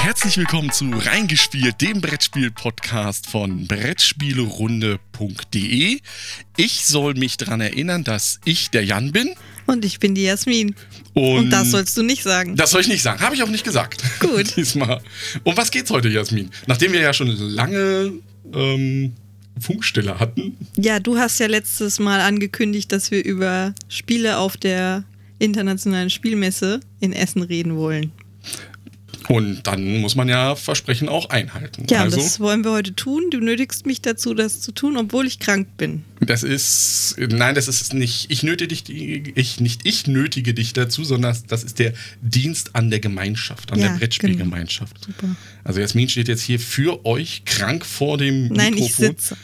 Herzlich 0.00 0.36
willkommen 0.38 0.70
zu 0.70 0.88
Reingespielt, 0.90 1.80
dem 1.80 2.00
Brettspiel-Podcast 2.00 3.28
von 3.28 3.66
Brettspielerunde.de. 3.66 5.98
Ich 6.56 6.86
soll 6.86 7.14
mich 7.14 7.36
daran 7.36 7.60
erinnern, 7.60 8.04
dass 8.04 8.38
ich 8.44 8.70
der 8.70 8.84
Jan 8.84 9.10
bin. 9.12 9.30
Und 9.66 9.84
ich 9.84 9.98
bin 9.98 10.14
die 10.14 10.22
Jasmin. 10.22 10.76
Und, 11.12 11.38
Und 11.38 11.50
das 11.50 11.72
sollst 11.72 11.96
du 11.98 12.02
nicht 12.02 12.22
sagen. 12.22 12.56
Das 12.56 12.70
soll 12.70 12.80
ich 12.80 12.88
nicht 12.88 13.02
sagen. 13.02 13.20
Habe 13.20 13.34
ich 13.34 13.42
auch 13.42 13.50
nicht 13.50 13.64
gesagt. 13.64 14.02
Gut. 14.20 14.50
Diesmal. 14.56 15.02
Um 15.42 15.54
was 15.56 15.70
geht's 15.70 15.90
heute, 15.90 16.08
Jasmin? 16.08 16.48
Nachdem 16.66 16.92
wir 16.92 17.00
ja 17.00 17.12
schon 17.12 17.28
lange 17.36 18.12
ähm, 18.54 19.12
Funkstille 19.60 20.18
hatten. 20.18 20.56
Ja, 20.76 21.00
du 21.00 21.18
hast 21.18 21.38
ja 21.40 21.48
letztes 21.48 21.98
Mal 21.98 22.20
angekündigt, 22.20 22.92
dass 22.92 23.10
wir 23.10 23.22
über 23.24 23.74
Spiele 23.88 24.38
auf 24.38 24.56
der 24.56 25.04
internationalen 25.38 26.10
Spielmesse 26.10 26.80
in 27.00 27.12
Essen 27.12 27.42
reden 27.42 27.76
wollen. 27.76 28.12
Und 29.28 29.66
dann 29.66 30.00
muss 30.00 30.14
man 30.14 30.28
ja 30.28 30.56
Versprechen 30.56 31.08
auch 31.08 31.28
einhalten. 31.28 31.86
Ja, 31.90 32.00
also, 32.00 32.16
das 32.16 32.40
wollen 32.40 32.64
wir 32.64 32.70
heute 32.72 32.94
tun. 32.94 33.24
Du 33.30 33.40
nötigst 33.40 33.84
mich 33.84 34.00
dazu, 34.00 34.32
das 34.32 34.62
zu 34.62 34.72
tun, 34.72 34.96
obwohl 34.96 35.26
ich 35.26 35.38
krank 35.38 35.76
bin. 35.76 36.04
das 36.20 36.42
ist, 36.42 37.16
nein, 37.18 37.54
das 37.54 37.68
ist 37.68 37.92
nicht, 37.92 38.30
ich 38.30 38.42
nötige 38.42 38.74
dich, 38.74 39.32
ich, 39.36 39.60
nicht 39.60 39.82
ich 39.84 40.06
nötige 40.06 40.54
dich 40.54 40.72
dazu, 40.72 41.04
sondern 41.04 41.36
das 41.46 41.62
ist 41.62 41.78
der 41.78 41.92
Dienst 42.22 42.74
an 42.74 42.88
der 42.88 43.00
Gemeinschaft, 43.00 43.70
an 43.70 43.80
Ja, 43.80 43.88
der 43.88 43.98
Brettspielgemeinschaft. 43.98 45.04
Super. 45.04 45.36
Also 45.62 45.80
Jasmin 45.80 46.08
steht 46.08 46.28
jetzt 46.28 46.42
hier 46.42 46.58
für 46.58 47.04
euch 47.04 47.44
krank 47.44 47.84
vor 47.84 48.16
dem 48.16 48.48
Nein, 48.48 48.72
ich 48.72 48.80
Mikrofon. 48.80 49.06
sitze. 49.08 49.36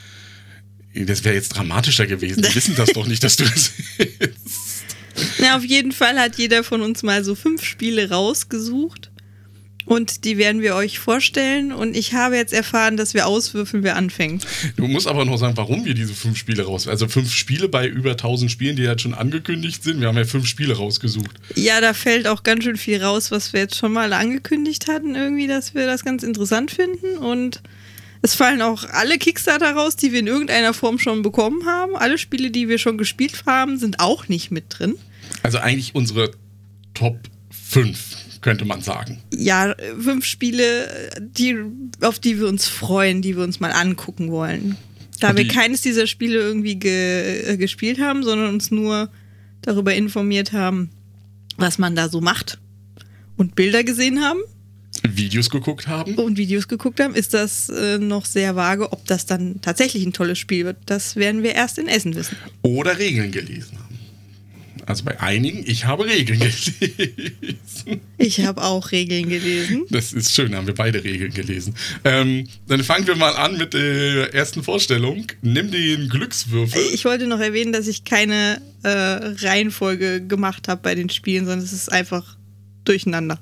Das 0.95 1.25
wäre 1.25 1.35
jetzt 1.35 1.51
dramatischer 1.51 2.07
gewesen. 2.07 2.43
Wir 2.43 2.55
wissen 2.55 2.75
das 2.77 2.91
doch 2.95 3.07
nicht, 3.07 3.23
dass 3.23 3.37
du 3.37 3.45
das 3.45 3.73
sitzt. 3.99 4.87
Na, 5.41 5.57
auf 5.57 5.65
jeden 5.65 5.93
Fall 5.93 6.19
hat 6.19 6.37
jeder 6.37 6.65
von 6.65 6.81
uns 6.81 7.03
mal 7.03 7.23
so 7.23 7.35
fünf 7.35 7.65
Spiele 7.65 8.09
rausgesucht. 8.09 9.11
Und 9.85 10.25
die 10.25 10.39
werden 10.39 10.63
wir 10.63 10.75
euch 10.75 10.99
vorstellen. 10.99 11.73
Und 11.73 11.97
ich 11.97 12.15
habe 12.15 12.37
jetzt 12.37 12.53
erfahren, 12.53 12.97
dass 12.97 13.15
wir 13.15 13.27
auswürfeln, 13.27 13.83
wer 13.83 13.97
anfängt. 13.97 14.47
Du 14.77 14.87
musst 14.87 15.07
aber 15.07 15.25
noch 15.25 15.37
sagen, 15.37 15.57
warum 15.57 15.85
wir 15.85 15.95
diese 15.95 16.15
fünf 16.15 16.39
Spiele 16.39 16.65
raus. 16.65 16.89
Also 16.89 17.09
fünf 17.09 17.33
Spiele 17.33 17.69
bei 17.69 17.87
über 17.87 18.13
1000 18.13 18.51
Spielen, 18.51 18.77
die 18.77 18.83
jetzt 18.83 19.03
schon 19.03 19.15
angekündigt 19.15 19.83
sind. 19.83 20.01
Wir 20.01 20.09
haben 20.09 20.17
ja 20.17 20.25
fünf 20.25 20.47
Spiele 20.47 20.77
rausgesucht. 20.77 21.37
Ja, 21.55 21.81
da 21.81 21.93
fällt 21.93 22.27
auch 22.27 22.43
ganz 22.43 22.65
schön 22.65 22.77
viel 22.77 23.03
raus, 23.03 23.31
was 23.31 23.53
wir 23.53 23.61
jetzt 23.61 23.77
schon 23.77 23.93
mal 23.93 24.13
angekündigt 24.13 24.89
hatten, 24.89 25.15
irgendwie, 25.15 25.47
dass 25.47 25.75
wir 25.75 25.87
das 25.87 26.05
ganz 26.05 26.23
interessant 26.23 26.71
finden. 26.71 27.19
Und 27.19 27.63
es 28.23 28.35
fallen 28.35 28.63
auch 28.63 28.85
alle 28.89 29.19
Kickstarter 29.19 29.73
raus, 29.73 29.97
die 29.97 30.13
wir 30.13 30.21
in 30.21 30.27
irgendeiner 30.27 30.73
Form 30.73 30.99
schon 30.99 31.21
bekommen 31.21 31.67
haben. 31.67 31.95
Alle 31.95 32.17
Spiele, 32.17 32.51
die 32.51 32.71
wir 32.71 32.79
schon 32.79 32.97
gespielt 32.97 33.45
haben, 33.45 33.79
sind 33.79 34.01
auch 34.01 34.29
nicht 34.29 34.51
mit 34.51 34.65
drin. 34.71 34.95
Also 35.43 35.59
eigentlich 35.59 35.95
unsere 35.95 36.31
Top 36.95 37.19
5, 37.51 37.99
könnte 38.45 38.65
man 38.67 38.83
sagen. 38.83 39.21
Ja, 39.35 39.75
fünf 39.99 40.25
Spiele, 40.27 41.11
die, 41.19 41.57
auf 42.03 42.19
die 42.19 42.39
wir 42.39 42.47
uns 42.47 42.69
freuen, 42.69 43.23
die 43.23 43.37
wir 43.37 43.43
uns 43.43 43.59
mal 43.59 43.73
angucken 43.73 44.31
wollen. 44.31 44.77
Da 45.21 45.31
Und 45.31 45.39
wir 45.39 45.45
die- 45.45 45.51
keines 45.51 45.81
dieser 45.81 46.07
Spiele 46.07 46.39
irgendwie 46.39 46.77
ge, 46.77 47.53
äh, 47.53 47.57
gespielt 47.57 47.99
haben, 48.01 48.23
sondern 48.23 48.51
uns 48.51 48.71
nur 48.71 49.09
darüber 49.63 49.95
informiert 49.95 50.53
haben, 50.53 50.91
was 51.57 51.79
man 51.79 51.97
da 51.97 52.09
so 52.11 52.21
macht 52.21 52.59
und 53.39 53.55
Bilder 53.57 53.83
gesehen 53.83 54.21
haben 54.21 54.41
Videos 55.07 55.51
geguckt 55.51 55.87
haben. 55.89 56.15
und 56.15 56.37
Videos 56.39 56.69
geguckt 56.69 57.01
haben, 57.01 57.15
ist 57.15 57.35
das 57.35 57.69
äh, 57.69 57.99
noch 57.99 58.27
sehr 58.27 58.57
vage, 58.57 58.93
ob 58.93 59.05
das 59.07 59.27
dann 59.27 59.61
tatsächlich 59.61 60.05
ein 60.07 60.13
tolles 60.13 60.39
Spiel 60.39 60.65
wird. 60.67 60.77
Das 60.87 61.17
werden 61.17 61.43
wir 61.43 61.55
erst 61.55 61.79
in 61.79 61.89
Essen 61.89 62.15
wissen. 62.15 62.37
Oder 62.63 62.99
Regeln 62.99 63.31
gelesen 63.31 63.79
haben. 63.79 63.84
Also 64.87 65.05
bei 65.05 65.19
einigen, 65.21 65.65
ich 65.67 65.87
habe 65.87 66.05
Regeln 66.05 66.39
gelesen. 66.79 68.01
Ich 68.19 68.41
habe 68.45 68.63
auch 68.63 68.93
Regeln 68.93 69.29
gelesen. 69.29 69.85
Das 69.91 70.13
ist 70.13 70.35
schön, 70.35 70.55
haben 70.55 70.67
wir 70.67 70.75
beide 70.75 71.03
Regeln 71.03 71.33
gelesen. 71.33 71.75
Ähm, 72.05 72.47
dann 72.69 72.85
fangen 72.85 73.07
wir 73.07 73.15
mal 73.17 73.33
an 73.35 73.57
mit 73.57 73.73
der 73.75 74.35
ersten 74.35 74.63
Vorstellung. 74.63 75.27
Nimm 75.43 75.71
den 75.71 76.09
Glückswürfel. 76.09 76.81
Ich 76.93 77.05
wollte 77.05 77.27
noch 77.27 77.41
erwähnen, 77.41 77.73
dass 77.73 77.87
ich 77.87 78.05
keine 78.05 78.61
äh, 78.83 78.89
Reihenfolge 78.89 80.27
gemacht 80.27 80.69
habe 80.69 80.83
bei 80.83 80.95
den 80.95 81.09
Spielen, 81.09 81.47
sondern 81.47 81.65
es 81.65 81.73
ist 81.73 81.91
einfach 81.91 82.37
durcheinander. 82.85 83.41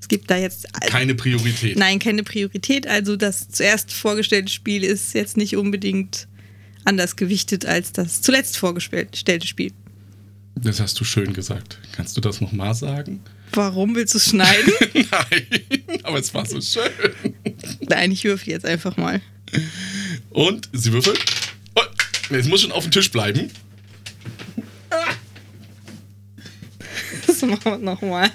Es 0.00 0.08
gibt 0.08 0.30
da 0.30 0.36
jetzt 0.38 0.66
Keine 0.86 1.14
Priorität. 1.14 1.76
nein 1.78 1.98
keine 1.98 2.24
Priorität. 2.24 2.86
Also 2.88 3.16
das 3.16 3.48
zuerst 3.50 3.92
vorgestellte 3.92 4.50
Spiel 4.50 4.82
ist 4.82 5.14
jetzt 5.14 5.36
nicht 5.36 5.56
unbedingt 5.56 6.26
anders 6.84 7.14
gewichtet 7.16 7.66
als 7.66 7.92
das 7.92 8.22
zuletzt 8.22 8.56
vorgestellte 8.56 9.46
Spiel. 9.46 9.72
Das 10.62 10.80
hast 10.80 11.00
du 11.00 11.04
schön 11.04 11.32
gesagt. 11.32 11.78
Kannst 11.92 12.16
du 12.16 12.20
das 12.20 12.40
nochmal 12.40 12.74
sagen? 12.74 13.22
Warum 13.52 13.94
willst 13.94 14.14
du 14.14 14.18
es 14.18 14.26
schneiden? 14.30 14.72
Nein, 14.94 16.00
aber 16.02 16.18
es 16.18 16.32
war 16.34 16.44
so 16.46 16.60
schön. 16.60 16.82
nein, 17.80 18.12
ich 18.12 18.24
würfel 18.24 18.50
jetzt 18.50 18.64
einfach 18.66 18.96
mal. 18.96 19.20
Und 20.30 20.68
sie 20.72 20.92
würfelt. 20.92 21.18
Oh, 21.74 21.82
es 22.30 22.46
muss 22.46 22.60
schon 22.62 22.72
auf 22.72 22.84
dem 22.84 22.92
Tisch 22.92 23.10
bleiben. 23.10 23.50
Das 27.26 27.42
machen 27.42 27.64
wir 27.64 27.78
nochmal. 27.78 28.30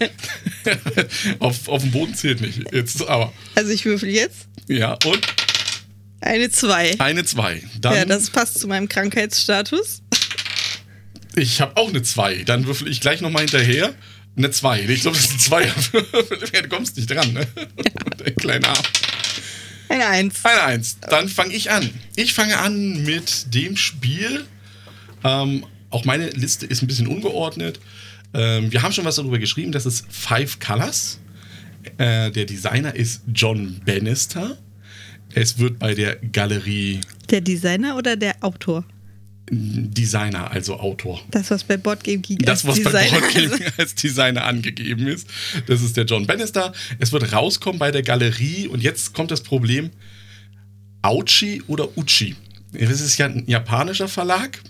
auf, 1.40 1.68
auf 1.70 1.82
dem 1.82 1.92
Boden 1.92 2.16
zählt 2.16 2.42
nicht. 2.42 2.64
Jetzt 2.74 3.08
aber. 3.08 3.32
Also 3.54 3.72
ich 3.72 3.86
würfel 3.86 4.10
jetzt 4.10 4.48
Ja, 4.68 4.98
und 5.06 5.22
eine 6.22 6.50
2. 6.50 7.00
eine 7.00 7.24
2. 7.24 7.64
Dann, 7.80 7.94
Ja, 7.94 8.06
das 8.06 8.30
passt 8.32 8.60
zu 8.60 8.68
meinem 8.68 8.90
Krankheitsstatus. 8.90 10.02
Ich 11.36 11.62
habe 11.62 11.78
auch 11.78 11.90
eine 11.90 12.02
2. 12.02 12.44
Dann 12.44 12.66
würfel 12.68 12.88
ich 12.88 13.02
gleich 13.02 13.22
nochmal 13.22 13.44
hinterher. 13.44 13.94
Eine 14.38 14.52
2. 14.52 14.82
Ich 14.90 15.02
glaube, 15.02 15.18
das 15.18 15.26
ist 15.26 15.34
ein 15.34 15.40
2. 15.40 15.66
du 16.62 16.70
kommst 16.70 16.98
nicht 16.98 17.10
dran, 17.10 17.34
ne? 17.34 17.48
Der 18.20 18.34
kleine 18.34 18.68
Arm. 18.68 18.84
Eine 19.88 20.08
1. 20.08 20.44
Eine 20.44 20.64
Eins. 20.64 20.98
Dann 21.00 21.30
fange 21.30 21.54
ich 21.54 21.72
an. 21.72 21.90
Ich 22.16 22.34
fange 22.34 22.58
an 22.58 23.04
mit 23.04 23.54
dem 23.54 23.78
Spiel. 23.78 24.46
Ähm, 25.24 25.66
auch 25.90 26.06
meine 26.06 26.30
Liste 26.32 26.66
ist 26.66 26.82
ein 26.82 26.88
bisschen 26.88 27.08
ungeordnet. 27.08 27.80
Ähm, 28.34 28.72
wir 28.72 28.82
haben 28.82 28.92
schon 28.92 29.06
was 29.06 29.16
darüber 29.16 29.40
geschrieben. 29.40 29.72
Das 29.72 29.86
ist 29.86 30.06
Five 30.10 30.60
Colors. 30.60 31.20
Äh, 31.98 32.32
der 32.32 32.46
Designer 32.46 32.96
ist 32.96 33.22
John 33.34 33.80
Bannister. 33.86 34.58
Es 35.34 35.60
wird 35.60 35.80
bei 35.80 35.94
der 35.94 36.16
Galerie 36.16 37.02
Der 37.30 37.42
Designer 37.42 37.96
oder 37.98 38.16
der 38.16 38.36
Autor? 38.42 38.86
Designer, 39.52 40.50
also 40.52 40.80
Autor. 40.80 41.22
Das, 41.30 41.52
was 41.52 41.64
bei 41.64 41.78
Boardgame 41.78 42.18
Geek 42.18 42.46
Das, 42.46 42.66
als 42.66 42.76
Designer 42.78 43.22
also- 43.24 43.64
als 43.78 43.96
Designer 43.96 44.46
angegeben 44.46 45.08
ist. 45.08 45.28
Das 45.68 45.82
ist 45.82 45.96
der 45.98 46.06
John 46.06 46.26
Bannister. 46.26 46.74
Es 47.00 47.12
wird 47.12 47.32
rauskommen 47.32 47.78
bei 47.78 47.92
der 47.92 48.02
Galerie. 48.02 48.68
Und 48.68 48.82
jetzt 48.82 49.14
kommt 49.14 49.30
das 49.32 49.42
Problem: 49.42 49.92
Auchi 51.04 51.62
oder 51.68 51.96
Uchi. 51.98 52.36
Das 52.74 53.02
ist 53.02 53.18
ja 53.18 53.28
ein 53.28 53.44
japanischer 53.48 54.08
Verlag. 54.08 54.62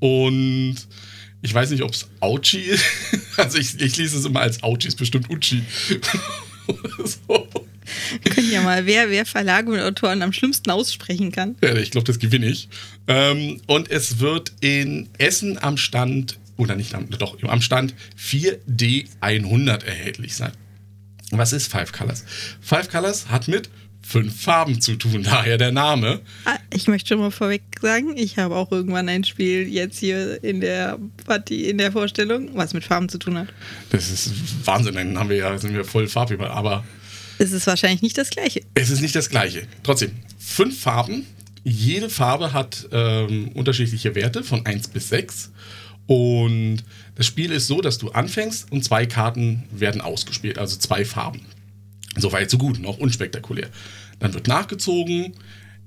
Und 0.00 0.76
ich 1.42 1.52
weiß 1.52 1.70
nicht, 1.70 1.82
ob 1.82 1.92
es 1.92 2.08
Auchi 2.20 2.58
ist. 2.58 2.84
Also 3.38 3.56
ich, 3.56 3.80
ich 3.80 3.96
lese 3.96 4.18
es 4.18 4.26
immer 4.26 4.40
als 4.40 4.62
Auchi, 4.62 4.88
ist 4.88 4.96
bestimmt 4.98 5.30
Uchi. 5.30 5.62
so. 7.04 7.48
Können 8.24 8.50
ja 8.50 8.62
mal, 8.62 8.86
wer, 8.86 9.10
wer 9.10 9.26
Verlage 9.26 9.70
und 9.70 9.80
Autoren 9.80 10.22
am 10.22 10.32
schlimmsten 10.32 10.70
aussprechen 10.70 11.32
kann. 11.32 11.56
Ja, 11.62 11.74
ich 11.76 11.90
glaube, 11.90 12.06
das 12.06 12.18
gewinne 12.18 12.46
ich. 12.46 12.68
Ähm, 13.08 13.60
und 13.66 13.90
es 13.90 14.18
wird 14.18 14.52
in 14.60 15.08
Essen 15.18 15.62
am 15.62 15.76
Stand, 15.76 16.38
oder 16.56 16.76
nicht 16.76 16.94
am, 16.94 17.08
doch, 17.10 17.42
am 17.42 17.62
Stand 17.62 17.94
4D100 18.18 19.84
erhältlich 19.84 20.36
sein. 20.36 20.52
Was 21.30 21.52
ist 21.52 21.68
Five 21.70 21.92
Colors? 21.92 22.24
Five 22.60 22.90
Colors 22.90 23.28
hat 23.28 23.48
mit 23.48 23.70
fünf 24.02 24.42
Farben 24.42 24.80
zu 24.80 24.96
tun, 24.96 25.22
daher 25.24 25.58
der 25.58 25.72
Name. 25.72 26.20
Ah, 26.44 26.58
ich 26.72 26.88
möchte 26.88 27.08
schon 27.08 27.18
mal 27.18 27.30
vorweg 27.30 27.62
sagen, 27.80 28.16
ich 28.16 28.38
habe 28.38 28.56
auch 28.56 28.70
irgendwann 28.70 29.08
ein 29.08 29.24
Spiel 29.24 29.68
jetzt 29.68 29.98
hier 29.98 30.42
in 30.44 30.60
der 30.60 30.98
Partie, 31.24 31.68
in 31.68 31.78
der 31.78 31.92
Vorstellung, 31.92 32.50
was 32.54 32.74
mit 32.74 32.84
Farben 32.84 33.08
zu 33.08 33.18
tun 33.18 33.38
hat. 33.38 33.48
Das 33.90 34.10
ist 34.10 34.32
Wahnsinn, 34.66 34.94
dann 34.94 35.18
haben 35.18 35.30
wir 35.30 35.36
ja, 35.36 35.56
sind 35.58 35.74
wir 35.74 35.84
voll 35.84 36.08
farbüber, 36.08 36.50
aber 36.50 36.84
Es 37.42 37.50
ist 37.50 37.66
wahrscheinlich 37.66 38.02
nicht 38.02 38.16
das 38.16 38.30
gleiche. 38.30 38.60
es 38.74 38.90
ist 38.90 39.00
nicht 39.00 39.16
das 39.16 39.28
gleiche. 39.28 39.66
Trotzdem, 39.82 40.12
fünf 40.38 40.80
Farben. 40.80 41.26
Jede 41.64 42.08
Farbe 42.08 42.52
hat 42.52 42.88
ähm, 42.92 43.48
unterschiedliche 43.54 44.14
Werte 44.14 44.44
von 44.44 44.64
1 44.64 44.88
bis 44.88 45.08
6. 45.08 45.50
Und 46.06 46.84
das 47.16 47.26
Spiel 47.26 47.50
ist 47.50 47.66
so, 47.66 47.80
dass 47.80 47.98
du 47.98 48.10
anfängst 48.12 48.70
und 48.70 48.84
zwei 48.84 49.06
Karten 49.06 49.64
werden 49.72 50.00
ausgespielt, 50.00 50.56
also 50.56 50.76
zwei 50.76 51.04
Farben. 51.04 51.40
So 52.16 52.30
weit, 52.30 52.48
so 52.48 52.58
gut, 52.58 52.78
noch 52.78 52.98
unspektakulär. 52.98 53.68
Dann 54.20 54.34
wird 54.34 54.46
nachgezogen, 54.46 55.32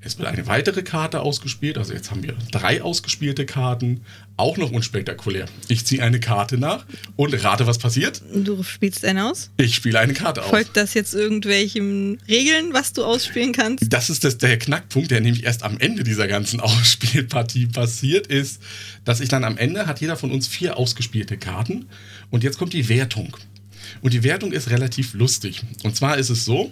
es 0.05 0.19
wird 0.19 0.27
eine 0.27 0.45
weitere 0.45 0.83
Karte 0.83 1.21
ausgespielt, 1.21 1.79
also 1.79 1.91
jetzt 1.91 2.11
haben 2.11 2.21
wir 2.21 2.35
drei 2.51 2.83
ausgespielte 2.83 3.47
Karten, 3.47 4.01
auch 4.37 4.55
noch 4.57 4.71
unspektakulär. 4.71 5.47
Ich 5.67 5.83
ziehe 5.85 6.03
eine 6.03 6.19
Karte 6.19 6.59
nach 6.59 6.85
und 7.15 7.33
rate, 7.43 7.65
was 7.65 7.79
passiert. 7.79 8.21
Du 8.31 8.61
spielst 8.61 9.03
einen 9.03 9.19
aus. 9.19 9.49
Ich 9.57 9.73
spiele 9.73 9.99
eine 9.99 10.13
Karte 10.13 10.43
aus. 10.43 10.51
Folgt 10.51 10.77
das 10.77 10.93
jetzt 10.93 11.15
irgendwelchen 11.15 12.19
Regeln, 12.27 12.71
was 12.71 12.93
du 12.93 13.03
ausspielen 13.03 13.51
kannst? 13.51 13.91
Das 13.91 14.11
ist 14.11 14.23
das, 14.23 14.37
der 14.37 14.59
Knackpunkt, 14.59 15.09
der 15.09 15.21
nämlich 15.21 15.43
erst 15.43 15.63
am 15.63 15.79
Ende 15.79 16.03
dieser 16.03 16.27
ganzen 16.27 16.59
Ausspielpartie 16.61 17.65
passiert 17.65 18.27
ist, 18.27 18.61
dass 19.05 19.21
ich 19.21 19.29
dann 19.29 19.43
am 19.43 19.57
Ende 19.57 19.87
hat 19.87 20.01
jeder 20.01 20.17
von 20.17 20.31
uns 20.31 20.47
vier 20.47 20.77
ausgespielte 20.77 21.37
Karten 21.37 21.87
und 22.29 22.43
jetzt 22.43 22.59
kommt 22.59 22.73
die 22.73 22.89
Wertung. 22.89 23.35
Und 24.01 24.13
die 24.13 24.21
Wertung 24.21 24.51
ist 24.51 24.69
relativ 24.69 25.15
lustig. 25.15 25.63
Und 25.83 25.95
zwar 25.95 26.17
ist 26.17 26.29
es 26.29 26.45
so, 26.45 26.71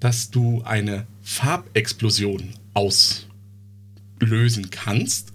dass 0.00 0.30
du 0.30 0.62
eine 0.64 1.06
Farbexplosion 1.22 2.52
auslösen 2.74 4.70
kannst. 4.70 5.32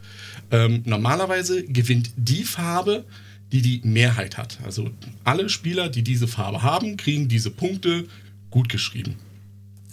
Ähm, 0.51 0.83
normalerweise 0.86 1.63
gewinnt 1.65 2.12
die 2.15 2.44
Farbe, 2.44 3.06
die 3.51 3.62
die 3.62 3.81
Mehrheit 3.83 4.38
hat. 4.38 4.59
Also 4.63 4.91
alle 5.24 5.50
Spieler, 5.50 5.89
die 5.89 6.03
diese 6.03 6.27
Farbe 6.27 6.62
haben, 6.62 6.97
kriegen 6.97 7.27
diese 7.27 7.50
Punkte 7.51 8.07
gut 8.50 8.69
geschrieben. 8.69 9.15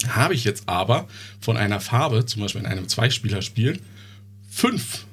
Habe 0.08 0.34
ich 0.34 0.44
jetzt 0.44 0.68
aber 0.68 1.08
von 1.40 1.56
einer 1.56 1.80
Farbe, 1.80 2.26
zum 2.26 2.42
Beispiel 2.42 2.60
in 2.60 2.66
einem 2.66 2.88
Zweispielerspiel, 2.88 3.80
fünf 4.50 5.06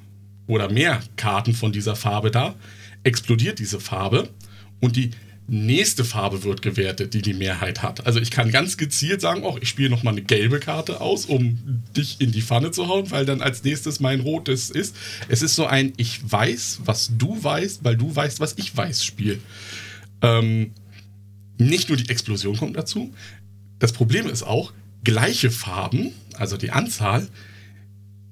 oder 0.47 0.69
mehr 0.69 1.01
Karten 1.15 1.53
von 1.53 1.71
dieser 1.71 1.95
Farbe 1.95 2.31
da, 2.31 2.55
explodiert 3.03 3.59
diese 3.59 3.79
Farbe 3.79 4.29
und 4.81 4.95
die 4.95 5.11
nächste 5.47 6.05
Farbe 6.05 6.43
wird 6.43 6.61
gewertet, 6.61 7.13
die 7.13 7.21
die 7.21 7.33
Mehrheit 7.33 7.81
hat. 7.81 8.05
Also 8.05 8.19
ich 8.19 8.31
kann 8.31 8.51
ganz 8.51 8.77
gezielt 8.77 9.21
sagen, 9.21 9.43
oh, 9.43 9.57
ich 9.61 9.69
spiele 9.69 9.89
nochmal 9.89 10.13
eine 10.13 10.21
gelbe 10.21 10.59
Karte 10.59 11.01
aus, 11.01 11.25
um 11.25 11.83
dich 11.95 12.21
in 12.21 12.31
die 12.31 12.41
Pfanne 12.41 12.71
zu 12.71 12.87
hauen, 12.87 13.11
weil 13.11 13.25
dann 13.25 13.41
als 13.41 13.63
nächstes 13.63 13.99
mein 13.99 14.21
rotes 14.21 14.69
ist. 14.69 14.95
Es 15.27 15.41
ist 15.41 15.55
so 15.55 15.65
ein 15.65 15.93
Ich 15.97 16.19
weiß, 16.31 16.81
was 16.85 17.11
du 17.17 17.43
weißt, 17.43 17.83
weil 17.83 17.97
du 17.97 18.15
weißt, 18.15 18.39
was 18.39 18.55
ich 18.57 18.75
weiß 18.75 19.03
Spiel. 19.03 19.39
Ähm, 20.21 20.71
nicht 21.57 21.89
nur 21.89 21.97
die 21.97 22.09
Explosion 22.09 22.57
kommt 22.57 22.77
dazu. 22.77 23.13
Das 23.79 23.91
Problem 23.91 24.27
ist 24.27 24.43
auch, 24.43 24.71
gleiche 25.03 25.51
Farben, 25.51 26.13
also 26.35 26.55
die 26.57 26.71
Anzahl, 26.71 27.27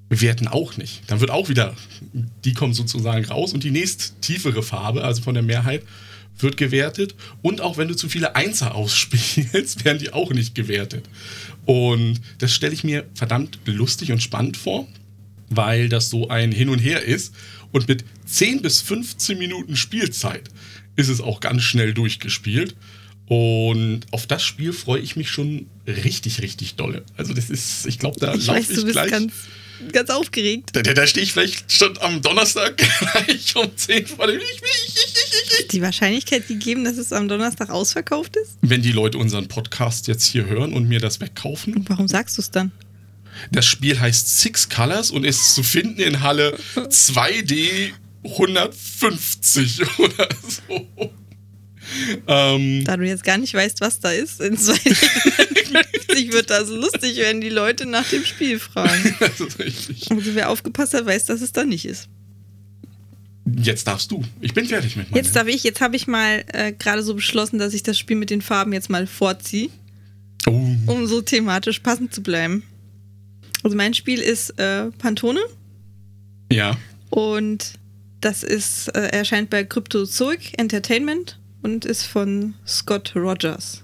werten 0.09 0.47
auch 0.47 0.77
nicht. 0.77 1.03
Dann 1.07 1.19
wird 1.19 1.31
auch 1.31 1.49
wieder, 1.49 1.75
die 2.43 2.53
kommen 2.53 2.73
sozusagen 2.73 3.25
raus 3.25 3.53
und 3.53 3.63
die 3.63 3.71
nächst 3.71 4.21
tiefere 4.21 4.63
Farbe, 4.63 5.03
also 5.03 5.21
von 5.21 5.33
der 5.33 5.43
Mehrheit, 5.43 5.83
wird 6.43 6.57
gewertet. 6.57 7.15
Und 7.41 7.61
auch 7.61 7.77
wenn 7.77 7.87
du 7.87 7.95
zu 7.95 8.09
viele 8.09 8.35
Einser 8.35 8.75
ausspielst, 8.75 9.85
werden 9.85 9.99
die 9.99 10.13
auch 10.13 10.31
nicht 10.31 10.55
gewertet. 10.55 11.07
Und 11.65 12.21
das 12.39 12.53
stelle 12.53 12.73
ich 12.73 12.83
mir 12.83 13.05
verdammt 13.13 13.59
lustig 13.65 14.11
und 14.11 14.21
spannend 14.21 14.57
vor, 14.57 14.87
weil 15.49 15.89
das 15.89 16.09
so 16.09 16.29
ein 16.29 16.51
Hin 16.51 16.69
und 16.69 16.79
Her 16.79 17.03
ist. 17.03 17.33
Und 17.71 17.87
mit 17.87 18.03
10 18.25 18.61
bis 18.61 18.81
15 18.81 19.37
Minuten 19.37 19.75
Spielzeit 19.75 20.49
ist 20.95 21.09
es 21.09 21.21
auch 21.21 21.39
ganz 21.39 21.63
schnell 21.63 21.93
durchgespielt. 21.93 22.75
Und 23.27 24.01
auf 24.11 24.27
das 24.27 24.43
Spiel 24.43 24.73
freue 24.73 24.99
ich 24.99 25.15
mich 25.15 25.29
schon 25.29 25.67
richtig, 25.87 26.41
richtig 26.41 26.75
dolle. 26.75 27.05
Also 27.15 27.33
das 27.33 27.49
ist, 27.49 27.85
ich 27.85 27.97
glaube, 27.97 28.19
da 28.19 28.33
laufe 28.33 28.39
ich, 28.39 28.47
weiß, 28.47 28.67
bist 28.67 28.91
gleich. 28.91 29.11
Ganz, 29.91 30.09
aufgeregt. 30.09 30.69
Da, 30.73 30.81
da, 30.81 30.93
da 30.93 31.07
stehe 31.07 31.23
ich 31.23 31.33
vielleicht 31.33 31.71
schon 31.71 31.97
am 31.99 32.21
Donnerstag 32.21 32.77
gleich 32.99 33.55
um 33.55 33.75
10 33.75 34.07
vor 34.07 34.27
dem. 34.27 34.39
Ich, 34.39 34.61
ich, 34.61 35.59
ich, 35.59 35.67
Die 35.67 35.81
Wahrscheinlichkeit 35.81 36.47
gegeben, 36.47 36.83
dass 36.83 36.97
es 36.97 37.13
am 37.13 37.27
Donnerstag 37.27 37.69
ausverkauft 37.69 38.35
ist? 38.35 38.57
Wenn 38.61 38.81
die 38.81 38.91
Leute 38.91 39.17
unseren 39.17 39.47
Podcast 39.47 40.07
jetzt 40.07 40.25
hier 40.25 40.45
hören 40.45 40.73
und 40.73 40.87
mir 40.87 40.99
das 40.99 41.19
wegkaufen. 41.19 41.75
Und 41.75 41.89
warum 41.89 42.07
sagst 42.07 42.37
du 42.37 42.41
es 42.41 42.51
dann? 42.51 42.71
Das 43.51 43.65
Spiel 43.65 43.99
heißt 43.99 44.39
Six 44.39 44.69
Colors 44.69 45.11
und 45.11 45.23
ist 45.23 45.55
zu 45.55 45.63
finden 45.63 46.01
in 46.01 46.21
Halle 46.21 46.57
2D 46.75 47.91
150 48.23 49.81
oder 49.99 50.29
so. 50.67 51.11
Ähm, 52.27 52.83
Da 52.85 52.97
du 52.97 53.05
jetzt 53.05 53.23
gar 53.23 53.37
nicht 53.37 53.53
weißt, 53.53 53.81
was 53.81 53.99
da 53.99 54.11
ist, 54.11 54.41
in 54.41 54.57
2050 54.57 56.31
wird 56.33 56.49
das 56.49 56.69
lustig, 56.69 57.17
wenn 57.17 57.41
die 57.41 57.49
Leute 57.49 57.85
nach 57.85 58.07
dem 58.09 58.23
Spiel 58.25 58.59
fragen. 58.59 59.15
das 59.19 59.39
ist 59.39 59.59
richtig. 59.59 60.11
Also 60.11 60.35
wer 60.35 60.49
aufgepasst 60.49 60.93
hat, 60.93 61.05
weiß, 61.05 61.25
dass 61.25 61.41
es 61.41 61.51
da 61.51 61.63
nicht 61.63 61.85
ist. 61.85 62.07
Jetzt 63.57 63.87
darfst 63.87 64.11
du. 64.11 64.23
Ich 64.39 64.53
bin 64.53 64.65
fertig 64.65 64.95
mit 64.95 65.11
meinem. 65.11 65.17
Jetzt 65.23 65.35
darf 65.35 65.47
ich, 65.47 65.63
jetzt 65.63 65.81
habe 65.81 65.95
ich 65.95 66.07
mal 66.07 66.43
äh, 66.53 66.71
gerade 66.73 67.03
so 67.03 67.15
beschlossen, 67.15 67.59
dass 67.59 67.73
ich 67.73 67.83
das 67.83 67.97
Spiel 67.97 68.15
mit 68.15 68.29
den 68.29 68.41
Farben 68.41 68.71
jetzt 68.71 68.89
mal 68.89 69.07
vorziehe, 69.07 69.69
oh. 70.47 70.51
um 70.85 71.07
so 71.07 71.21
thematisch 71.21 71.79
passend 71.79 72.13
zu 72.13 72.21
bleiben. 72.21 72.63
Also 73.63 73.75
mein 73.75 73.93
Spiel 73.93 74.19
ist 74.19 74.51
äh, 74.59 74.91
Pantone 74.97 75.39
Ja. 76.51 76.77
und 77.09 77.73
das 78.21 78.43
ist, 78.43 78.87
äh, 78.89 79.07
erscheint 79.07 79.49
bei 79.49 79.63
Cryptozoic 79.63 80.53
Entertainment 80.57 81.39
und 81.61 81.85
ist 81.85 82.05
von 82.05 82.55
Scott 82.65 83.13
Rogers. 83.15 83.83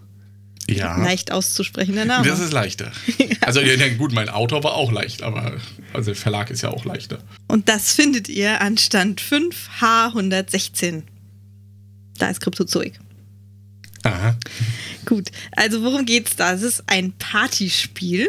Ja. 0.69 0.97
Leicht 1.01 1.31
auszusprechender 1.31 2.05
Name. 2.05 2.27
Das 2.27 2.39
ist 2.39 2.51
leichter. 2.51 2.91
Also, 3.41 3.61
ja, 3.61 3.87
gut, 3.93 4.11
mein 4.11 4.27
Autor 4.27 4.65
war 4.65 4.73
auch 4.73 4.91
leicht, 4.91 5.21
aber 5.21 5.53
also 5.93 6.11
der 6.11 6.15
Verlag 6.15 6.49
ist 6.49 6.63
ja 6.63 6.69
auch 6.69 6.83
leichter. 6.83 7.19
Und 7.47 7.69
das 7.69 7.93
findet 7.93 8.27
ihr 8.27 8.59
an 8.59 8.77
Stand 8.77 9.21
5H116. 9.21 11.03
Da 12.17 12.29
ist 12.29 12.41
Cryptozoic. 12.41 12.99
Aha. 14.03 14.37
Gut, 15.05 15.29
also 15.51 15.81
worum 15.81 16.05
geht's 16.05 16.35
da? 16.35 16.51
Es 16.51 16.61
ist 16.61 16.83
ein 16.87 17.13
Partyspiel. 17.13 18.27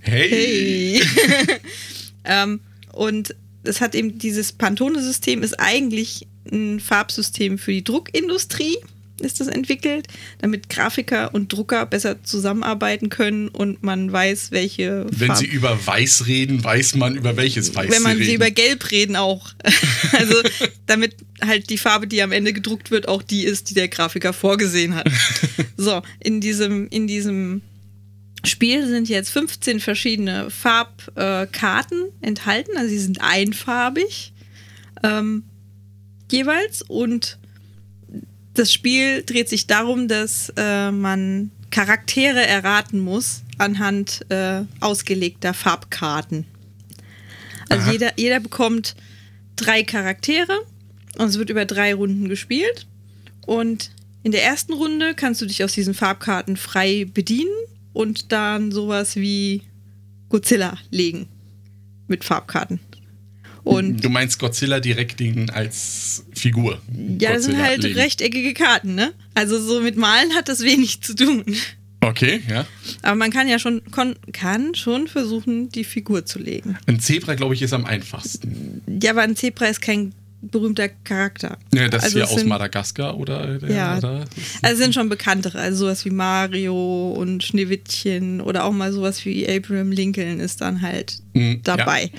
Hey. 0.00 1.00
Hey. 1.00 1.02
ähm, 2.24 2.60
und 2.92 3.34
es 3.62 3.80
hat 3.80 3.94
eben 3.94 4.18
dieses 4.18 4.52
Pantone-System, 4.52 5.42
ist 5.42 5.58
eigentlich 5.58 6.26
ein 6.50 6.80
Farbsystem 6.80 7.58
für 7.58 7.72
die 7.72 7.84
Druckindustrie, 7.84 8.76
ist 9.20 9.40
das 9.40 9.48
entwickelt, 9.48 10.08
damit 10.40 10.68
Grafiker 10.68 11.34
und 11.34 11.52
Drucker 11.52 11.86
besser 11.86 12.22
zusammenarbeiten 12.22 13.08
können 13.08 13.48
und 13.48 13.82
man 13.82 14.12
weiß, 14.12 14.50
welche 14.50 15.06
Wenn 15.10 15.34
sie 15.34 15.46
über 15.46 15.86
Weiß 15.86 16.26
reden, 16.26 16.62
weiß 16.62 16.96
man, 16.96 17.16
über 17.16 17.36
welches 17.36 17.74
Weiß 17.74 17.90
wenn 17.90 18.02
man 18.02 18.18
sie 18.18 18.24
sie 18.24 18.34
über 18.34 18.50
Gelb 18.50 18.90
reden 18.90 19.16
auch. 19.16 19.52
also 20.12 20.34
damit 20.86 21.16
halt 21.40 21.70
die 21.70 21.78
Farbe, 21.78 22.06
die 22.06 22.22
am 22.22 22.32
Ende 22.32 22.52
gedruckt 22.52 22.90
wird, 22.90 23.08
auch 23.08 23.22
die 23.22 23.44
ist, 23.44 23.70
die 23.70 23.74
der 23.74 23.88
Grafiker 23.88 24.32
vorgesehen 24.32 24.94
hat. 24.94 25.10
so, 25.76 26.02
in 26.20 26.40
diesem, 26.40 26.88
in 26.88 27.06
diesem 27.06 27.62
Spiel 28.44 28.86
sind 28.86 29.08
jetzt 29.08 29.30
15 29.30 29.80
verschiedene 29.80 30.50
Farbkarten 30.50 32.04
enthalten. 32.20 32.76
Also 32.76 32.90
sie 32.90 32.98
sind 32.98 33.20
einfarbig 33.20 34.32
ähm, 35.02 35.44
jeweils. 36.32 36.82
Und 36.82 37.38
das 38.54 38.72
Spiel 38.72 39.22
dreht 39.22 39.48
sich 39.48 39.66
darum, 39.66 40.08
dass 40.08 40.52
äh, 40.56 40.90
man 40.90 41.50
Charaktere 41.70 42.46
erraten 42.46 43.00
muss 43.00 43.42
anhand 43.58 44.24
äh, 44.30 44.62
ausgelegter 44.80 45.54
Farbkarten. 45.54 46.46
Also 47.68 47.84
Aha. 47.84 47.92
jeder, 47.92 48.12
jeder 48.16 48.40
bekommt 48.40 48.94
drei 49.56 49.82
Charaktere 49.82 50.58
und 51.18 51.26
es 51.26 51.38
wird 51.38 51.50
über 51.50 51.64
drei 51.64 51.94
Runden 51.94 52.28
gespielt. 52.28 52.86
Und 53.46 53.90
in 54.22 54.32
der 54.32 54.44
ersten 54.44 54.72
Runde 54.72 55.14
kannst 55.14 55.40
du 55.40 55.46
dich 55.46 55.62
aus 55.64 55.72
diesen 55.72 55.94
Farbkarten 55.94 56.56
frei 56.56 57.06
bedienen 57.12 57.54
und 57.92 58.32
dann 58.32 58.72
sowas 58.72 59.16
wie 59.16 59.62
Godzilla 60.28 60.78
legen 60.90 61.28
mit 62.08 62.24
Farbkarten. 62.24 62.80
Und 63.66 64.04
du 64.04 64.08
meinst 64.10 64.38
Godzilla 64.38 64.78
direkt 64.80 65.18
den 65.20 65.50
als 65.50 66.24
Figur. 66.34 66.80
ja, 67.20 67.32
das 67.32 67.42
sind 67.44 67.52
Godzilla 67.54 67.64
halt 67.68 67.82
legen. 67.82 67.98
rechteckige 67.98 68.54
Karten, 68.54 68.94
ne? 68.94 69.12
Also 69.34 69.60
so 69.60 69.80
mit 69.80 69.96
Malen 69.96 70.34
hat 70.34 70.48
das 70.48 70.60
wenig 70.62 71.00
zu 71.02 71.14
tun. 71.16 71.44
Okay, 72.00 72.40
ja. 72.48 72.64
Aber 73.02 73.16
man 73.16 73.30
kann 73.32 73.48
ja 73.48 73.58
schon, 73.58 73.82
kon, 73.90 74.14
kann 74.32 74.74
schon 74.76 75.08
versuchen, 75.08 75.70
die 75.70 75.82
Figur 75.82 76.24
zu 76.24 76.38
legen. 76.38 76.78
Ein 76.86 77.00
Zebra, 77.00 77.34
glaube 77.34 77.54
ich, 77.54 77.62
ist 77.62 77.72
am 77.72 77.84
einfachsten. 77.86 78.82
Ja, 79.02 79.10
aber 79.10 79.22
ein 79.22 79.34
Zebra 79.34 79.66
ist 79.66 79.82
kein 79.82 80.12
berühmter 80.42 80.88
Charakter. 80.88 81.58
Ja, 81.74 81.88
das 81.88 82.04
Also 82.04 82.16
hier 82.18 82.24
es 82.24 82.30
aus 82.30 82.38
sind- 82.40 82.48
Madagaskar 82.48 83.16
oder 83.18 83.58
der, 83.58 83.70
Ja. 83.74 83.98
oder? 83.98 84.18
Also 84.62 84.74
es 84.74 84.78
sind 84.78 84.94
schon 84.94 85.08
bekanntere, 85.08 85.58
also 85.58 85.86
sowas 85.86 86.04
wie 86.04 86.10
Mario 86.10 87.10
und 87.18 87.42
Schneewittchen 87.42 88.40
oder 88.40 88.64
auch 88.64 88.72
mal 88.72 88.92
sowas 88.92 89.24
wie 89.24 89.48
Abraham 89.48 89.90
Lincoln 89.90 90.38
ist 90.38 90.60
dann 90.60 90.82
halt 90.82 91.18
Mhm, 91.32 91.62
dabei. 91.64 92.12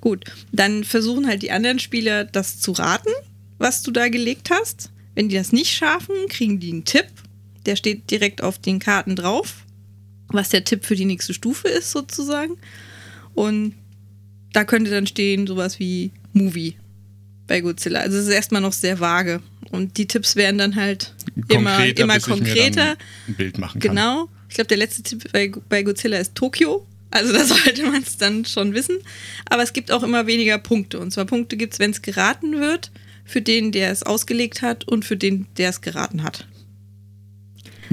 Gut, 0.00 0.24
dann 0.52 0.84
versuchen 0.84 1.26
halt 1.26 1.42
die 1.42 1.50
anderen 1.50 1.78
Spieler 1.78 2.24
das 2.24 2.60
zu 2.60 2.72
raten, 2.72 3.10
was 3.58 3.82
du 3.82 3.90
da 3.90 4.08
gelegt 4.08 4.50
hast. 4.50 4.90
Wenn 5.14 5.28
die 5.28 5.36
das 5.36 5.52
nicht 5.52 5.70
schaffen, 5.70 6.14
kriegen 6.28 6.60
die 6.60 6.72
einen 6.72 6.84
Tipp. 6.84 7.06
Der 7.66 7.76
steht 7.76 8.10
direkt 8.10 8.42
auf 8.42 8.58
den 8.58 8.78
Karten 8.78 9.16
drauf, 9.16 9.66
was 10.28 10.48
der 10.48 10.64
Tipp 10.64 10.84
für 10.84 10.96
die 10.96 11.04
nächste 11.04 11.34
Stufe 11.34 11.68
ist 11.68 11.90
sozusagen. 11.90 12.56
Und 13.34 13.74
da 14.52 14.64
könnte 14.64 14.90
dann 14.90 15.06
stehen 15.06 15.46
sowas 15.46 15.78
wie 15.78 16.10
Movie 16.32 16.76
bei 17.46 17.60
Godzilla. 17.60 18.00
Also 18.00 18.16
es 18.16 18.26
ist 18.28 18.32
erstmal 18.32 18.62
noch 18.62 18.72
sehr 18.72 19.00
vage. 19.00 19.42
Und 19.70 19.98
die 19.98 20.06
Tipps 20.06 20.36
werden 20.36 20.58
dann 20.58 20.76
halt 20.76 21.14
immer, 21.48 21.76
Konkreter, 21.76 22.02
immer 22.02 22.14
mir 22.14 22.20
konkreter. 22.20 22.96
ein 23.28 23.34
Bild 23.34 23.58
machen 23.58 23.80
kann. 23.80 23.94
Genau. 23.94 24.28
Ich 24.48 24.54
glaube, 24.54 24.68
der 24.68 24.78
letzte 24.78 25.02
Tipp 25.02 25.32
bei, 25.32 25.52
bei 25.68 25.82
Godzilla 25.82 26.18
ist 26.18 26.34
Tokio. 26.34 26.86
Also 27.10 27.32
da 27.32 27.44
sollte 27.44 27.84
man 27.86 28.02
es 28.02 28.16
dann 28.16 28.44
schon 28.44 28.74
wissen. 28.74 28.98
Aber 29.48 29.62
es 29.62 29.72
gibt 29.72 29.90
auch 29.92 30.02
immer 30.02 30.26
weniger 30.26 30.58
Punkte. 30.58 30.98
Und 31.00 31.10
zwar 31.12 31.24
Punkte 31.24 31.56
gibt 31.56 31.72
es, 31.74 31.78
wenn 31.78 31.90
es 31.90 32.02
geraten 32.02 32.60
wird, 32.60 32.90
für 33.24 33.42
den, 33.42 33.72
der 33.72 33.90
es 33.90 34.02
ausgelegt 34.02 34.62
hat 34.62 34.84
und 34.88 35.04
für 35.04 35.16
den, 35.16 35.46
der 35.56 35.70
es 35.70 35.80
geraten 35.80 36.22
hat. 36.22 36.46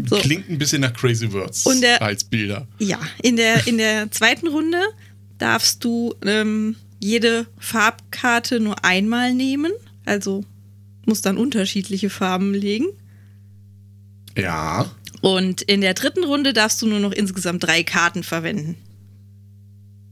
So. 0.07 0.17
Klingt 0.17 0.49
ein 0.49 0.57
bisschen 0.59 0.81
nach 0.81 0.93
Crazy 0.93 1.31
Words 1.33 1.65
Und 1.65 1.81
der- 1.81 2.01
als 2.01 2.23
Bilder. 2.23 2.67
Ja, 2.79 2.99
in 3.21 3.35
der, 3.35 3.65
in 3.67 3.77
der 3.77 4.11
zweiten 4.11 4.47
Runde 4.47 4.79
darfst 5.39 5.83
du 5.83 6.13
ähm, 6.23 6.75
jede 6.99 7.47
Farbkarte 7.59 8.59
nur 8.59 8.83
einmal 8.85 9.33
nehmen. 9.33 9.71
Also 10.05 10.43
musst 11.05 11.25
dann 11.25 11.37
unterschiedliche 11.37 12.09
Farben 12.09 12.53
legen. 12.53 12.85
Ja. 14.37 14.91
Und 15.21 15.63
in 15.63 15.81
der 15.81 15.93
dritten 15.95 16.23
Runde 16.23 16.53
darfst 16.53 16.81
du 16.81 16.85
nur 16.87 16.99
noch 16.99 17.11
insgesamt 17.11 17.63
drei 17.63 17.83
Karten 17.83 18.23
verwenden. 18.23 18.75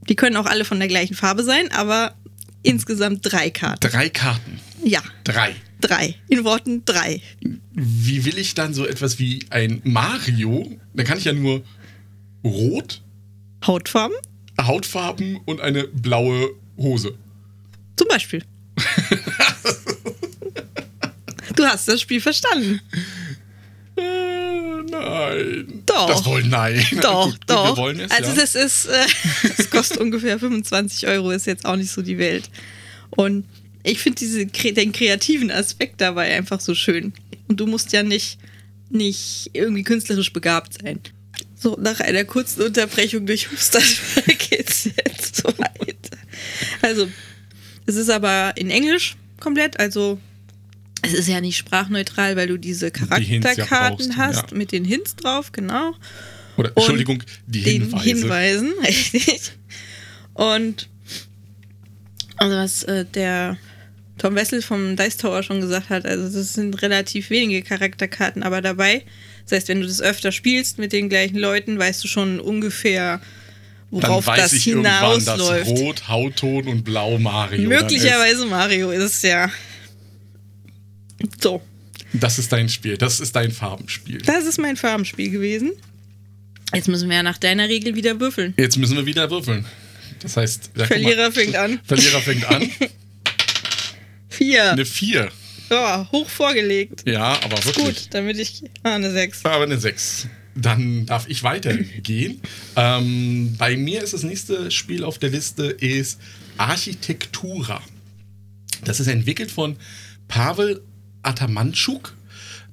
Die 0.10 0.16
können 0.16 0.38
auch 0.38 0.46
alle 0.46 0.66
von 0.66 0.80
der 0.80 0.88
gleichen 0.88 1.16
Farbe 1.16 1.44
sein, 1.44 1.72
aber 1.72 2.16
insgesamt 2.64 3.20
drei 3.24 3.50
Karten. 3.50 3.88
Drei 3.88 4.10
Karten. 4.10 4.60
Ja, 4.84 5.02
Drei. 5.24 5.56
drei. 5.82 6.16
In 6.30 6.44
Worten 6.44 6.84
drei. 6.86 7.22
Wie 7.74 8.26
will 8.26 8.38
ich 8.38 8.54
dann 8.54 8.74
so 8.74 8.86
etwas 8.86 9.20
wie 9.20 9.44
ein 9.50 9.82
Mario? 9.84 10.80
Da 10.94 11.04
kann 11.04 11.18
ich 11.18 11.26
ja 11.26 11.34
nur 11.34 11.64
Rot, 12.44 13.02
Hautfarben 13.66 14.16
Hautfarben 14.62 15.38
und 15.46 15.60
eine 15.62 15.86
blaue 15.88 16.50
Hose. 16.78 17.16
zum 17.98 18.08
Beispiel. 18.08 18.44
du 21.56 21.64
hast 21.66 21.88
das 21.88 22.02
Spiel 22.02 22.22
verstanden. 22.22 22.82
Äh, 25.06 25.10
nein. 25.10 25.84
Doch. 25.86 26.08
Das 26.08 26.26
wollen 26.26 26.50
nein. 26.50 26.84
Doch, 27.02 27.26
Gut, 27.26 27.34
gut, 27.34 27.42
doch. 27.48 27.78
Wir 27.78 27.78
wollen 27.78 28.00
es, 28.00 28.12
also 28.12 28.32
ja. 28.32 28.36
das 28.36 28.56
ist, 28.56 28.86
äh, 28.88 29.06
das 29.58 29.70
kostet 29.70 29.98
ungefähr 29.98 30.40
25 30.40 31.08
Euro, 31.08 31.32
ist 31.32 31.46
jetzt 31.46 31.66
auch 31.66 31.76
nicht 31.76 31.92
so 31.92 32.02
die 32.02 32.18
Welt. 32.18 32.50
Und 33.12 33.46
ich 33.84 34.00
finde 34.00 34.18
diese 34.20 34.46
den 34.46 34.92
kreativen 34.92 35.52
Aspekt 35.52 36.02
dabei 36.02 36.36
einfach 36.36 36.60
so 36.60 36.74
schön. 36.74 37.14
Und 37.48 37.60
du 37.60 37.68
musst 37.68 37.94
ja 37.94 38.02
nicht, 38.02 38.40
nicht 38.90 39.52
irgendwie 39.54 39.84
künstlerisch 39.84 40.34
begabt 40.34 40.82
sein. 40.82 41.00
So, 41.56 41.78
nach 41.80 42.00
einer 42.00 42.26
kurzen 42.26 42.64
Unterbrechung 42.64 43.26
durch 43.26 43.52
Huster 43.52 43.82
geht's 44.50 44.86
jetzt 44.86 45.36
so 45.36 45.50
weiter. 45.50 46.18
Also, 46.82 47.08
es 47.86 47.96
ist 47.96 48.10
aber 48.10 48.54
in 48.58 48.72
Englisch 48.72 49.16
komplett, 49.40 49.80
also 49.80 50.20
es 51.02 51.14
ist 51.14 51.28
ja 51.28 51.42
nicht 51.42 51.58
sprachneutral, 51.58 52.36
weil 52.36 52.48
du 52.48 52.58
diese 52.58 52.88
Hints 52.88 53.00
ja 53.00 53.08
Charakterkarten 53.08 54.08
brauchst, 54.08 54.18
hast 54.18 54.52
ja. 54.52 54.58
mit 54.58 54.72
den 54.72 54.86
Hints 54.86 55.16
drauf, 55.16 55.52
genau 55.52 55.94
Oder, 56.58 56.72
Entschuldigung, 56.76 57.24
die 57.48 57.62
den 57.62 57.82
Hinweise. 57.84 58.04
Hinweisen, 58.04 58.74
richtig. 58.84 59.52
Und 60.34 60.90
also 62.38 62.56
was 62.56 62.84
äh, 62.84 63.06
der 63.06 63.58
Tom 64.18 64.36
Wessel 64.36 64.62
vom 64.62 64.96
Dice 64.96 65.18
Tower 65.18 65.44
schon 65.44 65.62
gesagt 65.62 65.90
hat, 65.90 66.06
also 66.06 66.30
das 66.30 66.54
sind 66.54 66.82
relativ 66.82 67.30
wenige 67.30 67.62
Charakterkarten, 67.62 68.44
aber 68.44 68.62
dabei. 68.62 69.04
Das 69.44 69.58
heißt, 69.58 69.68
wenn 69.68 69.82
du 69.82 69.88
das 69.88 70.02
öfter 70.02 70.32
spielst 70.32 70.80
mit 70.80 70.94
den 70.94 71.10
gleichen 71.10 71.38
Leuten, 71.38 71.78
weißt 71.78 72.04
du 72.04 72.08
schon 72.08 72.40
ungefähr, 72.40 73.20
Dann 73.92 74.02
worauf 74.02 74.28
weiß 74.28 74.42
das 74.42 74.54
ich 74.54 74.68
irgendwann, 74.68 75.24
dass 75.24 75.36
hinausläuft. 75.36 75.70
Rot, 75.70 76.08
Hautton 76.08 76.68
und 76.68 76.84
Blau 76.84 77.20
Mario. 77.20 77.70
dann 77.70 77.82
Möglicherweise 77.82 78.46
Mario 78.46 78.92
ist 78.92 79.04
es 79.04 79.22
ja. 79.22 79.52
So. 81.42 81.62
Das 82.14 82.40
ist 82.40 82.52
dein 82.52 82.70
Spiel. 82.70 82.98
Das 82.98 83.20
ist 83.20 83.36
dein 83.36 83.52
Farbenspiel. 83.52 84.20
das 84.20 84.46
ist 84.46 84.60
mein 84.60 84.78
Farbenspiel 84.78 85.30
gewesen. 85.32 85.72
Jetzt 86.74 86.88
müssen 86.88 87.10
wir 87.10 87.18
ja 87.18 87.24
nach 87.24 87.38
deiner 87.38 87.70
Regel 87.70 87.96
wieder 87.96 88.20
würfeln. 88.20 88.54
Jetzt 88.58 88.78
müssen 88.78 88.96
wir 88.96 89.06
wieder 89.06 89.30
würfeln. 89.30 89.66
Das 90.20 90.38
heißt, 90.38 90.72
guck 90.76 90.88
Verlierer 90.88 91.32
fängt 91.32 91.56
an. 91.56 91.80
Verlierer 91.84 92.20
fängt 92.22 92.46
an. 92.46 92.70
Vier. 94.30 94.72
Eine 94.72 94.86
4. 94.86 95.30
Ja, 95.70 96.08
hoch 96.12 96.30
vorgelegt. 96.30 97.04
Ja, 97.08 97.40
aber 97.44 97.64
wirklich. 97.64 97.76
Gut, 97.76 98.08
damit 98.12 98.38
ich. 98.38 98.64
Ah, 98.84 98.96
eine 98.96 99.12
6. 99.12 99.46
Aber 99.46 99.64
eine 99.64 99.80
6. 99.80 100.28
Dann 100.56 101.06
darf 101.06 101.28
ich 101.28 101.44
weitergehen. 101.44 102.42
ähm, 102.76 103.56
bei 103.58 103.76
mir 103.76 104.02
ist 104.04 104.14
das 104.14 104.24
nächste 104.24 104.72
Spiel 104.72 105.04
auf 105.04 105.20
der 105.20 105.30
Liste 105.30 105.66
ist 105.66 106.20
Architektura. 106.58 107.82
Das 108.84 109.00
ist 109.00 109.08
entwickelt 109.08 109.52
von 109.52 109.78
Pavel 110.28 110.82
Atamanchuk. 111.26 112.16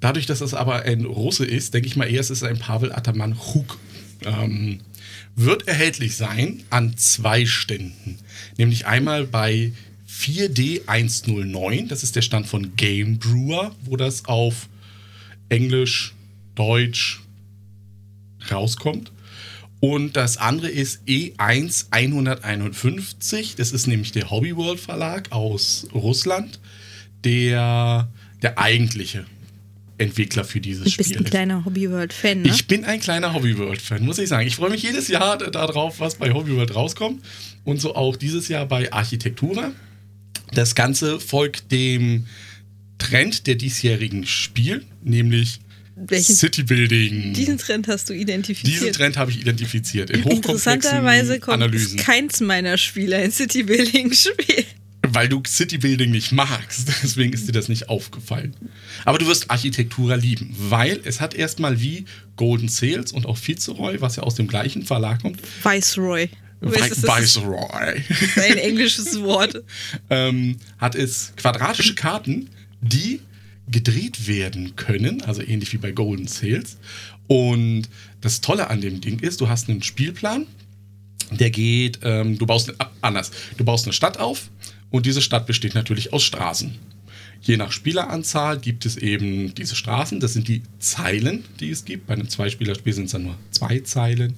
Dadurch, 0.01 0.27
dass 0.27 0.41
es 0.41 0.55
aber 0.55 0.83
ein 0.83 1.05
Russe 1.05 1.45
ist, 1.45 1.75
denke 1.75 1.87
ich 1.87 1.97
mal 1.97 2.11
eher, 2.11 2.21
es 2.21 2.31
ist 2.31 2.43
ein 2.43 2.59
Pavel 2.59 2.93
Atamanchuk. 2.93 3.79
Ähm, 4.25 4.81
wird 5.37 5.69
erhältlich 5.69 6.17
sein 6.17 6.63
an 6.71 6.97
zwei 6.97 7.47
Ständen. 7.47 8.19
Nämlich 8.59 8.87
einmal 8.87 9.27
bei 9.27 9.73
4D109, 10.09 11.89
das 11.89 12.03
ist 12.03 12.17
der 12.17 12.23
Stand 12.23 12.47
von 12.47 12.77
Game 12.77 13.19
Brewer, 13.19 13.75
wo 13.83 13.97
das 13.97 14.27
auf 14.27 14.69
Englisch, 15.49 16.15
Deutsch 16.55 17.21
rauskommt. 18.51 19.13
Und 19.81 20.17
das 20.17 20.37
andere 20.37 20.69
ist 20.69 21.03
E1 21.09 21.87
151. 21.91 23.57
Das 23.57 23.73
ist 23.73 23.87
nämlich 23.87 24.13
der 24.13 24.31
Hobby 24.31 24.55
World 24.57 24.79
Verlag 24.79 25.33
aus 25.33 25.89
Russland, 25.93 26.61
der 27.25 28.09
der 28.43 28.59
eigentliche 28.59 29.25
Entwickler 29.99 30.45
für 30.45 30.61
dieses 30.61 30.85
Du 30.85 30.97
bist 30.97 31.11
Spiel 31.11 31.19
ein 31.19 31.25
ist. 31.25 31.31
kleiner 31.31 31.65
Hobby-World-Fan, 31.65 32.43
ne? 32.43 32.49
Ich 32.49 32.67
bin 32.67 32.85
ein 32.85 32.99
kleiner 33.01 33.35
Hobby 33.35 33.57
World-Fan, 33.57 34.03
muss 34.05 34.19
ich 34.19 34.29
sagen. 34.29 34.47
Ich 34.49 34.57
freue 34.57 34.71
mich 34.71 34.83
jedes 34.83 35.09
Jahr 35.09 35.39
darauf, 35.39 36.01
was 36.01 36.17
bei 36.17 36.33
Hobby 36.33 36.57
World 36.57 36.75
rauskommt. 36.75 37.23
Und 37.65 37.81
so 37.81 37.95
auch 37.95 38.17
dieses 38.17 38.49
Jahr 38.49 38.67
bei 38.67 38.93
Architektura. 38.93 39.71
Das 40.55 40.75
Ganze 40.75 41.21
folgt 41.21 41.71
dem 41.71 42.27
Trend 42.99 43.47
der 43.47 43.55
diesjährigen 43.55 44.27
Spiel, 44.27 44.85
nämlich 45.03 45.61
Welchen- 45.95 46.35
City 46.35 46.63
Building. 46.65 47.35
Diesen 47.35 47.59
Trend 47.59 47.87
hast 47.87 48.09
du 48.09 48.13
identifiziert. 48.15 48.75
Diesen 48.81 48.93
Trend 48.93 49.17
habe 49.17 49.31
ich 49.31 49.41
identifiziert. 49.41 50.11
In 50.11 50.23
Interessanterweise 50.25 51.39
kommt 51.39 51.63
Analysen. 51.63 51.99
keins 51.99 52.41
meiner 52.41 52.77
Spiele 52.79 53.17
ein 53.17 53.31
City-Building-Spiel. 53.31 54.65
Weil 55.15 55.29
du 55.29 55.43
City 55.47 55.79
Building 55.79 56.11
nicht 56.11 56.33
magst. 56.33 56.89
Deswegen 57.03 57.33
ist 57.33 57.47
dir 57.47 57.53
das 57.53 57.69
nicht 57.69 57.89
aufgefallen. 57.89 58.55
Aber 59.05 59.19
du 59.19 59.27
wirst 59.27 59.51
Architektura 59.51 60.15
lieben, 60.15 60.55
weil 60.59 61.01
es 61.05 61.21
hat 61.21 61.35
erstmal 61.35 61.81
wie 61.81 62.07
Golden 62.37 62.69
Sales 62.69 63.13
und 63.13 63.27
auch 63.27 63.39
Viceroy, 63.45 64.01
was 64.01 64.17
ja 64.17 64.23
aus 64.23 64.35
dem 64.35 64.49
gleichen 64.49 64.85
Verlag 64.85 65.23
kommt, 65.23 65.41
Viceroy. 65.63 66.29
Weißt, 66.61 67.03
Viceroy, 67.03 68.05
ein 68.37 68.57
englisches 68.59 69.21
Wort. 69.21 69.65
ähm, 70.11 70.59
hat 70.79 70.95
es 70.95 71.33
quadratische 71.37 71.97
Karten, 71.97 72.51
die 72.81 73.21
gedreht 73.69 74.29
werden 74.29 74.77
können, 74.77 75.23
also 75.23 75.43
ähnlich 75.43 75.73
wie 75.73 75.79
bei 75.79 75.91
Golden 75.91 76.29
Sales. 76.29 76.79
Und 77.27 77.89
das 78.21 78.41
Tolle 78.41 78.71
an 78.71 78.81
dem 78.81 79.01
Ding 79.01 79.19
ist, 79.19 79.41
du 79.41 79.49
hast 79.49 79.69
einen 79.69 79.83
Spielplan, 79.83 80.47
der 81.31 81.51
geht, 81.51 82.01
ähm, 82.03 82.39
du 82.39 82.47
baust 82.47 82.73
ah, 82.79 82.91
anders, 83.01 83.33
du 83.57 83.65
baust 83.65 83.87
eine 83.87 83.93
Stadt 83.93 84.19
auf 84.19 84.51
und 84.93 85.07
diese 85.07 85.23
Stadt 85.23 85.47
besteht 85.47 85.75
natürlich 85.75 86.13
aus 86.13 86.23
Straßen. 86.23 86.79
Je 87.41 87.57
nach 87.57 87.73
Spieleranzahl 87.73 88.61
gibt 88.61 88.87
es 88.87 88.97
eben 88.97 89.53
diese 89.55 89.75
Straßen, 89.75 90.21
das 90.21 90.35
sind 90.35 90.47
die 90.47 90.63
Zeilen, 90.79 91.45
die 91.59 91.71
es 91.71 91.85
gibt. 91.85 92.07
Bei 92.07 92.15
einem 92.15 92.29
Zweispielerspiel 92.29 92.93
sind 92.93 93.07
es 93.07 93.13
dann 93.13 93.25
nur 93.25 93.37
zwei 93.51 93.81
Zeilen. 93.81 94.35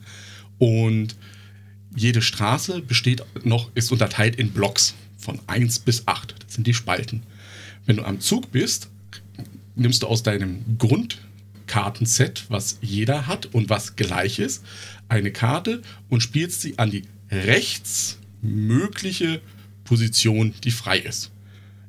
Und 0.58 1.16
jede 1.94 2.22
Straße 2.22 2.80
besteht 2.80 3.22
noch, 3.44 3.70
ist 3.74 3.92
unterteilt 3.92 4.36
in 4.36 4.52
Blocks 4.52 4.94
von 5.18 5.38
1 5.48 5.80
bis 5.80 6.08
8. 6.08 6.34
Das 6.38 6.54
sind 6.54 6.66
die 6.66 6.72
Spalten. 6.72 7.24
Wenn 7.84 7.96
du 7.96 8.04
am 8.04 8.20
Zug 8.20 8.50
bist, 8.52 8.88
nimmst 9.74 10.02
du 10.02 10.06
aus 10.06 10.22
deinem 10.22 10.78
Grundkartenset, 10.78 12.44
was 12.48 12.78
jeder 12.80 13.26
hat 13.26 13.44
und 13.46 13.68
was 13.68 13.96
gleich 13.96 14.38
ist, 14.38 14.64
eine 15.08 15.32
Karte 15.32 15.82
und 16.08 16.22
spielst 16.22 16.62
sie 16.62 16.78
an 16.78 16.90
die 16.90 17.02
rechtsmögliche 17.30 19.42
Position, 19.84 20.54
die 20.64 20.70
frei 20.70 20.98
ist. 20.98 21.30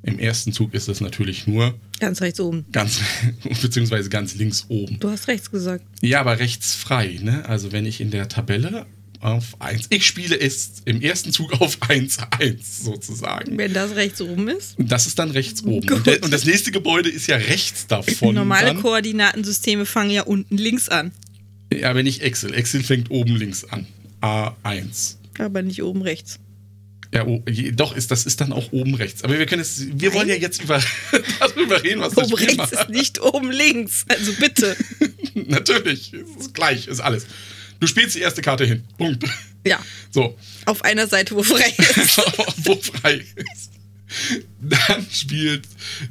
Im 0.03 0.19
ersten 0.19 0.53
Zug 0.53 0.73
ist 0.75 0.87
es 0.87 1.01
natürlich 1.01 1.47
nur 1.47 1.73
Ganz 1.99 2.21
rechts 2.21 2.39
oben. 2.39 2.65
ganz, 2.71 2.99
beziehungsweise 3.61 4.09
ganz 4.09 4.35
links 4.35 4.65
oben. 4.67 4.99
Du 4.99 5.09
hast 5.09 5.27
rechts 5.27 5.49
gesagt. 5.49 5.83
Ja, 6.01 6.19
aber 6.19 6.37
rechts 6.39 6.75
frei, 6.75 7.19
ne? 7.23 7.47
Also 7.49 7.71
wenn 7.71 7.85
ich 7.87 8.01
in 8.01 8.11
der 8.11 8.27
Tabelle 8.27 8.85
auf 9.21 9.59
1, 9.59 9.87
ich 9.89 10.05
spiele 10.05 10.39
es 10.39 10.83
im 10.85 11.01
ersten 11.01 11.31
Zug 11.31 11.53
auf 11.59 11.79
1-1 11.81 12.57
sozusagen. 12.83 13.57
Wenn 13.57 13.73
das 13.73 13.95
rechts 13.95 14.21
oben 14.21 14.47
ist. 14.49 14.75
Das 14.77 15.07
ist 15.07 15.17
dann 15.17 15.31
rechts 15.31 15.63
oben. 15.63 15.89
Und, 15.89 16.05
der, 16.05 16.21
und 16.23 16.31
das 16.31 16.45
nächste 16.45 16.71
Gebäude 16.71 17.09
ist 17.09 17.25
ja 17.25 17.37
rechts 17.37 17.87
davon. 17.87 18.35
Normale 18.35 18.67
dann. 18.67 18.81
Koordinatensysteme 18.81 19.87
fangen 19.87 20.11
ja 20.11 20.21
unten 20.23 20.57
links 20.57 20.87
an, 20.89 21.11
Ja, 21.73 21.89
aber 21.89 22.03
nicht 22.03 22.21
Excel. 22.21 22.53
Excel 22.53 22.83
fängt 22.83 23.09
oben 23.09 23.35
links 23.35 23.63
an. 23.63 23.87
A1. 24.21 25.15
aber 25.39 25.61
nicht 25.63 25.81
oben 25.81 26.01
rechts. 26.03 26.39
Ja, 27.15 27.25
oh, 27.25 27.41
je- 27.49 27.71
doch, 27.71 27.95
ist, 27.95 28.11
das 28.11 28.25
ist 28.25 28.41
dann 28.41 28.51
auch 28.51 28.71
oben 28.73 28.93
rechts. 28.95 29.23
Aber 29.23 29.39
wir 29.39 29.45
können 29.45 29.61
es, 29.61 29.85
wir 29.99 30.13
wollen 30.13 30.27
ja 30.27 30.35
jetzt 30.35 30.61
über, 30.61 30.81
darüber 31.39 31.81
reden, 31.81 32.01
was 32.01 32.13
das 32.13 32.25
Oben 32.27 32.37
Spiel 32.37 32.47
rechts 32.59 32.73
macht. 32.73 32.73
ist 32.73 32.89
nicht 32.89 33.21
oben 33.21 33.51
links. 33.51 34.05
Also 34.09 34.33
bitte. 34.33 34.75
Natürlich, 35.33 36.11
es 36.13 36.45
ist 36.47 36.53
gleich, 36.53 36.87
ist 36.87 36.99
alles. 36.99 37.25
Du 37.79 37.87
spielst 37.87 38.15
die 38.15 38.19
erste 38.19 38.41
Karte 38.41 38.65
hin. 38.65 38.83
Punkt. 38.97 39.23
Ja. 39.65 39.79
So, 40.11 40.37
Auf 40.65 40.83
einer 40.83 41.07
Seite, 41.07 41.35
wo 41.35 41.43
frei 41.43 41.73
ist. 41.77 42.17
wo 42.65 42.75
frei 42.75 43.23
ist. 43.53 43.71
Dann 44.61 45.07
spielt 45.11 45.63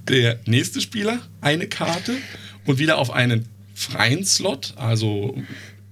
der 0.08 0.40
nächste 0.46 0.80
Spieler 0.80 1.20
eine 1.40 1.68
Karte 1.68 2.16
und 2.66 2.78
wieder 2.78 2.98
auf 2.98 3.10
einen 3.10 3.46
freien 3.74 4.24
Slot, 4.24 4.74
also 4.76 5.36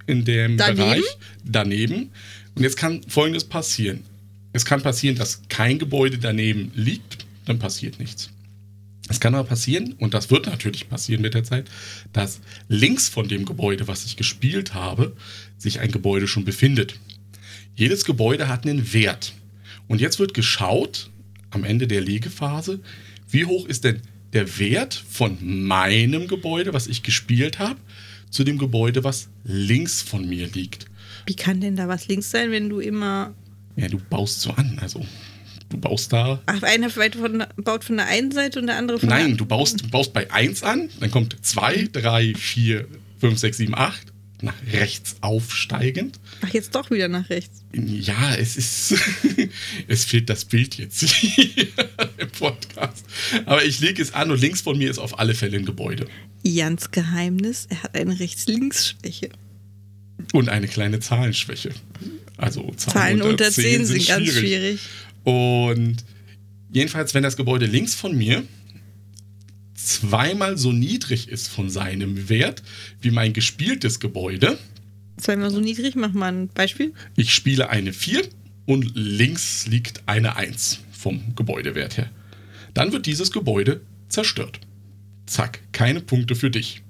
in 0.07 0.25
dem 0.25 0.57
Daneben? 0.57 0.77
Bereich 0.77 1.05
daneben. 1.45 2.11
Und 2.55 2.63
jetzt 2.63 2.77
kann 2.77 3.03
Folgendes 3.09 3.45
passieren. 3.45 4.05
Es 4.53 4.65
kann 4.65 4.83
passieren, 4.83 5.17
dass 5.17 5.43
kein 5.49 5.79
Gebäude 5.79 6.19
daneben 6.19 6.73
liegt, 6.75 7.27
dann 7.47 7.59
passiert 7.59 7.99
nichts. 7.99 8.31
Es 9.09 9.19
kann 9.19 9.35
aber 9.35 9.49
passieren, 9.49 9.95
und 9.99 10.15
das 10.15 10.31
wird 10.31 10.47
natürlich 10.47 10.89
passieren 10.89 11.23
mit 11.23 11.35
der 11.35 11.45
Zeit, 11.45 11.69
dass 12.13 12.41
links 12.69 13.09
von 13.09 13.29
dem 13.29 13.45
Gebäude, 13.45 13.89
was 13.89 14.05
ich 14.05 14.17
gespielt 14.17 14.75
habe, 14.75 15.17
sich 15.59 15.81
ein 15.81 15.91
Gebäude 15.91 16.29
schon 16.29 16.45
befindet. 16.45 16.99
Jedes 17.75 18.05
Gebäude 18.05 18.49
hat 18.49 18.65
einen 18.65 18.93
Wert. 18.93 19.33
Und 19.89 20.01
jetzt 20.01 20.19
wird 20.19 20.35
geschaut, 20.35 21.11
am 21.51 21.65
Ende 21.65 21.87
der 21.87 22.01
Legephase, 22.01 22.81
wie 23.29 23.45
hoch 23.45 23.67
ist 23.67 23.85
denn 23.85 24.01
der 24.33 24.59
Wert 24.59 24.95
von 24.95 25.37
meinem 25.67 26.29
Gebäude, 26.29 26.73
was 26.73 26.87
ich 26.87 27.03
gespielt 27.03 27.59
habe, 27.59 27.79
zu 28.31 28.45
dem 28.45 28.57
Gebäude, 28.57 29.05
was 29.05 29.29
links 29.45 30.01
von 30.01 30.27
mir 30.27 30.47
liegt. 30.49 30.87
Wie 31.27 31.35
kann 31.35 31.61
denn 31.61 31.77
da 31.77 31.89
was 31.89 32.09
links 32.09 32.31
sein, 32.31 32.51
wenn 32.51 32.69
du 32.69 32.81
immer. 32.81 33.35
Ja, 33.77 33.89
du 33.89 33.99
baust 33.99 34.41
so 34.41 34.51
an. 34.51 34.79
Also, 34.81 35.05
du 35.69 35.79
baust 35.79 36.13
da. 36.13 36.41
Ach, 36.47 36.63
einer 36.63 36.91
von, 36.91 37.45
baut 37.57 37.85
von 37.85 37.97
der 37.97 38.07
einen 38.07 38.33
Seite 38.33 38.61
und 38.61 38.67
der 38.67 38.77
andere 38.77 38.99
von 38.99 39.09
Nein, 39.09 39.29
der 39.29 39.37
du 39.39 39.47
baust, 39.47 39.83
du 39.83 39.89
baust 39.89 40.13
bei 40.13 40.31
1 40.31 40.63
an, 40.63 40.91
dann 41.01 41.11
kommt 41.11 41.37
2, 41.41 41.89
3, 41.93 42.35
4, 42.35 42.87
5, 43.21 43.39
6, 43.39 43.57
7, 43.57 43.75
8. 43.75 44.13
Nach 44.45 44.55
rechts 44.73 45.15
aufsteigend. 45.21 46.19
Ach, 46.41 46.53
jetzt 46.53 46.75
doch 46.75 46.91
wieder 46.91 47.07
nach 47.07 47.31
rechts. 47.31 47.63
Ja, 47.73 48.35
es 48.35 48.57
ist. 48.57 48.93
es 49.87 50.05
fehlt 50.05 50.29
das 50.29 50.45
Bild 50.45 50.79
jetzt 50.79 51.01
hier 51.05 51.69
im 52.19 52.29
Podcast. 52.29 53.05
Aber 53.47 53.65
ich 53.65 53.79
lege 53.79 54.03
es 54.03 54.13
an 54.15 54.33
und 54.33 54.41
links 54.41 54.61
von 54.61 54.77
mir 54.77 54.91
ist 54.91 54.99
auf 54.99 55.21
alle 55.21 55.37
Fälle 55.37 55.59
ein 55.59 55.65
Gebäude. 55.65 56.09
Jans 56.43 56.91
Geheimnis, 56.91 57.67
er 57.71 57.85
hat 57.85 57.95
eine 57.95 58.19
Rechts-Links-Schwäche. 58.19 59.31
Und 60.33 60.49
eine 60.49 60.69
kleine 60.69 61.01
Zahlenschwäche. 61.01 61.71
Also 62.37 62.63
Zahlen, 62.77 63.21
Zahlen 63.21 63.23
unter 63.23 63.51
10 63.51 63.85
sind 63.87 64.07
ganz 64.07 64.29
schwierig. 64.29 64.81
Und 65.25 66.05
jedenfalls, 66.73 67.15
wenn 67.15 67.23
das 67.23 67.37
Gebäude 67.37 67.67
links 67.67 67.95
von 67.95 68.17
mir 68.17 68.43
zweimal 69.75 70.57
so 70.59 70.73
niedrig 70.73 71.29
ist 71.29 71.49
von 71.49 71.71
seinem 71.71 72.29
Wert 72.29 72.63
wie 73.01 73.11
mein 73.11 73.33
gespieltes 73.33 74.01
Gebäude, 74.01 74.59
Zweimal 75.19 75.51
so 75.51 75.61
niedrig, 75.61 75.95
mach 75.95 76.13
mal 76.13 76.33
ein 76.33 76.49
Beispiel. 76.49 76.93
ich 77.17 77.35
spiele 77.35 77.69
eine 77.69 77.93
4 77.93 78.23
und 78.67 78.93
links 78.95 79.67
liegt 79.67 80.03
eine 80.07 80.37
1 80.37 80.81
vom 80.91 81.35
Gebäudewert 81.37 81.97
her, 81.97 82.11
dann 82.75 82.93
wird 82.93 83.07
dieses 83.07 83.31
Gebäude 83.31 83.81
zerstört. 84.09 84.61
Zack, 85.27 85.61
keine 85.73 86.01
Punkte 86.01 86.35
für 86.35 86.51
dich. 86.51 86.83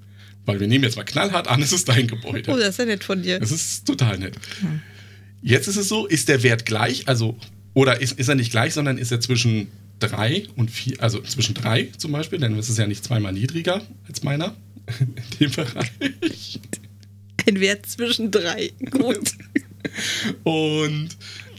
Weil 0.45 0.59
wir 0.59 0.67
nehmen 0.67 0.83
jetzt 0.83 0.95
mal 0.95 1.03
knallhart 1.03 1.47
an, 1.47 1.61
es 1.63 1.71
ist 1.71 1.87
dein 1.89 2.07
Gebäude. 2.07 2.51
Oh, 2.51 2.57
das 2.57 2.69
ist 2.69 2.79
ja 2.79 2.85
nett 2.85 3.03
von 3.03 3.21
dir. 3.21 3.39
Das 3.39 3.51
ist 3.51 3.85
total 3.85 4.17
nett. 4.17 4.35
Jetzt 5.41 5.67
ist 5.67 5.77
es 5.77 5.89
so, 5.89 6.05
ist 6.05 6.29
der 6.29 6.43
Wert 6.43 6.65
gleich, 6.65 7.07
also, 7.07 7.37
oder 7.73 8.01
ist, 8.01 8.17
ist 8.19 8.29
er 8.29 8.35
nicht 8.35 8.51
gleich, 8.51 8.73
sondern 8.73 8.97
ist 8.97 9.11
er 9.11 9.19
zwischen 9.19 9.67
3 9.99 10.47
und 10.55 10.71
4, 10.71 11.01
also 11.01 11.21
zwischen 11.21 11.53
3 11.53 11.91
zum 11.97 12.11
Beispiel, 12.11 12.39
dann 12.39 12.57
ist 12.57 12.69
es 12.69 12.77
ja 12.77 12.87
nicht 12.87 13.03
zweimal 13.03 13.33
niedriger 13.33 13.81
als 14.07 14.23
meiner 14.23 14.55
in 14.99 15.15
dem 15.39 15.51
Bereich. 15.51 16.59
Ein 17.45 17.59
Wert 17.59 17.85
zwischen 17.85 18.31
drei. 18.31 18.71
Gut. 18.89 19.33
Und 20.43 21.09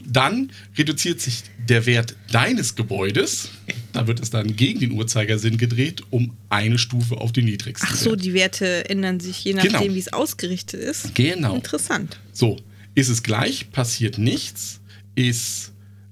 dann 0.05 0.51
reduziert 0.77 1.21
sich 1.21 1.43
der 1.67 1.85
Wert 1.85 2.15
deines 2.31 2.75
Gebäudes, 2.75 3.49
da 3.95 4.07
wird 4.07 4.19
es 4.19 4.29
dann 4.29 4.55
gegen 4.55 4.79
den 4.81 4.91
Uhrzeigersinn 4.91 5.57
gedreht, 5.57 6.03
um 6.09 6.35
eine 6.49 6.77
Stufe 6.77 7.17
auf 7.17 7.31
den 7.31 7.45
niedrigsten. 7.45 7.87
Ach 7.91 7.95
so, 7.95 8.15
die 8.15 8.33
Werte 8.33 8.89
ändern 8.89 9.19
sich 9.19 9.43
je 9.43 9.53
nachdem, 9.53 9.71
Genau. 9.71 9.93
wie 9.95 9.99
es 9.99 10.11
ausgerichtet 10.11 10.81
ist. 10.81 11.15
Genau. 11.15 11.55
Interessant. 11.55 12.19
So, 12.33 12.57
ist 12.93 13.07
es 13.09 13.23
gleich, 13.23 13.71
passiert 13.71 14.17
nichts, 14.17 14.81
ist 15.15 15.71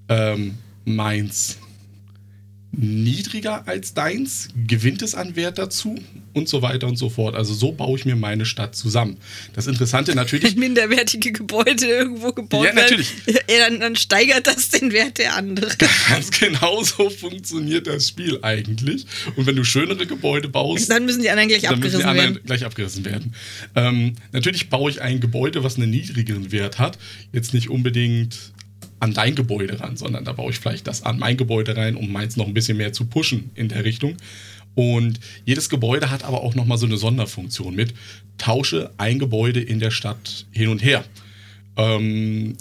ähm, 0.10 0.56
meins 0.86 1.58
niedriger 2.76 3.68
als 3.68 3.94
deins, 3.94 4.48
gewinnt 4.68 5.02
es 5.04 5.14
an 5.16 5.36
Wert 5.36 5.58
dazu 5.60 5.96
und 6.34 6.50
so 6.50 6.64
weiter 6.64 6.88
und 6.88 6.98
so 6.98 7.10
fort. 7.10 7.36
Also 7.36 7.54
so 7.54 7.72
baue 7.72 7.98
ich 8.00 8.06
mir 8.06 8.16
meine 8.16 8.46
Stadt 8.46 8.76
zusammen. 8.76 9.18
Das 9.54 9.68
Interessante 9.68 10.16
natürlich, 10.16 10.54
Wenn 10.54 10.60
minderwertige 10.74 11.32
Gebäude 11.32 11.86
irgendwo 11.86 12.32
gebaut 12.32 12.66
Ja, 12.66 12.74
natürlich. 12.74 13.14
werden, 13.48 13.80
dann, 13.80 13.96
steigert 13.96 14.48
das 14.48 14.70
den 14.70 14.92
Wert 14.92 15.20
der 15.20 15.36
anderen. 15.36 15.72
ganz 16.10 16.32
genau 16.32 16.82
so 16.84 17.12
funktioniert 17.12 17.86
das 17.86 18.08
Spiel 18.10 18.40
eigentlich. 18.42 19.06
Und 19.36 19.46
wenn 19.46 19.56
du 19.56 19.64
schönere 19.64 20.08
Gebäude 20.08 20.50
baust, 20.50 20.90
Dann 20.90 21.06
müssen 21.06 21.22
die 21.22 21.30
anderen 21.30 21.50
gleich 21.50 21.62
dann 21.62 21.80
müssen 21.80 22.00
die 22.00 22.04
abgerissen 22.06 22.10
anderen 22.10 22.34
werden. 22.36 22.46
gleich 22.48 22.66
abgerissen 22.66 23.06
werden. 23.06 23.36
Ähm, 23.76 24.16
natürlich 24.32 24.70
baue 24.70 24.90
ich 24.90 25.02
ein 25.02 25.20
Gebäude, 25.20 25.64
was 25.64 25.76
einen 25.76 25.92
niedrigeren 25.92 26.52
Wert 26.52 26.80
hat, 26.80 26.98
jetzt 27.32 27.54
nicht 27.54 27.70
unbedingt 27.70 28.53
an 29.04 29.14
dein 29.14 29.36
Gebäude 29.36 29.82
ran, 29.82 29.98
sondern 29.98 30.24
da 30.24 30.32
baue 30.32 30.52
ich 30.52 30.60
vielleicht 30.60 30.88
das 30.88 31.04
an 31.04 31.20
mein 31.20 31.36
Gebäude 31.36 31.76
rein, 31.76 31.98
um 31.98 32.10
meins 32.10 32.38
noch 32.38 32.48
ein 32.48 32.54
bisschen 32.54 32.78
mehr 32.78 32.94
zu 32.94 33.04
pushen 33.04 33.52
in 33.54 33.68
der 33.68 33.84
Richtung. 33.84 34.16
Und 34.76 35.20
jedes 35.44 35.70
Gebäude 35.70 36.10
hat 36.10 36.24
aber 36.24 36.42
auch 36.42 36.56
nochmal 36.56 36.78
so 36.78 36.86
eine 36.86 36.96
Sonderfunktion 36.96 37.76
mit, 37.76 37.94
tausche 38.38 38.92
ein 38.98 39.20
Gebäude 39.20 39.60
in 39.60 39.80
der 39.80 39.92
Stadt 39.92 40.46
hin 40.52 40.70
und 40.70 40.82
her. 40.82 41.04
Ähm, 41.76 42.56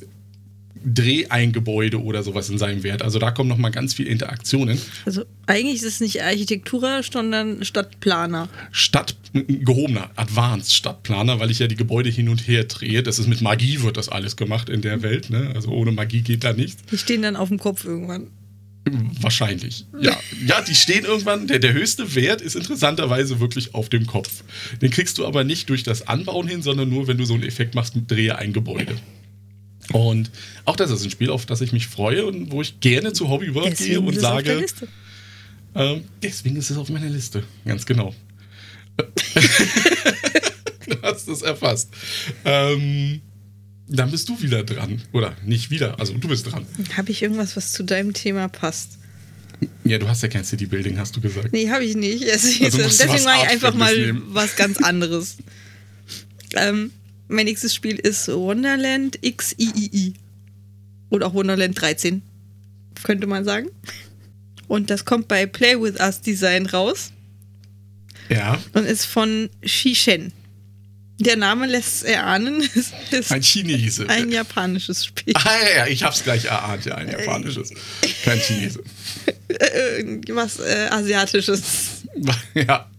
dreh 0.85 1.27
ein 1.27 1.53
Gebäude 1.53 2.03
oder 2.03 2.23
sowas 2.23 2.49
in 2.51 2.59
seinem 2.59 2.83
Wert. 2.83 3.03
Also 3.03 3.19
da 3.19 3.31
kommen 3.31 3.49
nochmal 3.49 3.71
ganz 3.71 3.95
viele 3.95 4.09
Interaktionen. 4.11 4.81
Also 5.05 5.25
eigentlich 5.47 5.77
ist 5.77 5.85
es 5.85 6.01
nicht 6.01 6.23
Architektura, 6.23 7.03
sondern 7.03 7.65
Stadtplaner. 7.65 8.49
Stadt, 8.71 9.17
gehobener, 9.33 10.11
Advanced 10.17 10.75
Stadtplaner, 10.75 11.41
weil 11.41 11.51
ich 11.51 11.59
ja 11.59 11.67
die 11.67 11.77
Gebäude 11.77 12.11
hin 12.11 12.29
und 12.29 12.47
her 12.47 12.65
drehe. 12.65 13.03
Das 13.03 13.19
ist 13.19 13.29
mit 13.29 13.41
Magie 13.41 13.83
wird 13.83 13.97
das 13.97 14.09
alles 14.09 14.37
gemacht 14.37 14.69
in 14.69 14.83
der 14.83 15.03
Welt. 15.03 15.31
Ne? 15.31 15.53
Also 15.55 15.71
ohne 15.71 15.93
Magie 15.93 16.23
geht 16.23 16.45
da 16.45 16.53
nichts. 16.53 16.83
Die 16.91 16.99
stehen 16.99 17.23
dann 17.23 17.37
auf 17.37 17.49
dem 17.49 17.59
Kopf 17.59 17.85
irgendwann. 17.85 18.29
Wahrscheinlich. 19.21 19.87
Ja, 20.01 20.19
ja 20.45 20.61
die 20.61 20.75
stehen 20.75 21.05
irgendwann. 21.05 21.47
Der, 21.47 21.61
der 21.61 21.73
höchste 21.73 22.15
Wert 22.15 22.41
ist 22.41 22.57
interessanterweise 22.57 23.39
wirklich 23.39 23.75
auf 23.75 23.89
dem 23.89 24.07
Kopf. 24.07 24.43
Den 24.81 24.91
kriegst 24.91 25.19
du 25.19 25.27
aber 25.27 25.45
nicht 25.45 25.69
durch 25.69 25.85
das 25.85 26.09
Anbauen 26.09 26.49
hin, 26.49 26.63
sondern 26.63 26.89
nur, 26.89 27.07
wenn 27.07 27.19
du 27.19 27.25
so 27.25 27.35
einen 27.35 27.45
Effekt 27.45 27.75
machst 27.75 27.95
mit 27.95 28.11
Drehe 28.11 28.37
ein 28.37 28.53
Gebäude. 28.53 28.97
Und 29.93 30.31
auch 30.65 30.77
das 30.77 30.91
ist 30.91 31.05
ein 31.05 31.11
Spiel, 31.11 31.31
auf 31.31 31.47
das 31.47 31.61
ich 31.61 31.73
mich 31.73 31.87
freue 31.87 32.27
und 32.27 32.51
wo 32.51 32.63
ich 32.63 32.81
gerne 32.81 33.13
zu 33.13 33.29
Hobbyworld 33.29 33.77
gehe 33.77 33.89
Deswegen 33.89 34.07
und 34.07 34.13
ist 34.13 34.19
es 34.19 34.25
auf 34.25 34.35
sage. 34.35 34.55
Liste. 34.55 34.89
Ähm, 35.75 36.05
deswegen 36.23 36.57
ist 36.57 36.71
es 36.71 36.77
auf 36.77 36.89
meiner 36.89 37.09
Liste. 37.09 37.45
Ganz 37.65 37.87
genau. 37.87 38.15
du 40.87 41.03
hast 41.03 41.29
es 41.29 41.43
erfasst. 41.43 41.91
Ähm, 42.45 43.21
dann 43.89 44.11
bist 44.11 44.29
du 44.29 44.41
wieder 44.41 44.65
dran. 44.65 45.03
Oder 45.13 45.37
nicht 45.45 45.71
wieder, 45.71 45.99
also 45.99 46.15
du 46.15 46.29
bist 46.29 46.51
dran. 46.51 46.67
Habe 46.97 47.11
ich 47.11 47.23
irgendwas, 47.23 47.57
was 47.57 47.73
zu 47.73 47.85
deinem 47.85 48.13
Thema 48.13 48.49
passt? 48.49 48.99
Ja, 49.85 49.99
du 49.99 50.09
hast 50.09 50.23
ja 50.23 50.29
kein 50.29 50.45
City 50.45 50.67
Building, 50.67 50.99
hast 50.99 51.15
du 51.17 51.21
gesagt. 51.21 51.53
Nee, 51.53 51.71
habe 51.71 51.85
ich 51.85 51.95
nicht. 51.95 52.29
Also 52.31 52.49
was 52.85 52.99
deswegen 52.99 53.25
mache 53.25 53.45
ich 53.45 53.51
einfach 53.51 53.75
mal 53.75 53.97
nehmen. 53.97 54.23
was 54.29 54.57
ganz 54.57 54.79
anderes. 54.79 55.37
ähm, 56.57 56.91
mein 57.29 57.47
nächstes 57.47 57.75
Spiel 57.75 57.97
ist 57.99 58.29
Wonderland 58.29 59.19
XIII. 59.23 60.15
Oder 61.11 61.27
auch 61.27 61.35
Wonderland 61.35 61.81
13. 61.81 62.23
Könnte 63.03 63.27
man 63.27 63.45
sagen. 63.45 63.69
Und 64.69 64.91
das 64.91 65.05
kommt 65.05 65.29
bei 65.29 65.47
Play 65.47 65.81
With 65.81 66.01
Us 66.01 66.21
Design 66.21 66.67
raus 66.67 67.13
Ja, 68.29 68.59
und 68.73 68.87
ist 68.87 69.05
von 69.05 69.51
Shishen. 69.65 70.33
Der 71.19 71.37
Name 71.37 71.67
lässt 71.67 71.97
es 71.97 72.03
erahnen. 72.05 72.63
Es 72.75 72.93
ist 73.11 73.31
ein 73.33 73.43
Chinese. 73.43 74.09
ein 74.09 74.31
japanisches 74.31 75.05
Spiel. 75.05 75.35
Ah, 75.37 75.51
ja, 75.63 75.77
ja, 75.79 75.87
ich 75.87 76.03
hab's 76.03 76.25
gleich 76.25 76.47
erahnt, 76.47 76.85
ja, 76.87 76.95
ein 76.97 77.09
japanisches. 77.11 77.71
Kein 78.25 78.41
Chinese. 78.41 78.83
Irgendwas 79.99 80.59
äh, 80.61 80.89
Asiatisches. 80.91 81.63
Ja, 82.55 82.91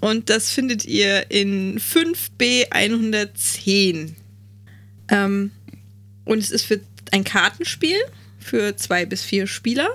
Und 0.00 0.30
das 0.30 0.50
findet 0.50 0.84
ihr 0.84 1.30
in 1.30 1.78
5b110. 1.78 4.14
Ähm, 5.10 5.50
und 6.24 6.38
es 6.38 6.50
ist 6.50 6.64
für 6.64 6.80
ein 7.10 7.24
Kartenspiel 7.24 7.98
für 8.38 8.76
zwei 8.76 9.06
bis 9.06 9.22
vier 9.22 9.46
Spieler. 9.46 9.88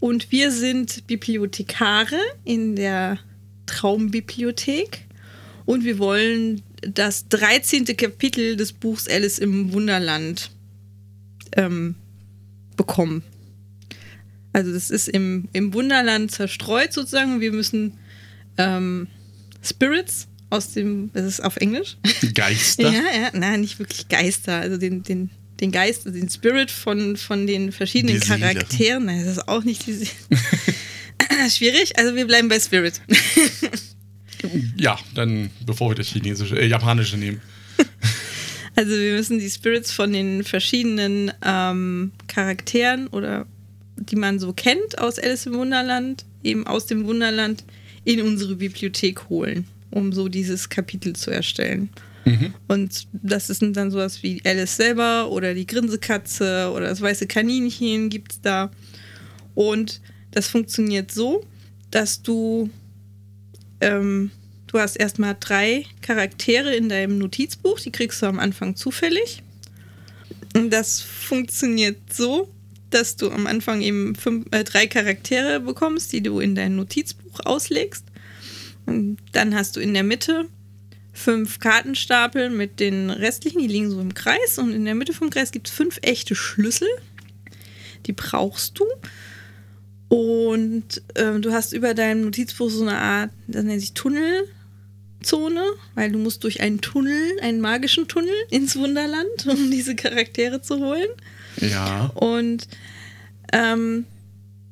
Und 0.00 0.32
wir 0.32 0.50
sind 0.50 1.06
Bibliothekare 1.06 2.18
in 2.44 2.76
der 2.76 3.18
Traumbibliothek. 3.66 5.06
Und 5.66 5.84
wir 5.84 5.98
wollen 5.98 6.62
das 6.82 7.28
13. 7.28 7.84
Kapitel 7.96 8.56
des 8.56 8.72
Buchs 8.72 9.08
Alice 9.08 9.38
im 9.38 9.72
Wunderland 9.72 10.50
ähm, 11.56 11.94
bekommen. 12.76 13.22
Also 14.52 14.72
das 14.72 14.90
ist 14.90 15.08
im, 15.08 15.48
im 15.52 15.74
Wunderland 15.74 16.30
zerstreut 16.30 16.92
sozusagen. 16.92 17.40
Wir 17.40 17.52
müssen 17.52 17.98
ähm, 18.58 19.08
Spirits 19.62 20.28
aus 20.50 20.72
dem, 20.72 21.10
das 21.12 21.24
ist 21.24 21.44
auf 21.44 21.56
Englisch. 21.56 21.96
Geister. 22.34 22.82
Ja, 22.92 23.02
ja, 23.02 23.30
nein, 23.32 23.60
nicht 23.60 23.78
wirklich 23.78 24.08
Geister. 24.08 24.56
Also 24.56 24.76
den, 24.76 25.02
den, 25.02 25.30
den 25.60 25.70
Geist, 25.70 26.06
also 26.06 26.18
den 26.18 26.28
Spirit 26.28 26.70
von, 26.70 27.16
von 27.16 27.46
den 27.46 27.72
verschiedenen 27.72 28.20
Die. 28.20 28.26
Charakteren. 28.26 29.06
Nein, 29.06 29.24
das 29.24 29.36
ist 29.38 29.48
auch 29.48 29.64
nicht 29.64 29.86
die. 29.86 30.08
Schwierig, 31.50 31.98
also 31.98 32.14
wir 32.16 32.26
bleiben 32.26 32.48
bei 32.48 32.60
Spirit. 32.60 33.00
Ja, 34.78 34.98
dann 35.14 35.50
bevor 35.66 35.90
wir 35.90 35.96
das 35.96 36.06
chinesische, 36.06 36.58
äh, 36.58 36.66
japanische 36.66 37.18
nehmen. 37.18 37.42
Also 38.74 38.92
wir 38.92 39.12
müssen 39.12 39.38
die 39.38 39.50
Spirits 39.50 39.92
von 39.92 40.14
den 40.14 40.44
verschiedenen 40.44 41.30
ähm, 41.44 42.12
Charakteren 42.26 43.08
oder 43.08 43.46
die 43.96 44.16
man 44.16 44.38
so 44.38 44.54
kennt 44.54 44.98
aus 44.98 45.18
Alice 45.18 45.44
im 45.44 45.52
Wunderland 45.52 46.24
eben 46.42 46.66
aus 46.66 46.86
dem 46.86 47.04
Wunderland 47.04 47.64
in 48.10 48.22
unsere 48.22 48.56
Bibliothek 48.56 49.28
holen, 49.28 49.66
um 49.90 50.12
so 50.12 50.28
dieses 50.28 50.68
Kapitel 50.68 51.14
zu 51.14 51.30
erstellen. 51.30 51.90
Mhm. 52.24 52.54
Und 52.68 53.06
das 53.12 53.46
sind 53.46 53.76
dann 53.76 53.90
sowas 53.90 54.22
wie 54.22 54.42
Alice 54.44 54.76
selber 54.76 55.30
oder 55.30 55.54
die 55.54 55.66
Grinsekatze 55.66 56.70
oder 56.74 56.86
das 56.88 57.00
weiße 57.00 57.26
Kaninchen 57.26 58.10
gibt 58.10 58.32
es 58.32 58.40
da. 58.40 58.70
Und 59.54 60.00
das 60.32 60.48
funktioniert 60.48 61.12
so, 61.12 61.44
dass 61.90 62.22
du, 62.22 62.68
ähm, 63.80 64.30
du 64.66 64.78
hast 64.78 64.96
erstmal 64.96 65.36
drei 65.38 65.84
Charaktere 66.02 66.74
in 66.74 66.88
deinem 66.88 67.18
Notizbuch, 67.18 67.80
die 67.80 67.92
kriegst 67.92 68.22
du 68.22 68.26
am 68.26 68.38
Anfang 68.38 68.76
zufällig. 68.76 69.42
Und 70.54 70.70
das 70.70 71.00
funktioniert 71.00 71.98
so, 72.12 72.48
dass 72.90 73.16
du 73.16 73.30
am 73.30 73.46
Anfang 73.46 73.82
eben 73.82 74.16
fünf, 74.16 74.46
äh, 74.50 74.64
drei 74.64 74.88
Charaktere 74.88 75.60
bekommst, 75.60 76.12
die 76.12 76.22
du 76.22 76.40
in 76.40 76.56
dein 76.56 76.74
Notizbuch 76.74 77.19
auslegst. 77.44 78.04
Und 78.86 79.18
dann 79.32 79.54
hast 79.54 79.76
du 79.76 79.80
in 79.80 79.94
der 79.94 80.02
Mitte 80.02 80.46
fünf 81.12 81.58
Kartenstapel 81.58 82.50
mit 82.50 82.80
den 82.80 83.10
restlichen, 83.10 83.60
die 83.60 83.66
liegen 83.66 83.90
so 83.90 84.00
im 84.00 84.14
Kreis. 84.14 84.58
Und 84.58 84.72
in 84.72 84.84
der 84.84 84.94
Mitte 84.94 85.12
vom 85.12 85.30
Kreis 85.30 85.52
gibt 85.52 85.68
es 85.68 85.74
fünf 85.74 85.98
echte 86.02 86.34
Schlüssel. 86.34 86.88
Die 88.06 88.12
brauchst 88.12 88.78
du. 88.78 88.84
Und 90.08 91.02
ähm, 91.14 91.40
du 91.40 91.52
hast 91.52 91.72
über 91.72 91.94
deinem 91.94 92.22
Notizbuch 92.22 92.68
so 92.68 92.82
eine 92.82 92.98
Art, 92.98 93.30
das 93.46 93.62
nennt 93.62 93.80
sich 93.80 93.92
Tunnelzone, 93.94 95.64
weil 95.94 96.10
du 96.10 96.18
musst 96.18 96.42
durch 96.42 96.60
einen 96.60 96.80
Tunnel, 96.80 97.38
einen 97.42 97.60
magischen 97.60 98.08
Tunnel 98.08 98.34
ins 98.50 98.74
Wunderland, 98.76 99.46
um 99.46 99.70
diese 99.70 99.94
Charaktere 99.94 100.62
zu 100.62 100.80
holen. 100.80 101.08
Ja. 101.58 102.06
Und 102.14 102.66
ähm, 103.52 104.06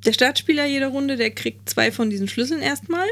der 0.09 0.14
Startspieler 0.14 0.64
jeder 0.64 0.88
Runde, 0.88 1.16
der 1.16 1.31
kriegt 1.31 1.68
zwei 1.68 1.92
von 1.92 2.09
diesen 2.09 2.29
Schlüsseln 2.29 2.62
erstmal 2.62 3.07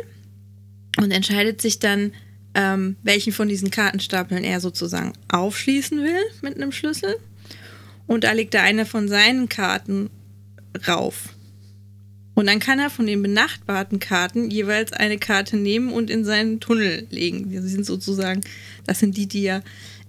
und 0.96 1.10
entscheidet 1.10 1.60
sich 1.60 1.78
dann, 1.78 2.12
ähm, 2.54 2.96
welchen 3.02 3.34
von 3.34 3.48
diesen 3.48 3.70
Kartenstapeln 3.70 4.44
er 4.44 4.60
sozusagen 4.60 5.12
aufschließen 5.28 6.02
will 6.02 6.22
mit 6.40 6.56
einem 6.56 6.72
Schlüssel. 6.72 7.16
Und 8.06 8.24
da 8.24 8.32
legt 8.32 8.54
er 8.54 8.62
eine 8.62 8.86
von 8.86 9.08
seinen 9.08 9.50
Karten 9.50 10.08
rauf. 10.88 11.34
Und 12.32 12.46
dann 12.46 12.60
kann 12.60 12.78
er 12.78 12.88
von 12.88 13.06
den 13.06 13.20
benachbarten 13.20 13.98
Karten 13.98 14.50
jeweils 14.50 14.94
eine 14.94 15.18
Karte 15.18 15.58
nehmen 15.58 15.92
und 15.92 16.08
in 16.08 16.24
seinen 16.24 16.60
Tunnel 16.60 17.06
legen. 17.10 17.50
Die 17.50 17.58
sind 17.58 17.84
sozusagen, 17.84 18.40
das 18.86 19.00
sind 19.00 19.18
die, 19.18 19.26
die 19.26 19.44
er 19.44 19.62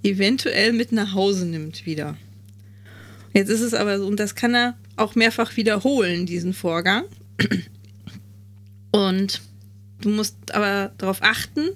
eventuell 0.03 0.71
mit 0.71 0.93
nach 0.93 1.13
Hause 1.13 1.45
nimmt 1.45 1.85
wieder. 1.85 2.15
Jetzt 3.33 3.49
ist 3.49 3.59
es 3.59 3.73
aber 3.73 3.99
so, 3.99 4.07
und 4.07 4.21
das 4.21 4.35
kann 4.35 4.55
er 4.55 4.77
auch 4.97 5.15
mehrfach 5.15 5.55
wiederholen, 5.57 6.25
diesen 6.25 6.53
Vorgang. 6.53 7.05
Und 8.91 9.41
du 10.01 10.09
musst 10.09 10.35
aber 10.53 10.91
darauf 10.97 11.21
achten, 11.21 11.69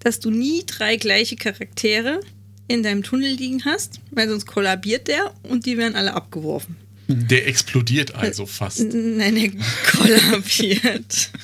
dass 0.00 0.20
du 0.20 0.30
nie 0.30 0.64
drei 0.66 0.96
gleiche 0.96 1.36
Charaktere 1.36 2.20
in 2.68 2.82
deinem 2.82 3.02
Tunnel 3.02 3.32
liegen 3.32 3.64
hast, 3.64 4.00
weil 4.10 4.28
sonst 4.28 4.46
kollabiert 4.46 5.08
der 5.08 5.32
und 5.42 5.66
die 5.66 5.78
werden 5.78 5.94
alle 5.94 6.14
abgeworfen. 6.14 6.76
Der 7.08 7.46
explodiert 7.46 8.14
also 8.14 8.46
fast. 8.46 8.80
Nein, 8.80 9.34
der 9.34 9.50
kollabiert. 9.90 11.30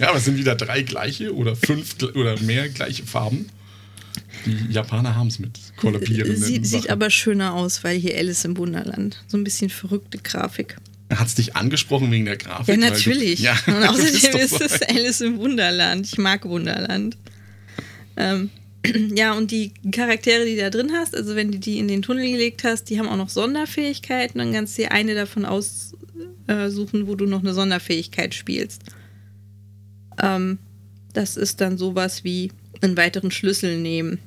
Ja, 0.00 0.08
aber 0.08 0.18
es 0.18 0.24
sind 0.24 0.38
wieder 0.38 0.56
drei 0.56 0.82
gleiche 0.82 1.32
oder 1.32 1.54
fünf 1.54 1.94
oder 2.16 2.36
mehr 2.40 2.68
gleiche 2.68 3.04
Farben. 3.04 3.48
Die 4.46 4.72
Japaner 4.72 5.14
haben 5.16 5.26
es 5.28 5.38
mit 5.38 5.58
kollabierenden 5.76 6.36
Sieht, 6.36 6.66
sieht 6.66 6.82
Sachen. 6.82 6.90
aber 6.92 7.10
schöner 7.10 7.54
aus, 7.54 7.84
weil 7.84 7.98
hier 7.98 8.16
Alice 8.16 8.44
im 8.44 8.56
Wunderland. 8.56 9.22
So 9.26 9.36
ein 9.36 9.44
bisschen 9.44 9.70
verrückte 9.70 10.18
Grafik. 10.18 10.76
Hat 11.12 11.26
es 11.26 11.34
dich 11.34 11.54
angesprochen 11.54 12.10
wegen 12.10 12.24
der 12.24 12.36
Grafik? 12.36 12.68
Ja, 12.68 12.76
natürlich. 12.76 13.38
Du, 13.38 13.44
ja, 13.44 13.56
Und 13.66 13.84
außerdem 13.88 14.40
ist 14.40 14.60
es 14.60 14.82
Alice 14.82 15.20
im 15.20 15.38
Wunderland. 15.38 16.06
Ich 16.06 16.18
mag 16.18 16.44
Wunderland. 16.44 17.16
Ähm, 18.16 18.50
ja, 19.14 19.32
und 19.34 19.50
die 19.50 19.72
Charaktere, 19.92 20.44
die 20.44 20.56
du 20.56 20.62
da 20.62 20.70
drin 20.70 20.92
hast, 20.92 21.14
also 21.14 21.36
wenn 21.36 21.52
du 21.52 21.58
die 21.58 21.78
in 21.78 21.88
den 21.88 22.02
Tunnel 22.02 22.30
gelegt 22.30 22.64
hast, 22.64 22.84
die 22.84 22.98
haben 22.98 23.08
auch 23.08 23.16
noch 23.16 23.28
Sonderfähigkeiten. 23.28 24.38
Dann 24.38 24.52
kannst 24.52 24.78
du 24.78 24.82
dir 24.82 24.92
eine 24.92 25.14
davon 25.14 25.44
aussuchen, 25.44 27.06
wo 27.06 27.14
du 27.14 27.26
noch 27.26 27.40
eine 27.40 27.54
Sonderfähigkeit 27.54 28.34
spielst. 28.34 28.82
Ähm, 30.22 30.58
das 31.12 31.36
ist 31.36 31.60
dann 31.60 31.78
sowas 31.78 32.24
wie 32.24 32.50
einen 32.82 32.96
weiteren 32.96 33.30
Schlüssel 33.30 33.78
nehmen. 33.78 34.18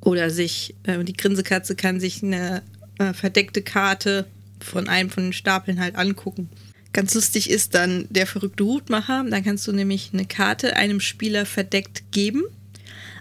Oder 0.00 0.30
sich, 0.30 0.74
äh, 0.84 1.02
die 1.04 1.12
Grinsekatze 1.12 1.74
kann 1.74 2.00
sich 2.00 2.22
eine 2.22 2.62
äh, 2.98 3.12
verdeckte 3.12 3.62
Karte 3.62 4.26
von 4.60 4.88
einem 4.88 5.10
von 5.10 5.24
den 5.24 5.32
Stapeln 5.32 5.80
halt 5.80 5.96
angucken. 5.96 6.48
Ganz 6.92 7.14
lustig 7.14 7.50
ist 7.50 7.74
dann 7.74 8.06
der 8.10 8.26
verrückte 8.26 8.64
Hutmacher. 8.64 9.24
Da 9.28 9.40
kannst 9.40 9.66
du 9.66 9.72
nämlich 9.72 10.10
eine 10.12 10.26
Karte 10.26 10.76
einem 10.76 11.00
Spieler 11.00 11.46
verdeckt 11.46 12.10
geben. 12.10 12.42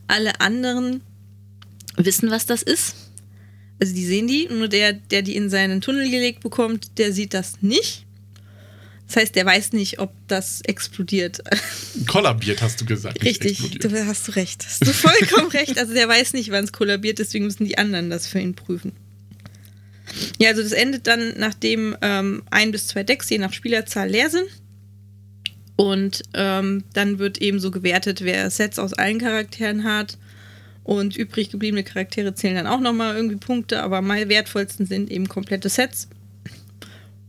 Alle 0.08 0.42
anderen 0.42 1.02
wissen, 1.96 2.32
was 2.32 2.46
das 2.46 2.64
ist. 2.64 2.96
Also 3.80 3.94
die 3.94 4.06
sehen 4.06 4.28
die, 4.28 4.48
nur 4.50 4.68
der, 4.68 4.94
der 4.94 5.22
die 5.22 5.36
in 5.36 5.50
seinen 5.50 5.82
Tunnel 5.82 6.10
gelegt 6.10 6.42
bekommt, 6.42 6.98
der 6.98 7.14
sieht 7.14 7.34
das 7.34 7.62
nicht. 7.62 8.06
Das 9.10 9.16
heißt, 9.16 9.36
der 9.36 9.44
weiß 9.44 9.74
nicht, 9.74 9.98
ob 9.98 10.14
das 10.28 10.62
explodiert. 10.62 11.42
Kollabiert, 12.08 12.62
hast 12.62 12.80
du 12.80 12.86
gesagt. 12.86 13.26
Richtig, 13.26 13.80
du 13.80 14.06
hast 14.06 14.28
du 14.28 14.32
recht. 14.34 14.64
Hast 14.64 14.86
du 14.86 14.94
vollkommen 14.94 15.50
recht. 15.50 15.80
Also 15.80 15.96
der 15.96 16.08
weiß 16.08 16.34
nicht, 16.34 16.52
wann 16.52 16.64
es 16.64 16.72
kollabiert, 16.72 17.18
deswegen 17.18 17.46
müssen 17.46 17.66
die 17.66 17.80
anderen 17.80 18.12
das 18.12 18.28
für 18.28 18.40
ihn 18.40 18.54
prüfen. 18.54 18.92
Ja, 20.38 20.50
also 20.50 20.62
das 20.62 20.74
endet 20.74 21.08
dann, 21.08 21.34
nachdem 21.38 21.98
ähm, 22.04 22.44
ein 22.52 22.72
bis 22.72 22.86
zwei 22.86 23.02
Decks 23.02 23.32
je 23.32 23.40
nach 23.40 23.52
Spielerzahl 23.52 24.10
leer 24.10 24.30
sind. 24.30 24.48
Und 25.76 26.22
ähm, 26.36 26.84
dann 26.94 27.18
wird 27.18 27.40
eben 27.40 27.60
so 27.60 27.72
gewertet, 27.72 28.24
wer 28.24 28.52
Sets 28.52 28.78
aus 28.78 28.94
allen 28.94 29.18
Charakteren 29.18 29.86
hat. 29.86 30.20
Und 30.84 31.18
übrig 31.18 31.50
gebliebene 31.50 31.84
Charaktere 31.84 32.36
zählen 32.36 32.56
dann 32.56 32.68
auch 32.68 32.80
nochmal 32.80 33.16
irgendwie 33.16 33.38
Punkte, 33.38 33.82
aber 33.82 33.98
am 33.98 34.10
wertvollsten 34.10 34.86
sind 34.86 35.10
eben 35.10 35.28
komplette 35.28 35.70
Sets. 35.70 36.10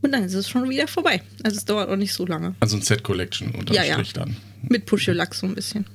Und 0.03 0.13
dann 0.13 0.25
ist 0.25 0.35
es 0.35 0.49
schon 0.49 0.69
wieder 0.71 0.89
vorbei. 0.89 1.23
Also 1.43 1.59
es 1.59 1.65
dauert 1.65 1.89
auch 1.89 1.97
nicht 1.97 2.13
so 2.13 2.25
lange. 2.27 2.55
Also 2.61 2.77
ein 2.77 2.83
Set 2.83 3.03
Collection 3.03 3.51
unterm 3.53 3.77
Ja, 3.77 3.85
ja. 3.85 3.95
Strich 3.95 4.13
dann. 4.13 4.37
Mit 4.63 4.87
Puschelack 4.87 5.35
so 5.35 5.47
ein 5.47 5.55
bisschen. 5.55 5.87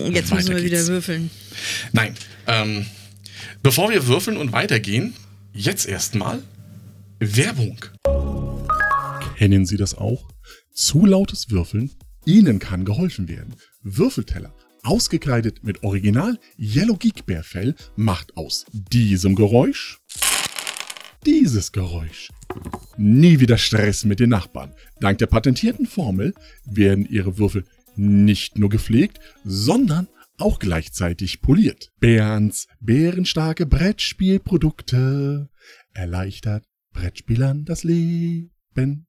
Und 0.00 0.14
jetzt 0.14 0.32
müssen 0.32 0.54
wir 0.56 0.62
wieder 0.62 0.86
würfeln. 0.86 1.30
Nein. 1.92 2.14
Ähm, 2.46 2.86
bevor 3.62 3.90
wir 3.90 4.06
würfeln 4.06 4.36
und 4.36 4.52
weitergehen, 4.52 5.14
jetzt 5.52 5.86
erstmal 5.86 6.42
Werbung. 7.18 7.78
Kennen 9.36 9.66
Sie 9.66 9.76
das 9.76 9.96
auch? 9.96 10.28
Zu 10.72 11.04
lautes 11.06 11.50
Würfeln? 11.50 11.90
Ihnen 12.24 12.58
kann 12.58 12.84
geholfen 12.84 13.28
werden. 13.28 13.54
Würfelteller, 13.82 14.54
ausgekleidet 14.84 15.64
mit 15.64 15.82
Original 15.82 16.38
Yellow 16.58 16.96
Geek 16.96 17.26
Bear 17.26 17.42
Fell, 17.42 17.74
macht 17.96 18.36
aus 18.36 18.64
diesem 18.72 19.34
Geräusch 19.34 19.98
dieses 21.26 21.72
Geräusch. 21.72 22.30
Nie 22.96 23.40
wieder 23.40 23.58
Stress 23.58 24.04
mit 24.04 24.20
den 24.20 24.30
Nachbarn. 24.30 24.74
Dank 25.00 25.18
der 25.18 25.26
patentierten 25.26 25.86
Formel 25.86 26.34
werden 26.64 27.06
Ihre 27.06 27.38
Würfel 27.38 27.64
nicht 27.96 28.58
nur 28.58 28.68
gepflegt, 28.68 29.20
sondern 29.44 30.08
auch 30.38 30.58
gleichzeitig 30.58 31.40
poliert. 31.40 31.90
Bärens 32.00 32.66
bärenstarke 32.80 33.66
Brettspielprodukte 33.66 35.48
erleichtert 35.92 36.64
Brettspielern 36.92 37.64
das 37.64 37.84
Leben. 37.84 39.06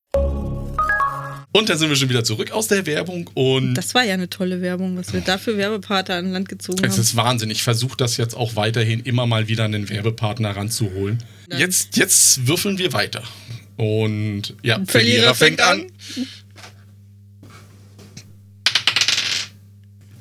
Und 1.55 1.69
dann 1.69 1.77
sind 1.77 1.87
wir 1.89 1.95
schon 1.95 2.09
wieder 2.09 2.23
zurück 2.23 2.51
aus 2.51 2.67
der 2.67 2.85
Werbung 2.87 3.29
und 3.35 3.75
Das 3.75 3.93
war 3.93 4.03
ja 4.03 4.15
eine 4.15 4.27
tolle 4.27 4.61
Werbung, 4.61 4.97
was 4.97 5.13
wir 5.13 5.21
da 5.21 5.37
für 5.37 5.55
Werbepartner 5.55 6.15
an 6.15 6.31
Land 6.31 6.49
gezogen 6.49 6.83
es 6.83 6.93
haben. 6.93 7.01
ist 7.01 7.15
Wahnsinn. 7.15 7.51
Ich 7.51 7.61
versuche 7.61 7.95
das 7.95 8.17
jetzt 8.17 8.35
auch 8.35 8.55
weiterhin 8.55 9.01
immer 9.01 9.27
mal 9.27 9.47
wieder 9.47 9.63
einen 9.65 9.87
Werbepartner 9.87 10.55
ranzuholen. 10.55 11.23
Jetzt, 11.55 11.95
jetzt 11.95 12.47
würfeln 12.47 12.79
wir 12.79 12.91
weiter. 12.93 13.21
Und 13.77 14.55
ja, 14.63 14.83
Verlierer 14.85 15.35
Verlierer, 15.35 15.35
fängt 15.35 15.61
fängt 15.61 15.61
an. 15.61 15.81
an. 15.81 16.27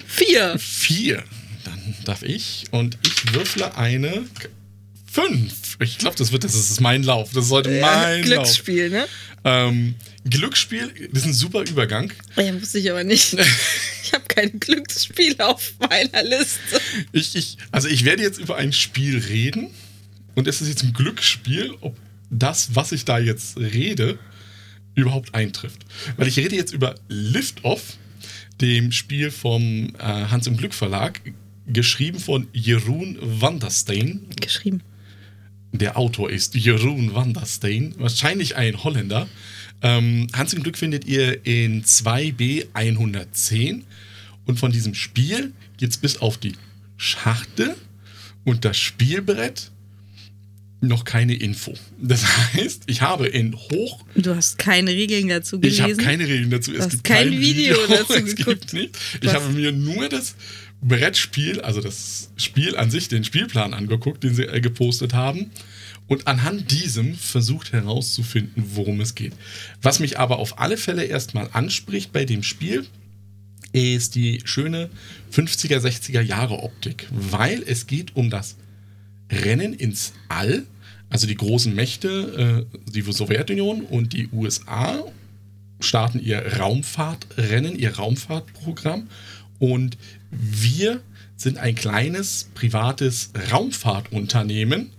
Vier. 0.07 0.59
Vier. 0.59 1.25
Dann 1.65 1.95
darf 2.05 2.23
ich 2.23 2.65
und 2.73 2.99
ich 3.05 3.35
würfle 3.35 3.75
eine 3.77 4.25
fünf. 5.11 5.77
Ich 5.81 5.99
glaube, 5.99 6.17
das 6.17 6.33
wird, 6.33 6.45
das 6.45 6.55
ist 6.55 6.81
mein 6.81 7.03
Lauf. 7.03 7.31
Das 7.33 7.47
ist 7.47 7.51
heute 7.51 7.71
mein 7.81 8.19
Lauf. 8.21 8.25
Glücksspiel, 8.27 8.91
ne? 8.91 9.07
Ähm, 9.45 9.95
Glücksspiel, 10.29 11.09
das 11.13 11.23
ist 11.23 11.29
ein 11.29 11.35
super 11.35 11.65
Übergang. 11.69 12.13
Ja, 12.37 12.61
wusste 12.61 12.79
ich 12.79 12.91
aber 12.91 13.05
nicht. 13.05 13.37
Ich 14.05 14.15
habe 14.15 14.27
kein 14.29 14.61
Glücksspiel 14.61 15.41
auf 15.41 15.73
meiner 15.79 16.23
Liste. 16.23 16.79
Ich, 17.13 17.35
ich, 17.35 17.57
also 17.71 17.89
ich 17.89 18.05
werde 18.05 18.23
jetzt 18.23 18.39
über 18.39 18.57
ein 18.57 18.75
Spiel 18.75 19.17
reden 19.17 19.69
und 20.35 20.47
es 20.47 20.61
ist 20.61 20.69
jetzt 20.69 20.83
ein 20.83 20.93
Glücksspiel, 20.93 21.73
ob 21.81 21.97
das, 22.29 22.75
was 22.75 22.93
ich 22.93 23.07
da 23.07 23.19
jetzt 23.19 23.57
rede, 23.57 24.19
überhaupt 24.95 25.35
eintrifft. 25.35 25.87
Weil 26.19 26.29
ich 26.29 26.37
rede 26.37 26.57
jetzt 26.57 26.75
über 26.75 26.95
Lift 27.09 27.65
Off, 27.65 27.97
dem 28.61 28.93
Spiel 28.93 29.31
vom 29.31 29.95
äh, 29.99 30.03
Hans 30.03 30.47
im 30.47 30.59
Glück 30.59 30.75
Verlag, 30.75 31.21
geschrieben 31.67 32.21
von 32.21 32.49
Jeroen 32.53 33.17
Vanderstein. 33.21 34.27
Geschrieben. 34.41 34.83
Der 35.73 35.97
Autor 35.97 36.31
ist 36.31 36.55
Jeroen 36.55 37.15
van 37.15 37.33
der 37.33 37.47
Steen, 37.47 37.95
wahrscheinlich 37.97 38.57
ein 38.57 38.85
Holländer. 38.85 39.27
Ähm, 39.83 40.29
Hans 40.33 40.53
im 40.55 40.63
Glück 40.63 40.79
findet 40.79 41.05
ihr 41.07 41.45
in 41.45 41.83
2b 41.85 42.67
110. 42.73 43.85
Und 44.45 44.59
von 44.59 44.73
diesem 44.73 44.95
Spiel 44.95 45.53
geht 45.77 45.91
es 45.91 45.97
bis 45.97 46.21
auf 46.21 46.39
die 46.39 46.53
Schachtel 46.97 47.75
und 48.45 48.65
das 48.65 48.77
Spielbrett 48.79 49.71
noch 50.81 51.05
keine 51.05 51.35
Info. 51.35 51.75
Das 52.01 52.25
heißt, 52.55 52.85
ich 52.87 53.03
habe 53.03 53.27
in 53.29 53.55
Hoch. 53.55 54.05
Du 54.17 54.35
hast 54.35 54.59
keine 54.59 54.91
Regeln 54.91 55.29
dazu 55.29 55.61
Ich 55.63 55.81
habe 55.81 55.93
gelesen. 55.93 56.05
keine 56.05 56.25
Regeln 56.27 56.51
dazu. 56.51 56.73
Du 56.73 56.81
hast 56.81 57.05
kein 57.05 57.31
Video 57.41 57.77
dazu 57.89 58.15
es 58.15 58.35
geguckt. 58.37 58.61
Gibt 58.63 58.73
nicht. 58.73 58.99
Ich 59.21 59.29
Was? 59.29 59.35
habe 59.35 59.51
mir 59.51 59.71
nur 59.73 60.09
das 60.09 60.35
Brettspiel, 60.81 61.61
also 61.61 61.81
das 61.81 62.31
Spiel 62.37 62.77
an 62.77 62.91
sich, 62.91 63.07
den 63.09 63.23
Spielplan 63.23 63.75
angeguckt, 63.75 64.25
den 64.25 64.35
sie 64.35 64.47
gepostet 64.61 65.15
haben. 65.15 65.51
Und 66.13 66.27
anhand 66.27 66.71
diesem 66.71 67.15
versucht 67.15 67.73
herauszufinden, 67.73 68.65
worum 68.75 69.01
es 69.01 69.15
geht. 69.15 69.33
Was 69.81 69.99
mich 69.99 70.19
aber 70.19 70.41
auf 70.41 70.59
alle 70.59 70.77
Fälle 70.77 71.05
erstmal 71.05 71.49
anspricht 71.55 72.13
bei 72.13 72.27
dem 72.27 72.43
Spiel, 72.43 72.85
ist 73.73 74.15
die 74.15 74.43
schöne 74.45 74.91
50er, 75.33 75.79
60er 75.79 76.21
Jahre 76.21 76.65
Optik, 76.65 77.09
weil 77.11 77.63
es 77.67 77.87
geht 77.87 78.15
um 78.15 78.29
das 78.29 78.57
Rennen 79.31 79.73
ins 79.73 80.13
All. 80.29 80.65
Also 81.09 81.27
die 81.27 81.35
großen 81.35 81.75
Mächte, 81.75 82.67
äh, 82.71 82.91
die 82.91 83.11
Sowjetunion 83.11 83.81
und 83.81 84.13
die 84.13 84.29
USA 84.35 85.03
starten 85.81 86.21
ihr 86.21 86.59
Raumfahrtrennen, 86.59 87.75
ihr 87.79 87.97
Raumfahrtprogramm. 87.97 89.09
Und 89.59 89.97
wir 90.31 91.01
sind 91.39 91.57
ein 91.57 91.75
kleines 91.75 92.51
privates 92.53 93.31
Raumfahrtunternehmen, 93.51 94.91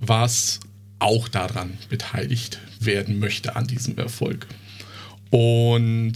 was 0.00 0.60
auch 0.98 1.28
daran 1.28 1.78
beteiligt 1.88 2.60
werden 2.80 3.18
möchte 3.18 3.56
an 3.56 3.66
diesem 3.66 3.96
Erfolg. 3.98 4.46
Und 5.30 6.14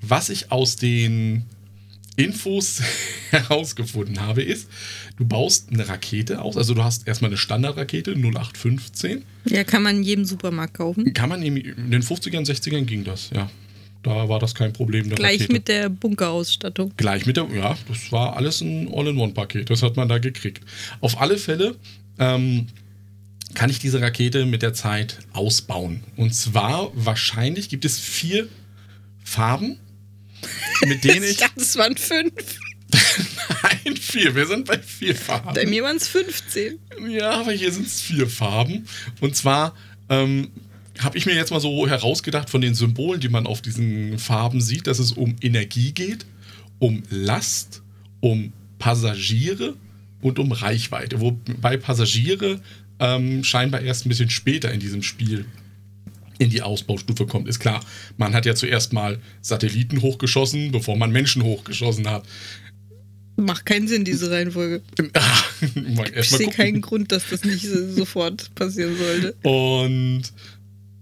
was 0.00 0.28
ich 0.28 0.50
aus 0.50 0.76
den 0.76 1.44
Infos 2.16 2.82
herausgefunden 3.30 4.20
habe, 4.20 4.42
ist, 4.42 4.68
du 5.16 5.24
baust 5.24 5.70
eine 5.72 5.88
Rakete 5.88 6.42
aus. 6.42 6.56
Also 6.56 6.74
du 6.74 6.84
hast 6.84 7.06
erstmal 7.06 7.30
eine 7.30 7.38
Standardrakete 7.38 8.12
0815. 8.12 9.24
Ja, 9.46 9.64
kann 9.64 9.82
man 9.82 9.96
in 9.96 10.02
jedem 10.02 10.24
Supermarkt 10.24 10.74
kaufen. 10.74 11.12
Kann 11.14 11.28
man 11.28 11.42
in 11.42 11.54
den 11.90 12.02
50ern, 12.02 12.46
60ern 12.46 12.82
ging 12.82 13.04
das, 13.04 13.30
ja. 13.34 13.50
Da 14.02 14.28
war 14.28 14.40
das 14.40 14.54
kein 14.54 14.72
Problem. 14.72 15.08
Gleich 15.10 15.42
Rakete. 15.42 15.52
mit 15.52 15.68
der 15.68 15.88
Bunkerausstattung. 15.88 16.92
Gleich 16.96 17.24
mit 17.24 17.36
der, 17.36 17.46
ja, 17.54 17.78
das 17.86 18.10
war 18.10 18.36
alles 18.36 18.60
ein 18.60 18.88
All-in-One-Paket. 18.92 19.70
Das 19.70 19.82
hat 19.82 19.96
man 19.96 20.08
da 20.08 20.18
gekriegt. 20.18 20.64
Auf 21.00 21.20
alle 21.20 21.38
Fälle 21.38 21.76
ähm, 22.18 22.66
kann 23.54 23.70
ich 23.70 23.78
diese 23.78 24.00
Rakete 24.00 24.46
mit 24.46 24.62
der 24.62 24.74
Zeit 24.74 25.18
ausbauen. 25.32 26.02
Und 26.16 26.34
zwar 26.34 26.90
wahrscheinlich 26.94 27.68
gibt 27.68 27.84
es 27.84 27.98
vier 27.98 28.48
Farben, 29.24 29.78
mit 30.86 31.04
denen 31.04 31.24
ich. 31.24 31.32
Ich 31.32 31.36
dachte, 31.38 31.60
es 31.60 31.76
waren 31.76 31.96
fünf. 31.96 32.32
Nein, 33.62 33.96
vier. 33.96 34.34
Wir 34.34 34.46
sind 34.46 34.66
bei 34.66 34.78
vier 34.78 35.14
Farben. 35.14 35.54
Bei 35.54 35.66
mir 35.66 35.82
waren 35.82 35.96
es 35.96 36.08
15. 36.08 36.78
Ja, 37.08 37.32
aber 37.32 37.52
hier 37.52 37.72
sind 37.72 37.86
es 37.86 38.00
vier 38.00 38.28
Farben. 38.28 38.86
Und 39.20 39.34
zwar 39.34 39.74
ähm, 40.08 40.50
habe 40.98 41.16
ich 41.16 41.26
mir 41.26 41.34
jetzt 41.34 41.50
mal 41.50 41.60
so 41.60 41.88
herausgedacht 41.88 42.50
von 42.50 42.60
den 42.60 42.74
Symbolen, 42.74 43.20
die 43.20 43.28
man 43.28 43.46
auf 43.46 43.62
diesen 43.62 44.18
Farben 44.18 44.60
sieht, 44.60 44.86
dass 44.86 44.98
es 44.98 45.12
um 45.12 45.36
Energie 45.40 45.92
geht, 45.92 46.26
um 46.78 47.02
Last, 47.08 47.82
um 48.20 48.52
Passagiere 48.78 49.74
und 50.20 50.38
um 50.38 50.52
Reichweite. 50.52 51.20
Wobei 51.20 51.76
Passagiere 51.76 52.60
ähm, 53.02 53.42
scheinbar 53.44 53.82
erst 53.82 54.06
ein 54.06 54.08
bisschen 54.08 54.30
später 54.30 54.72
in 54.72 54.80
diesem 54.80 55.02
Spiel 55.02 55.44
in 56.38 56.50
die 56.50 56.62
Ausbaustufe 56.62 57.26
kommt. 57.26 57.48
Ist 57.48 57.58
klar, 57.60 57.84
man 58.16 58.32
hat 58.34 58.46
ja 58.46 58.54
zuerst 58.54 58.92
mal 58.92 59.18
Satelliten 59.42 60.00
hochgeschossen, 60.02 60.72
bevor 60.72 60.96
man 60.96 61.10
Menschen 61.12 61.42
hochgeschossen 61.42 62.08
hat. 62.08 62.24
Macht 63.36 63.64
keinen 63.66 63.88
Sinn, 63.88 64.04
diese 64.04 64.30
Reihenfolge. 64.30 64.82
Ich 66.16 66.30
sehe 66.30 66.48
keinen 66.48 66.80
Grund, 66.80 67.12
dass 67.12 67.28
das 67.30 67.44
nicht 67.44 67.64
so- 67.66 67.92
sofort 67.92 68.54
passieren 68.54 68.96
sollte. 68.96 69.34
Und 69.42 70.22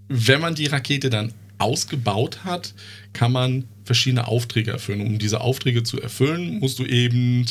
wenn 0.09 0.41
man 0.41 0.55
die 0.55 0.67
Rakete 0.67 1.09
dann 1.11 1.33
ausgebaut 1.59 2.45
hat, 2.45 2.75
kann 3.13 3.33
man 3.33 3.65
verschiedene 3.85 4.27
Aufträge 4.27 4.71
erfüllen. 4.71 5.01
Um 5.01 5.19
diese 5.19 5.41
Aufträge 5.41 5.83
zu 5.83 6.01
erfüllen, 6.01 6.59
musst 6.61 6.79
du 6.79 6.85
eben 6.85 7.47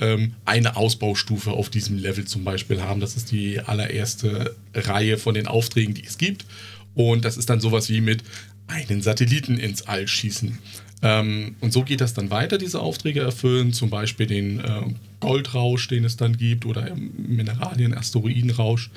ähm, 0.00 0.34
eine 0.44 0.76
Ausbaustufe 0.76 1.52
auf 1.52 1.68
diesem 1.68 1.98
Level 1.98 2.24
zum 2.24 2.44
Beispiel 2.44 2.82
haben. 2.82 3.00
Das 3.00 3.16
ist 3.16 3.30
die 3.30 3.60
allererste 3.60 4.56
Reihe 4.74 5.18
von 5.18 5.34
den 5.34 5.46
Aufträgen, 5.46 5.94
die 5.94 6.04
es 6.04 6.18
gibt. 6.18 6.46
Und 6.94 7.24
das 7.24 7.36
ist 7.36 7.50
dann 7.50 7.60
sowas 7.60 7.88
wie 7.88 8.00
mit 8.00 8.22
einen 8.66 9.02
Satelliten 9.02 9.58
ins 9.58 9.82
All 9.82 10.06
schießen. 10.08 10.58
Ähm, 11.02 11.56
und 11.60 11.72
so 11.72 11.82
geht 11.82 12.00
das 12.00 12.14
dann 12.14 12.30
weiter, 12.30 12.58
diese 12.58 12.80
Aufträge 12.80 13.20
erfüllen, 13.20 13.72
zum 13.72 13.90
Beispiel 13.90 14.26
den 14.26 14.60
äh, 14.60 14.82
Goldrausch, 15.20 15.88
den 15.88 16.04
es 16.04 16.16
dann 16.16 16.36
gibt, 16.36 16.66
oder 16.66 16.94
Mineralien, 16.94 17.94
Asteroidenrausch, 17.94 18.90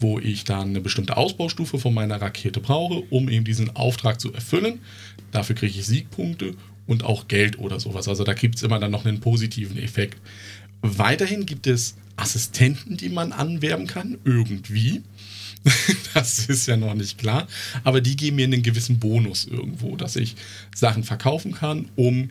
wo 0.00 0.18
ich 0.18 0.44
dann 0.44 0.68
eine 0.68 0.80
bestimmte 0.80 1.16
Ausbaustufe 1.16 1.78
von 1.78 1.94
meiner 1.94 2.20
Rakete 2.20 2.60
brauche, 2.60 3.02
um 3.10 3.28
eben 3.28 3.44
diesen 3.44 3.74
Auftrag 3.74 4.20
zu 4.20 4.32
erfüllen. 4.32 4.80
Dafür 5.32 5.56
kriege 5.56 5.78
ich 5.78 5.86
Siegpunkte 5.86 6.54
und 6.88 7.04
auch 7.04 7.28
Geld 7.28 7.58
oder 7.58 7.78
sowas. 7.78 8.08
Also 8.08 8.24
da 8.24 8.32
gibt 8.32 8.56
es 8.56 8.62
immer 8.64 8.80
dann 8.80 8.90
noch 8.90 9.04
einen 9.04 9.20
positiven 9.20 9.78
Effekt. 9.78 10.18
Weiterhin 10.80 11.46
gibt 11.46 11.68
es 11.68 11.96
Assistenten, 12.16 12.96
die 12.96 13.10
man 13.10 13.30
anwerben 13.30 13.86
kann, 13.86 14.18
irgendwie. 14.24 15.02
Das 16.14 16.46
ist 16.46 16.66
ja 16.66 16.76
noch 16.76 16.94
nicht 16.94 17.18
klar. 17.18 17.46
Aber 17.84 18.00
die 18.00 18.16
geben 18.16 18.36
mir 18.36 18.46
einen 18.46 18.62
gewissen 18.62 18.98
Bonus 18.98 19.44
irgendwo, 19.44 19.96
dass 19.96 20.16
ich 20.16 20.34
Sachen 20.74 21.04
verkaufen 21.04 21.52
kann, 21.52 21.90
um 21.94 22.30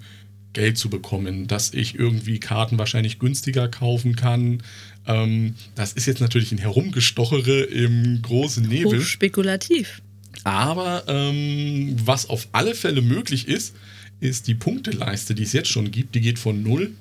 Geld 0.53 0.77
zu 0.77 0.89
bekommen, 0.89 1.47
dass 1.47 1.73
ich 1.73 1.95
irgendwie 1.95 2.39
Karten 2.39 2.79
wahrscheinlich 2.79 3.19
günstiger 3.19 3.67
kaufen 3.67 4.15
kann. 4.15 4.63
Ähm, 5.05 5.53
das 5.75 5.93
ist 5.93 6.07
jetzt 6.07 6.19
natürlich 6.19 6.51
ein 6.51 6.57
Herumgestochere 6.57 7.61
im 7.61 8.21
großen 8.23 8.67
Nebel. 8.67 8.99
Hochspekulativ. 8.99 10.01
Aber 10.43 11.03
ähm, 11.07 11.95
was 12.03 12.29
auf 12.29 12.47
alle 12.53 12.73
Fälle 12.73 13.01
möglich 13.01 13.47
ist, 13.47 13.75
ist 14.19 14.47
die 14.47 14.55
Punkteleiste, 14.55 15.35
die 15.35 15.43
es 15.43 15.53
jetzt 15.53 15.69
schon 15.69 15.91
gibt. 15.91 16.15
Die 16.15 16.21
geht 16.21 16.39
von 16.39 16.63
0 16.63 16.91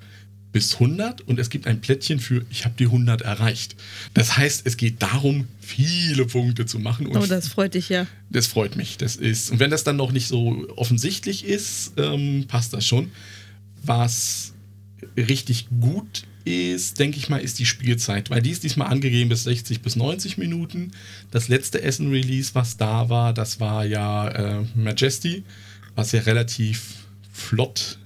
bis 0.52 0.74
100 0.74 1.20
und 1.22 1.38
es 1.38 1.50
gibt 1.50 1.66
ein 1.66 1.82
Plättchen 1.82 2.18
für, 2.18 2.44
ich 2.50 2.64
habe 2.64 2.74
die 2.78 2.86
100 2.86 3.20
erreicht. 3.20 3.76
Das 4.14 4.38
heißt, 4.38 4.62
es 4.64 4.78
geht 4.78 5.02
darum, 5.02 5.48
viele 5.60 6.24
Punkte 6.24 6.64
zu 6.64 6.78
machen. 6.78 7.08
Oh, 7.08 7.26
das 7.26 7.48
freut 7.48 7.74
dich 7.74 7.90
ja. 7.90 8.06
das 8.30 8.46
freut 8.46 8.74
mich. 8.74 8.96
Das 8.96 9.16
ist, 9.16 9.50
und 9.50 9.60
wenn 9.60 9.70
das 9.70 9.84
dann 9.84 9.96
noch 9.96 10.12
nicht 10.12 10.28
so 10.28 10.66
offensichtlich 10.76 11.44
ist, 11.44 11.92
ähm, 11.98 12.46
passt 12.48 12.72
das 12.72 12.86
schon. 12.86 13.10
Was 13.82 14.54
richtig 15.16 15.68
gut 15.80 16.24
ist, 16.46 16.98
denke 17.00 17.18
ich 17.18 17.28
mal, 17.28 17.38
ist 17.38 17.58
die 17.58 17.66
Spielzeit, 17.66 18.30
weil 18.30 18.40
die 18.40 18.50
ist 18.50 18.62
diesmal 18.62 18.88
angegeben 18.88 19.28
bis 19.28 19.44
60 19.44 19.82
bis 19.82 19.96
90 19.96 20.38
Minuten. 20.38 20.92
Das 21.30 21.48
letzte 21.48 21.82
Essen-Release, 21.82 22.54
was 22.54 22.76
da 22.76 23.08
war, 23.08 23.34
das 23.34 23.60
war 23.60 23.84
ja 23.84 24.28
äh, 24.28 24.64
Majesty, 24.74 25.44
was 25.94 26.12
ja 26.12 26.20
relativ 26.20 27.05
flott 27.36 27.98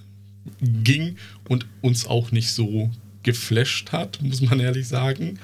ging 0.61 1.17
und 1.49 1.67
uns 1.81 2.07
auch 2.07 2.33
nicht 2.33 2.53
so 2.53 2.91
geflasht 3.23 3.93
hat, 3.93 4.21
muss 4.23 4.41
man 4.41 4.61
ehrlich 4.61 4.89
sagen. 4.89 5.39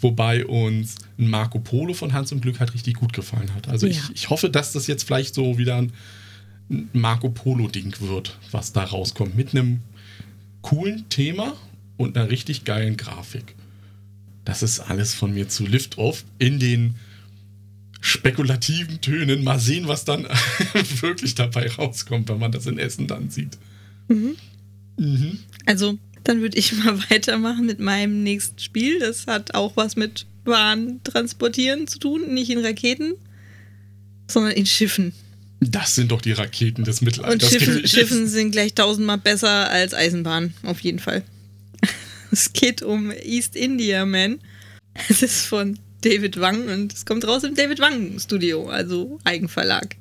Wobei 0.00 0.44
uns 0.44 0.96
ein 1.18 1.30
Marco 1.30 1.58
Polo 1.60 1.94
von 1.94 2.12
Hans 2.12 2.32
im 2.32 2.40
Glück 2.40 2.60
halt 2.60 2.74
richtig 2.74 2.94
gut 2.94 3.12
gefallen 3.12 3.54
hat. 3.54 3.68
Also 3.68 3.86
ich, 3.86 3.96
Ja. 3.96 4.10
ich 4.14 4.30
hoffe, 4.30 4.50
dass 4.50 4.72
das 4.72 4.86
jetzt 4.86 5.04
vielleicht 5.04 5.34
so 5.34 5.56
wieder 5.56 5.76
ein 5.76 5.92
Marco 6.92 7.30
Polo-Ding 7.30 7.94
wird, 8.00 8.36
was 8.50 8.72
da 8.72 8.84
rauskommt. 8.84 9.36
Mit 9.36 9.54
einem 9.54 9.80
coolen 10.62 11.08
Thema 11.08 11.54
und 11.96 12.16
einer 12.16 12.28
richtig 12.30 12.64
geilen 12.64 12.96
Grafik. 12.96 13.54
Das 14.44 14.62
ist 14.62 14.80
alles 14.80 15.14
von 15.14 15.32
mir 15.32 15.48
zu 15.48 15.64
Lift-Off 15.66 16.24
in 16.38 16.58
den 16.58 16.96
spekulativen 18.04 19.00
Tönen. 19.00 19.44
Mal 19.44 19.58
sehen, 19.58 19.88
was 19.88 20.04
dann 20.04 20.24
wirklich 21.00 21.34
dabei 21.34 21.70
rauskommt, 21.70 22.28
wenn 22.28 22.38
man 22.38 22.52
das 22.52 22.66
in 22.66 22.78
Essen 22.78 23.06
dann 23.06 23.30
sieht. 23.30 23.56
Mhm. 24.08 24.36
Also, 25.64 25.98
dann 26.22 26.42
würde 26.42 26.58
ich 26.58 26.72
mal 26.84 26.98
weitermachen 27.08 27.64
mit 27.64 27.80
meinem 27.80 28.22
nächsten 28.22 28.58
Spiel. 28.58 28.98
Das 28.98 29.26
hat 29.26 29.54
auch 29.54 29.76
was 29.76 29.96
mit 29.96 30.26
Waren 30.44 31.02
transportieren 31.02 31.86
zu 31.86 31.98
tun. 31.98 32.34
Nicht 32.34 32.50
in 32.50 32.58
Raketen, 32.58 33.14
sondern 34.30 34.52
in 34.52 34.66
Schiffen. 34.66 35.14
Das 35.60 35.94
sind 35.94 36.10
doch 36.10 36.20
die 36.20 36.32
Raketen 36.32 36.84
des 36.84 37.00
Und 37.00 37.06
Mittelalters. 37.06 37.50
Schiffen, 37.50 37.76
gewesen. 37.76 37.88
Schiffen 37.88 38.28
sind 38.28 38.50
gleich 38.50 38.74
tausendmal 38.74 39.16
besser 39.16 39.70
als 39.70 39.94
Eisenbahn, 39.94 40.52
auf 40.62 40.80
jeden 40.80 40.98
Fall. 40.98 41.22
Es 42.30 42.52
geht 42.52 42.82
um 42.82 43.12
East 43.12 43.54
India 43.54 44.04
Man. 44.04 44.40
Es 45.08 45.22
ist 45.22 45.46
von 45.46 45.78
David 46.04 46.38
Wang 46.40 46.68
und 46.68 46.92
es 46.92 47.04
kommt 47.06 47.26
raus 47.26 47.44
im 47.44 47.54
David 47.54 47.78
Wang 47.80 48.18
Studio, 48.20 48.68
also 48.68 49.18
Eigenverlag. 49.24 49.96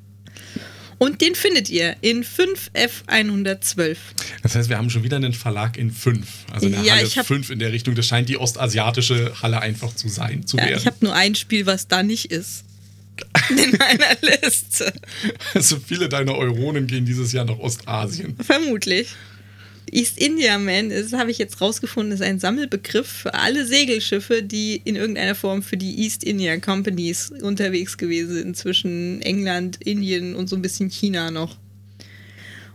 Und 1.00 1.22
den 1.22 1.36
findet 1.36 1.70
ihr 1.70 1.96
in 2.02 2.24
5F112. 2.24 3.98
Das 4.42 4.56
heißt, 4.56 4.70
wir 4.70 4.78
haben 4.78 4.90
schon 4.90 5.04
wieder 5.04 5.18
einen 5.18 5.34
Verlag 5.34 5.78
in 5.78 5.92
5. 5.92 6.26
Also 6.52 6.68
eine 6.68 6.82
Ja, 6.86 6.96
Halle 6.96 7.06
ich 7.06 7.18
hab- 7.18 7.26
5 7.26 7.50
in 7.50 7.60
der 7.60 7.72
Richtung. 7.74 7.96
Das 7.96 8.08
scheint 8.08 8.30
die 8.30 8.38
ostasiatische 8.38 9.34
Halle 9.42 9.60
einfach 9.62 9.94
zu 9.96 10.08
sein, 10.08 10.46
zu 10.48 10.58
Ja, 10.58 10.66
werden. 10.66 10.78
ich 10.80 10.86
habe 10.86 10.98
nur 11.02 11.14
ein 11.14 11.36
Spiel, 11.36 11.66
was 11.66 11.88
da 11.88 12.04
nicht 12.04 12.32
ist. 12.32 12.64
In 13.50 13.78
meiner 13.78 14.18
Liste. 14.42 14.92
also 15.54 15.78
viele 15.86 16.10
deiner 16.10 16.36
Euronen 16.36 16.88
gehen 16.88 17.06
dieses 17.06 17.32
Jahr 17.32 17.46
nach 17.46 17.60
Ostasien. 17.60 18.36
Vermutlich. 18.42 19.10
East 19.92 20.18
India 20.18 20.58
Man, 20.58 20.90
das 20.90 21.14
habe 21.14 21.32
ich 21.32 21.38
jetzt 21.38 21.62
rausgefunden, 21.62 22.14
ist 22.14 22.22
ein 22.22 22.40
Sammelbegriff 22.40 23.08
für 23.08 23.34
alle 23.34 23.66
Segelschiffe, 23.66 24.44
die 24.44 24.82
in 24.84 24.96
irgendeiner 24.96 25.36
Form 25.36 25.62
für 25.62 25.78
die 25.78 26.04
East 26.04 26.24
India 26.24 26.58
Companies 26.58 27.32
unterwegs 27.42 27.98
gewesen 27.98 28.34
sind, 28.34 28.58
zwischen 28.58 29.22
England, 29.22 29.78
Indien 29.84 30.36
und 30.36 30.50
so 30.50 30.56
ein 30.56 30.62
bisschen 30.62 30.90
China 30.90 31.32
noch. 31.32 31.58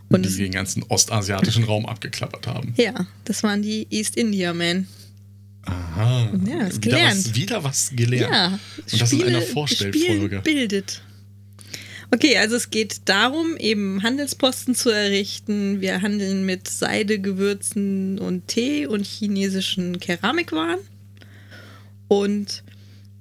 Und 0.09 0.25
die 0.25 0.35
den 0.37 0.51
ganzen 0.51 0.83
ostasiatischen 0.83 1.65
Raum 1.65 1.85
abgeklappert 1.85 2.47
haben. 2.47 2.73
ja, 2.77 3.05
das 3.25 3.43
waren 3.43 3.61
die 3.61 3.85
East 3.91 4.15
India 4.17 4.53
Men. 4.53 4.87
Aha. 5.63 6.31
Ja, 6.47 6.65
wieder, 6.67 6.79
gelernt. 6.79 7.25
was, 7.25 7.35
wieder 7.35 7.63
was 7.63 7.91
gelernt. 7.93 8.33
Ja, 8.33 8.59
Und 8.91 9.01
das 9.01 9.11
in 9.11 9.23
einer 9.23 9.41
Vorstellfolge. 9.41 10.39
Spielen 10.39 10.43
bildet. 10.43 11.01
Okay, 12.11 12.37
also 12.37 12.55
es 12.55 12.71
geht 12.71 13.01
darum, 13.05 13.55
eben 13.57 14.01
Handelsposten 14.01 14.73
zu 14.73 14.89
errichten. 14.89 15.79
Wir 15.79 16.01
handeln 16.01 16.45
mit 16.45 16.67
Seide, 16.67 17.19
Gewürzen 17.19 18.17
und 18.17 18.47
Tee 18.47 18.87
und 18.87 19.05
chinesischen 19.05 19.99
Keramikwaren. 19.99 20.79
Und 22.07 22.63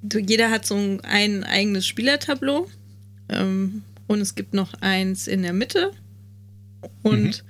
jeder 0.03 0.51
hat 0.51 0.65
so 0.65 0.75
ein, 0.75 1.01
ein 1.03 1.45
eigenes 1.45 1.87
Spielertableau. 1.87 2.67
Ähm, 3.29 3.83
und 4.07 4.21
es 4.23 4.35
gibt 4.35 4.55
noch 4.55 4.73
eins 4.81 5.27
in 5.29 5.43
der 5.43 5.53
Mitte. 5.53 5.91
Und 7.03 7.45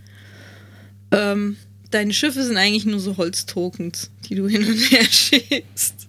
ähm, 1.12 1.56
deine 1.90 2.12
Schiffe 2.12 2.44
sind 2.44 2.56
eigentlich 2.56 2.84
nur 2.84 2.98
so 2.98 3.16
Holztokens, 3.16 4.10
die 4.28 4.34
du 4.34 4.48
hin 4.48 4.66
und 4.66 4.78
her 4.90 5.04
schiebst. 5.10 6.08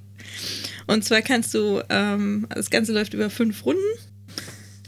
Und 0.88 1.06
zwar 1.06 1.22
kannst 1.22 1.54
du, 1.54 1.84
ähm, 1.90 2.48
das 2.50 2.72
Ganze 2.72 2.94
läuft 2.94 3.14
über 3.14 3.30
fünf 3.30 3.64
Runden. 3.64 3.84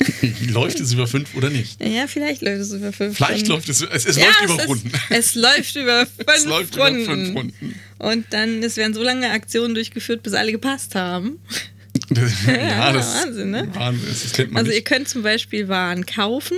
läuft 0.50 0.80
es 0.80 0.94
über 0.94 1.08
fünf 1.08 1.36
oder 1.36 1.50
nicht? 1.50 1.84
Ja, 1.84 2.08
vielleicht 2.08 2.42
läuft 2.42 2.62
es 2.62 2.74
über 2.74 2.92
fünf 2.92 3.18
Vielleicht 3.18 3.48
läuft 3.48 3.70
es, 3.70 3.82
es, 3.82 4.06
es 4.06 4.16
ja, 4.18 4.26
läuft 4.26 4.38
es 4.40 4.46
über 4.46 4.62
ist- 4.64 4.68
Runden. 4.70 4.92
Es 5.10 5.36
läuft 5.36 5.76
über 5.76 6.06
fünf 6.18 6.28
Es 6.36 6.46
läuft 6.46 6.76
über 6.76 6.86
Runden. 6.88 7.06
fünf 7.06 7.36
Runden. 7.36 7.76
Und 8.00 8.26
dann, 8.32 8.64
es 8.64 8.78
werden 8.78 8.94
so 8.94 9.04
lange 9.04 9.30
Aktionen 9.32 9.74
durchgeführt, 9.76 10.24
bis 10.24 10.34
alle 10.34 10.52
gepasst 10.52 10.96
haben. 10.96 11.40
ja, 12.48 12.54
Ja, 12.54 12.94
das, 12.94 13.24
Wahnsinn, 13.26 13.52
ne? 13.52 13.68
Wahnsinn, 13.74 14.08
das 14.10 14.34
kennt 14.34 14.52
man 14.52 14.60
Also 14.60 14.72
ihr 14.72 14.78
nicht. 14.78 14.88
könnt 14.88 15.08
zum 15.10 15.22
Beispiel 15.24 15.68
Waren 15.68 16.06
kaufen. 16.06 16.58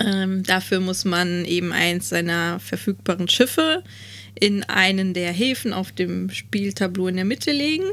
Ähm, 0.00 0.42
dafür 0.42 0.80
muss 0.80 1.04
man 1.04 1.44
eben 1.44 1.72
eins 1.72 2.08
seiner 2.08 2.58
verfügbaren 2.60 3.28
Schiffe 3.28 3.84
in 4.38 4.64
einen 4.64 5.14
der 5.14 5.32
Häfen 5.32 5.72
auf 5.72 5.92
dem 5.92 6.30
Spieltableau 6.30 7.06
in 7.08 7.16
der 7.16 7.24
Mitte 7.24 7.52
legen. 7.52 7.84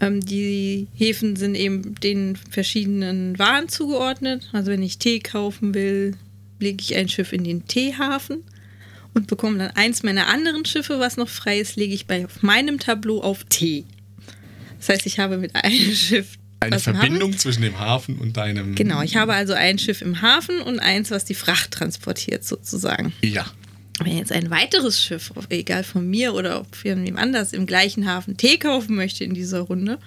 Ähm, 0.00 0.24
die 0.24 0.86
Häfen 0.94 1.36
sind 1.36 1.54
eben 1.54 1.94
den 1.96 2.36
verschiedenen 2.36 3.38
Waren 3.38 3.68
zugeordnet. 3.68 4.48
Also 4.52 4.70
wenn 4.70 4.82
ich 4.82 4.98
Tee 4.98 5.18
kaufen 5.20 5.74
will, 5.74 6.16
lege 6.60 6.82
ich 6.82 6.94
ein 6.96 7.08
Schiff 7.08 7.32
in 7.32 7.44
den 7.44 7.66
Teehafen 7.66 8.44
und 9.14 9.26
bekomme 9.26 9.58
dann 9.58 9.70
eins 9.72 10.02
meiner 10.02 10.28
anderen 10.28 10.64
Schiffe, 10.64 11.00
was 11.00 11.16
noch 11.16 11.28
frei 11.28 11.58
ist, 11.58 11.76
lege 11.76 11.94
ich 11.94 12.06
bei 12.06 12.24
auf 12.24 12.42
meinem 12.42 12.78
Tableau 12.78 13.20
auf 13.22 13.44
Tee. 13.44 13.84
Das 14.78 14.90
heißt, 14.90 15.06
ich 15.06 15.18
habe 15.18 15.36
mit 15.38 15.54
einem 15.56 15.92
Schiff 15.94 16.38
Eine 16.60 16.76
im 16.76 16.80
Hafen- 16.80 16.94
Verbindung 16.94 17.36
zwischen 17.38 17.62
dem 17.62 17.78
Hafen 17.80 18.18
und 18.18 18.36
deinem. 18.36 18.74
Genau, 18.76 19.02
ich 19.02 19.16
habe 19.16 19.34
also 19.34 19.52
ein 19.54 19.78
Schiff 19.78 20.02
im 20.02 20.22
Hafen 20.22 20.60
und 20.60 20.78
eins, 20.78 21.10
was 21.10 21.24
die 21.24 21.34
Fracht 21.34 21.72
transportiert, 21.72 22.44
sozusagen. 22.44 23.12
Ja. 23.22 23.46
Wenn 24.02 24.16
jetzt 24.16 24.32
ein 24.32 24.50
weiteres 24.50 25.02
Schiff, 25.02 25.32
egal 25.48 25.82
von 25.82 26.08
mir 26.08 26.34
oder 26.34 26.60
ob 26.60 26.76
von 26.76 27.04
wem 27.04 27.16
anders, 27.16 27.52
im 27.52 27.66
gleichen 27.66 28.06
Hafen 28.06 28.36
Tee 28.36 28.58
kaufen 28.58 28.94
möchte 28.94 29.24
in 29.24 29.34
dieser 29.34 29.60
Runde, 29.60 29.98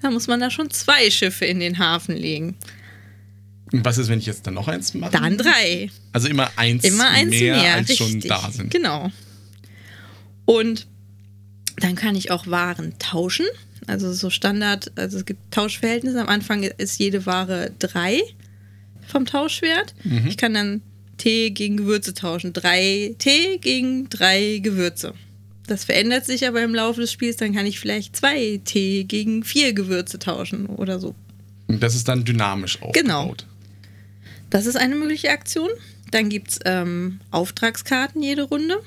dann 0.00 0.12
muss 0.12 0.28
man 0.28 0.40
da 0.40 0.50
schon 0.50 0.70
zwei 0.70 1.10
Schiffe 1.10 1.44
in 1.44 1.60
den 1.60 1.78
Hafen 1.78 2.16
legen. 2.16 2.56
Und 3.72 3.84
was 3.84 3.98
ist, 3.98 4.08
wenn 4.08 4.18
ich 4.18 4.26
jetzt 4.26 4.46
dann 4.46 4.54
noch 4.54 4.68
eins 4.68 4.94
mache? 4.94 5.12
Dann 5.12 5.38
drei. 5.38 5.90
Also 6.12 6.28
immer 6.28 6.50
eins, 6.56 6.84
Immer 6.84 7.08
eins 7.08 7.30
mehr, 7.30 7.56
mehr, 7.56 7.74
als 7.74 7.88
richtig. 7.88 7.96
schon 8.06 8.20
da 8.20 8.50
sind. 8.50 8.70
Genau. 8.70 9.10
Und 10.44 10.86
dann 11.76 11.94
kann 11.94 12.14
ich 12.14 12.30
auch 12.30 12.46
Waren 12.46 12.98
tauschen. 12.98 13.46
Also 13.86 14.12
so 14.12 14.30
Standard, 14.30 14.92
also 14.96 15.18
es 15.18 15.24
gibt 15.24 15.52
Tauschverhältnisse. 15.52 16.20
Am 16.20 16.28
Anfang 16.28 16.62
ist 16.62 16.98
jede 16.98 17.26
Ware 17.26 17.72
drei 17.78 18.20
vom 19.06 19.26
Tauschwert. 19.26 19.94
Mhm. 20.04 20.26
Ich 20.26 20.36
kann 20.36 20.54
dann 20.54 20.82
Tee 21.22 21.50
gegen 21.50 21.76
Gewürze 21.76 22.14
tauschen. 22.14 22.52
Drei 22.52 23.14
Tee 23.18 23.58
gegen 23.58 24.08
drei 24.08 24.58
Gewürze. 24.60 25.14
Das 25.68 25.84
verändert 25.84 26.26
sich 26.26 26.48
aber 26.48 26.62
im 26.64 26.74
Laufe 26.74 27.00
des 27.00 27.12
Spiels. 27.12 27.36
Dann 27.36 27.54
kann 27.54 27.64
ich 27.64 27.78
vielleicht 27.78 28.16
zwei 28.16 28.60
Tee 28.64 29.04
gegen 29.04 29.44
vier 29.44 29.72
Gewürze 29.72 30.18
tauschen 30.18 30.66
oder 30.66 30.98
so. 30.98 31.14
Und 31.68 31.80
das 31.80 31.94
ist 31.94 32.08
dann 32.08 32.24
dynamisch 32.24 32.78
Genau. 32.92 33.20
aufgebaut. 33.20 33.46
Das 34.50 34.66
ist 34.66 34.74
eine 34.76 34.96
mögliche 34.96 35.30
Aktion. 35.30 35.70
Dann 36.10 36.28
gibt 36.28 36.50
es 36.50 36.58
ähm, 36.64 37.20
Auftragskarten 37.30 38.20
jede 38.20 38.42
Runde. 38.42 38.80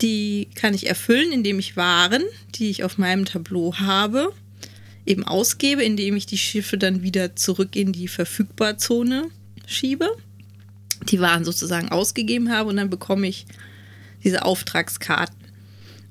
Die 0.00 0.48
kann 0.54 0.72
ich 0.72 0.86
erfüllen, 0.86 1.32
indem 1.32 1.58
ich 1.58 1.76
Waren, 1.76 2.22
die 2.54 2.70
ich 2.70 2.84
auf 2.84 2.96
meinem 2.96 3.24
Tableau 3.24 3.74
habe, 3.76 4.32
eben 5.04 5.24
ausgebe, 5.24 5.82
indem 5.82 6.14
ich 6.16 6.26
die 6.26 6.38
Schiffe 6.38 6.78
dann 6.78 7.02
wieder 7.02 7.34
zurück 7.34 7.74
in 7.74 7.92
die 7.92 8.06
Verfügbarzone 8.08 9.28
schiebe. 9.66 10.08
Die 11.04 11.20
Waren 11.20 11.44
sozusagen 11.44 11.88
ausgegeben 11.88 12.52
habe 12.52 12.68
und 12.68 12.76
dann 12.76 12.90
bekomme 12.90 13.26
ich 13.26 13.46
diese 14.22 14.44
Auftragskarten. 14.44 15.36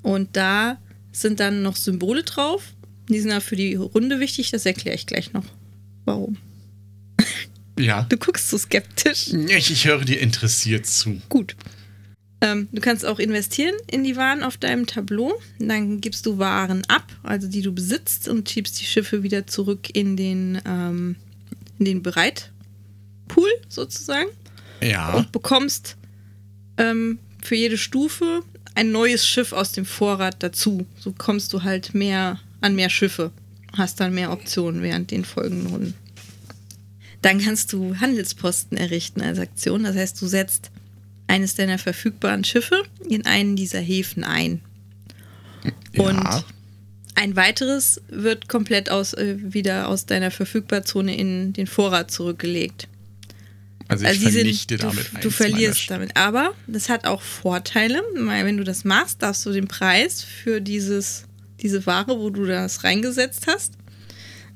Und 0.02 0.36
da 0.36 0.78
sind 1.12 1.40
dann 1.40 1.62
noch 1.62 1.76
Symbole 1.76 2.22
drauf. 2.22 2.74
Die 3.08 3.20
sind 3.20 3.30
dann 3.30 3.40
für 3.40 3.56
die 3.56 3.74
Runde 3.74 4.20
wichtig, 4.20 4.50
das 4.50 4.66
erkläre 4.66 4.96
ich 4.96 5.06
gleich 5.06 5.32
noch. 5.32 5.44
Warum? 6.04 6.36
Ja. 7.78 8.06
Du 8.08 8.16
guckst 8.16 8.50
so 8.50 8.58
skeptisch. 8.58 9.28
Ich, 9.28 9.70
ich 9.70 9.86
höre 9.86 10.04
dir 10.04 10.20
interessiert 10.20 10.86
zu. 10.86 11.20
Gut. 11.28 11.56
Ähm, 12.42 12.68
du 12.72 12.80
kannst 12.80 13.04
auch 13.04 13.18
investieren 13.18 13.74
in 13.90 14.04
die 14.04 14.16
Waren 14.16 14.42
auf 14.42 14.56
deinem 14.56 14.86
Tableau. 14.86 15.32
Dann 15.58 16.00
gibst 16.00 16.26
du 16.26 16.38
Waren 16.38 16.82
ab, 16.88 17.04
also 17.22 17.48
die 17.48 17.62
du 17.62 17.72
besitzt, 17.72 18.28
und 18.28 18.48
schiebst 18.48 18.80
die 18.80 18.84
Schiffe 18.84 19.22
wieder 19.22 19.46
zurück 19.46 19.88
in 19.92 20.16
den, 20.16 20.60
ähm, 20.66 21.16
in 21.78 21.84
den 21.84 22.02
Bereitpool 22.02 23.50
sozusagen. 23.68 24.28
Ja. 24.82 25.14
Und 25.14 25.32
bekommst 25.32 25.96
ähm, 26.76 27.18
für 27.42 27.54
jede 27.54 27.78
Stufe 27.78 28.42
ein 28.74 28.92
neues 28.92 29.26
Schiff 29.26 29.52
aus 29.52 29.72
dem 29.72 29.84
Vorrat 29.84 30.42
dazu. 30.42 30.86
So 30.98 31.12
kommst 31.12 31.52
du 31.52 31.62
halt 31.62 31.94
mehr 31.94 32.40
an 32.60 32.74
mehr 32.74 32.90
Schiffe. 32.90 33.32
Hast 33.76 34.00
dann 34.00 34.14
mehr 34.14 34.32
Optionen 34.32 34.82
während 34.82 35.10
den 35.10 35.24
folgenden 35.24 35.68
Runden. 35.68 35.94
Dann 37.22 37.40
kannst 37.40 37.72
du 37.72 37.96
Handelsposten 37.96 38.76
errichten 38.76 39.20
als 39.20 39.38
Aktion. 39.38 39.84
Das 39.84 39.96
heißt, 39.96 40.20
du 40.20 40.26
setzt 40.26 40.70
eines 41.26 41.54
deiner 41.54 41.78
verfügbaren 41.78 42.44
Schiffe 42.44 42.82
in 43.08 43.26
einen 43.26 43.56
dieser 43.56 43.80
Häfen 43.80 44.24
ein. 44.24 44.62
Und 45.96 46.16
ja. 46.16 46.44
ein 47.14 47.36
weiteres 47.36 48.00
wird 48.08 48.48
komplett 48.48 48.90
aus, 48.90 49.12
äh, 49.14 49.36
wieder 49.38 49.88
aus 49.88 50.06
deiner 50.06 50.30
Verfügbarzone 50.30 51.14
in 51.14 51.52
den 51.52 51.66
Vorrat 51.66 52.10
zurückgelegt. 52.10 52.88
Also 53.90 54.04
ich 54.04 54.10
Also 54.10 54.30
vernichte 54.30 54.78
sind, 54.78 54.82
damit 54.84 55.06
du, 55.12 55.16
eins 55.16 55.22
du 55.22 55.30
verlierst 55.30 55.90
damit. 55.90 56.16
Aber 56.16 56.54
das 56.66 56.88
hat 56.88 57.06
auch 57.06 57.22
Vorteile, 57.22 58.02
weil 58.16 58.44
wenn 58.46 58.56
du 58.56 58.64
das 58.64 58.84
machst, 58.84 59.22
darfst 59.22 59.44
du 59.46 59.52
den 59.52 59.68
Preis 59.68 60.22
für 60.22 60.60
dieses, 60.60 61.24
diese 61.60 61.84
Ware, 61.86 62.18
wo 62.18 62.30
du 62.30 62.44
das 62.46 62.84
reingesetzt 62.84 63.46
hast, 63.48 63.74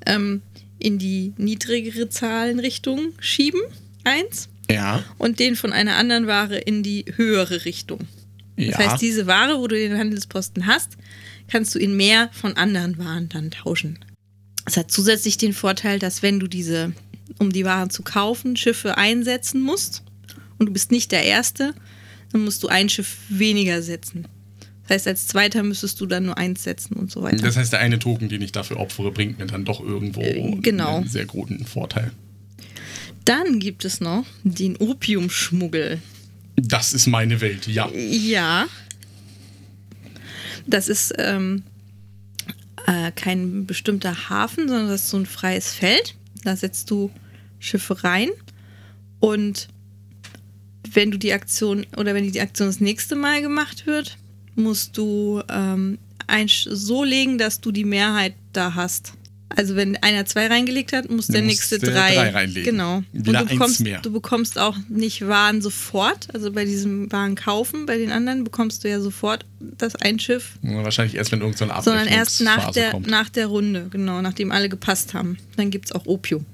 ähm, 0.07 0.43
in 0.79 0.99
die 0.99 1.33
niedrigere 1.37 2.09
Zahlenrichtung 2.09 3.13
schieben, 3.19 3.61
eins, 4.05 4.49
Ja. 4.71 5.03
und 5.19 5.39
den 5.41 5.57
von 5.57 5.73
einer 5.73 5.97
anderen 5.97 6.27
Ware 6.27 6.57
in 6.59 6.83
die 6.83 7.05
höhere 7.17 7.65
Richtung. 7.65 8.01
Das 8.57 8.67
Ja. 8.67 8.79
heißt, 8.79 9.03
diese 9.03 9.27
Ware, 9.27 9.59
wo 9.59 9.67
du 9.67 9.75
den 9.77 9.99
Handelsposten 9.99 10.67
hast, 10.67 10.91
kannst 11.49 11.75
du 11.75 11.79
in 11.79 11.97
mehr 11.97 12.31
von 12.33 12.57
anderen 12.57 12.99
Waren 12.99 13.29
dann 13.29 13.51
tauschen. 13.51 13.99
Es 14.67 14.77
hat 14.77 14.91
zusätzlich 14.91 15.37
den 15.37 15.53
Vorteil, 15.53 15.99
dass 15.99 16.23
wenn 16.23 16.39
du 16.41 16.47
diese, 16.47 16.93
um 17.39 17.53
die 17.53 17.65
Waren 17.65 17.91
zu 17.91 18.03
kaufen, 18.03 18.57
Schiffe 18.57 18.97
einsetzen 18.99 19.63
musst 19.63 20.03
und 20.59 20.67
du 20.67 20.73
bist 20.73 20.91
nicht 20.91 21.13
der 21.13 21.25
Erste, 21.25 21.75
dann 22.33 22.45
musst 22.45 22.63
du 22.63 22.69
ein 22.69 22.89
Schiff 22.89 23.17
weniger 23.29 23.83
setzen. 23.83 24.27
Das 24.87 24.97
heißt, 24.97 25.09
als 25.09 25.27
Zweiter 25.29 25.63
müsstest 25.63 26.01
du 26.01 26.07
dann 26.07 26.27
nur 26.27 26.37
eins 26.37 26.63
setzen 26.63 26.95
und 26.97 27.11
so 27.11 27.23
weiter. 27.23 27.39
Das 27.39 27.57
heißt, 27.57 27.73
der 27.73 27.81
eine 27.81 27.99
Token, 27.99 28.29
den 28.29 28.43
ich 28.43 28.53
dafür 28.53 28.79
opfere, 28.79 29.11
bringt 29.13 29.39
mir 29.39 29.47
dann 29.47 29.65
doch 29.65 29.81
irgendwo 29.81 30.21
Äh, 30.21 30.57
genau. 30.61 30.99
einen 30.99 31.09
sehr 31.09 31.25
guten 31.25 31.65
Vorteil. 31.65 32.11
Dann 33.25 33.59
gibt 33.61 33.87
es 33.87 34.01
noch 34.03 34.27
den 34.43 34.77
Opiumschmuggel. 34.77 36.03
Das 36.57 36.93
ist 36.93 37.07
meine 37.07 37.41
Welt, 37.41 37.67
ja. 37.67 37.89
Ja. 37.91 38.67
Das 40.67 40.89
ist 40.89 41.15
ähm, 41.19 41.63
äh, 42.87 43.11
kein 43.13 43.65
bestimmter 43.67 44.29
Hafen, 44.29 44.69
sondern 44.69 44.89
das 44.89 45.05
ist 45.05 45.11
so 45.11 45.17
ein 45.17 45.27
freies 45.27 45.73
Feld. 45.73 46.15
Da 46.45 46.57
setzt 46.57 46.91
du 46.91 47.11
Schiffe 47.59 48.05
rein 48.05 48.29
Und 49.21 49.69
wenn 50.93 51.11
du 51.11 51.19
die 51.19 51.33
Aktion 51.33 51.87
oder 51.97 52.15
wenn 52.15 52.31
die 52.31 52.41
Aktion 52.41 52.69
das 52.69 52.81
nächste 52.81 53.17
Mal 53.17 53.41
gemacht 53.41 53.87
wird, 53.87 54.19
musst 54.55 54.97
du 54.97 55.43
ähm, 55.49 55.99
ein, 56.27 56.49
so 56.49 57.05
legen, 57.05 57.39
dass 57.39 57.61
du 57.61 57.73
die 57.73 57.85
Mehrheit 57.85 58.35
da 58.53 58.75
hast. 58.75 59.15
Also 59.57 59.77
wenn 59.77 59.97
einer 59.97 60.27
zwei 60.27 60.49
reingelegt 60.49 60.93
hat, 60.93 61.11
muss 61.11 61.29
der 61.29 61.43
nächste 61.43 61.79
drei. 61.79 62.15
drei 62.15 62.31
reinlegen. 62.31 62.73
Genau. 62.73 63.03
Wieder 63.13 63.41
Und 63.43 63.51
du 63.51 63.55
bekommst, 63.55 63.81
mehr. 63.81 64.01
du 64.01 64.13
bekommst 64.13 64.59
auch 64.59 64.77
nicht 64.89 65.27
Waren 65.29 65.63
sofort. 65.63 66.29
Also 66.35 66.51
bei 66.53 66.65
diesem 66.65 67.11
Waren 67.13 67.37
kaufen, 67.37 67.87
bei 67.87 67.97
den 67.97 68.11
anderen 68.11 68.43
bekommst 68.45 68.83
du 68.83 68.89
ja 68.89 69.01
sofort 69.01 69.47
das 69.61 69.95
ein 69.97 70.19
Schiff. 70.19 70.59
Wahrscheinlich 70.63 71.17
erst, 71.17 71.31
wenn 71.33 71.41
irgendeine 71.41 71.73
so 71.77 71.83
Sondern 71.83 72.09
erst 72.09 72.41
nach 72.41 72.69
Abrechnungsphase 72.69 72.81
der, 72.81 72.91
kommt. 72.91 73.07
nach 73.07 73.29
der 73.29 73.47
Runde, 73.47 73.87
genau, 73.91 74.21
nachdem 74.23 74.51
alle 74.51 74.69
gepasst 74.69 75.15
haben. 75.15 75.39
Dann 75.57 75.71
gibt 75.71 75.87
es 75.87 75.93
auch 75.93 76.07
Opium. 76.07 76.47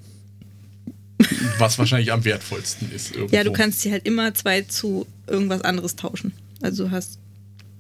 Was 1.58 1.78
wahrscheinlich 1.78 2.12
am 2.12 2.24
wertvollsten 2.24 2.90
ist. 2.92 3.14
Irgendwo. 3.14 3.34
Ja, 3.34 3.44
du 3.44 3.52
kannst 3.52 3.84
die 3.84 3.92
halt 3.92 4.06
immer 4.06 4.32
zwei 4.34 4.62
zu 4.62 5.06
irgendwas 5.26 5.62
anderes 5.62 5.96
tauschen. 5.96 6.32
Also 6.62 6.84
du 6.84 6.90
hast 6.90 7.18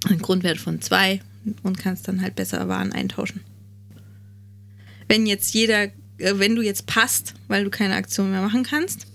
einen 0.08 0.20
Grundwert 0.20 0.58
von 0.58 0.80
zwei 0.80 1.20
und 1.62 1.78
kannst 1.78 2.08
dann 2.08 2.20
halt 2.22 2.36
besser 2.36 2.68
Waren 2.68 2.92
eintauschen. 2.92 3.40
Wenn 5.10 5.26
jetzt 5.26 5.54
jeder, 5.54 5.86
äh, 5.86 5.90
wenn 6.18 6.54
du 6.54 6.62
jetzt 6.62 6.86
passt, 6.86 7.34
weil 7.48 7.64
du 7.64 7.70
keine 7.70 7.96
Aktion 7.96 8.30
mehr 8.30 8.42
machen 8.42 8.62
kannst, 8.62 9.08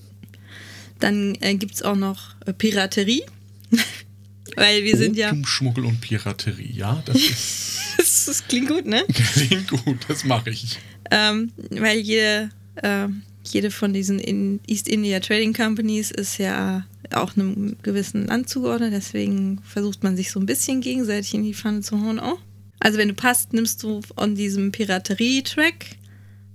dann 0.99 1.37
äh, 1.39 1.55
gibt 1.55 1.75
es 1.75 1.83
auch 1.83 1.95
noch 1.95 2.35
äh, 2.45 2.51
Piraterie. 2.51 3.23
weil 4.57 4.83
wir 4.83 4.97
sind 4.97 5.15
ja. 5.15 5.29
Opiumschmuggel 5.29 5.85
und 5.85 6.01
Piraterie, 6.01 6.69
ja, 6.73 7.01
das 7.05 7.15
ist, 7.15 7.79
Das, 7.97 8.25
das 8.27 8.45
klingt 8.45 8.67
gut, 8.67 8.85
ne? 8.85 9.05
klingt 9.13 9.69
gut, 9.69 9.99
das 10.09 10.25
mache 10.25 10.49
ich. 10.49 10.77
Ähm, 11.11 11.53
weil 11.69 11.99
jede, 11.99 12.49
ähm, 12.83 13.21
jede 13.45 13.71
von 13.71 13.93
diesen 13.93 14.19
in 14.19 14.59
East 14.67 14.89
India 14.89 15.21
Trading 15.21 15.53
Companies 15.53 16.11
ist 16.11 16.39
ja 16.39 16.85
auch 17.13 17.37
einem 17.37 17.77
gewissen 17.83 18.27
Land 18.27 18.49
zugeordnet, 18.49 18.91
deswegen 18.91 19.61
versucht 19.63 20.03
man 20.03 20.17
sich 20.17 20.29
so 20.29 20.41
ein 20.41 20.45
bisschen 20.45 20.81
gegenseitig 20.81 21.33
in 21.35 21.43
die 21.43 21.53
Pfanne 21.53 21.79
zu 21.79 22.01
hauen 22.01 22.19
auch. 22.19 22.39
Also 22.79 22.97
wenn 22.97 23.07
du 23.07 23.13
passt, 23.13 23.53
nimmst 23.53 23.83
du 23.83 24.01
an 24.15 24.35
diesem 24.35 24.71
Piraterie-Track 24.71 25.85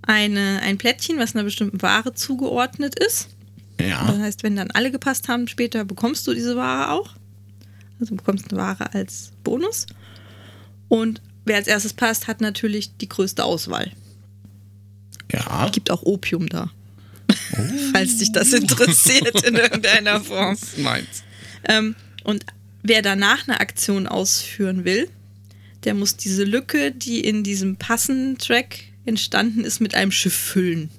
eine, 0.02 0.60
ein 0.62 0.78
Plättchen, 0.78 1.18
was 1.18 1.34
einer 1.34 1.44
bestimmten 1.44 1.80
Ware 1.82 2.14
zugeordnet 2.14 2.98
ist. 2.98 3.28
Das 3.78 3.86
Ja. 3.88 4.18
heißt, 4.18 4.42
wenn 4.42 4.56
dann 4.56 4.70
alle 4.70 4.90
gepasst 4.90 5.28
haben, 5.28 5.48
später 5.48 5.84
bekommst 5.84 6.26
du 6.26 6.34
diese 6.34 6.56
Ware 6.56 6.90
auch. 6.92 7.14
Also 7.98 8.10
du 8.10 8.16
bekommst 8.16 8.50
eine 8.52 8.60
Ware 8.60 8.92
als 8.94 9.32
Bonus. 9.44 9.86
Und 10.88 11.20
wer 11.44 11.56
als 11.56 11.66
erstes 11.66 11.92
passt, 11.92 12.26
hat 12.28 12.40
natürlich 12.40 12.96
die 12.98 13.08
größte 13.08 13.44
Auswahl. 13.44 13.90
Ja. 15.32 15.68
gibt 15.70 15.90
auch 15.90 16.02
Opium 16.02 16.48
da. 16.48 16.70
Falls 17.92 18.18
dich 18.18 18.32
das 18.32 18.52
interessiert 18.52 19.44
in 19.44 19.54
irgendeiner 19.54 20.20
Form. 20.20 20.56
Das 20.58 20.76
meins. 20.78 21.22
Ähm, 21.64 21.94
und 22.24 22.44
wer 22.82 23.02
danach 23.02 23.46
eine 23.46 23.60
Aktion 23.60 24.06
ausführen 24.06 24.84
will, 24.84 25.08
der 25.84 25.94
muss 25.94 26.16
diese 26.16 26.44
Lücke, 26.44 26.92
die 26.92 27.20
in 27.20 27.42
diesem 27.42 27.76
Passen-Track 27.76 28.80
entstanden 29.06 29.64
ist, 29.64 29.80
mit 29.80 29.94
einem 29.94 30.12
Schiff 30.12 30.34
füllen. 30.34 30.90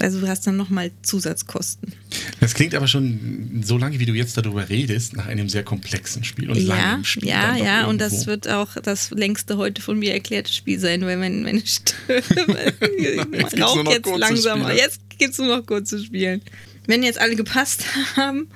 Also 0.00 0.20
du 0.20 0.26
hast 0.26 0.44
dann 0.46 0.56
nochmal 0.56 0.90
Zusatzkosten. 1.02 1.92
Das 2.40 2.54
klingt 2.54 2.74
aber 2.74 2.88
schon, 2.88 3.62
so 3.64 3.78
lange 3.78 4.00
wie 4.00 4.06
du 4.06 4.12
jetzt 4.12 4.36
darüber 4.36 4.68
redest, 4.68 5.16
nach 5.16 5.26
einem 5.26 5.48
sehr 5.48 5.62
komplexen 5.62 6.24
Spiel 6.24 6.50
und 6.50 6.56
Ja, 6.58 6.74
langem 6.76 7.04
Spiel. 7.04 7.28
ja, 7.28 7.56
ja, 7.56 7.86
und 7.86 8.00
das 8.00 8.12
irgendwo. 8.12 8.30
wird 8.30 8.48
auch 8.48 8.74
das 8.82 9.10
längste 9.10 9.56
heute 9.56 9.80
von 9.80 9.96
mir 9.98 10.12
erklärte 10.12 10.52
Spiel 10.52 10.80
sein, 10.80 11.02
weil 11.02 11.16
mein, 11.16 11.42
meine 11.44 11.62
Stimme 11.64 11.96
nur 13.56 13.66
raucht 13.66 13.88
jetzt. 13.88 14.08
Spiele. 14.08 14.76
Jetzt 14.76 15.00
geht's 15.16 15.38
nur 15.38 15.46
noch 15.58 15.64
kurz 15.64 15.90
zu 15.90 16.02
spielen. 16.02 16.42
Wenn 16.86 17.04
jetzt 17.04 17.20
alle 17.20 17.36
gepasst 17.36 17.84
haben, 18.16 18.48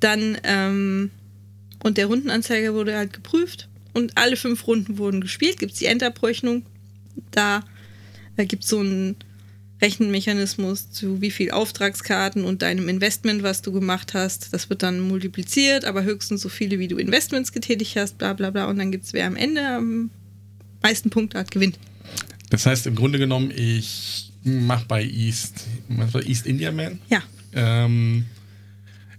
dann 0.00 0.36
ähm, 0.44 1.10
und 1.86 1.98
der 1.98 2.06
Rundenanzeiger 2.06 2.74
wurde 2.74 2.96
halt 2.96 3.12
geprüft 3.12 3.68
und 3.94 4.18
alle 4.18 4.34
fünf 4.34 4.66
Runden 4.66 4.98
wurden 4.98 5.20
gespielt, 5.20 5.60
gibt 5.60 5.72
es 5.72 5.78
die 5.78 5.86
Endabrechnung. 5.86 6.66
Da, 7.30 7.62
da 8.36 8.44
gibt 8.44 8.64
es 8.64 8.70
so 8.70 8.80
einen 8.80 9.14
Rechenmechanismus 9.80 10.90
zu 10.90 11.20
wie 11.20 11.30
viel 11.30 11.52
Auftragskarten 11.52 12.44
und 12.44 12.62
deinem 12.62 12.88
Investment, 12.88 13.44
was 13.44 13.62
du 13.62 13.70
gemacht 13.70 14.14
hast. 14.14 14.52
Das 14.52 14.68
wird 14.68 14.82
dann 14.82 14.98
multipliziert, 14.98 15.84
aber 15.84 16.02
höchstens 16.02 16.40
so 16.40 16.48
viele, 16.48 16.80
wie 16.80 16.88
du 16.88 16.96
Investments 16.96 17.52
getätigt 17.52 17.94
hast, 17.94 18.18
bla 18.18 18.32
bla 18.32 18.50
bla. 18.50 18.64
Und 18.64 18.78
dann 18.78 18.90
gibt 18.90 19.04
es, 19.04 19.12
wer 19.12 19.28
am 19.28 19.36
Ende 19.36 19.64
am 19.64 20.10
meisten 20.82 21.10
Punkte 21.10 21.38
hat, 21.38 21.52
gewinnt. 21.52 21.78
Das 22.50 22.66
heißt 22.66 22.88
im 22.88 22.96
Grunde 22.96 23.20
genommen, 23.20 23.52
ich 23.54 24.32
mache 24.42 24.86
bei 24.88 25.04
East, 25.04 25.66
East 26.24 26.46
India 26.46 26.72
Man. 26.72 26.98
Ja. 27.10 27.22
Ähm, 27.54 28.26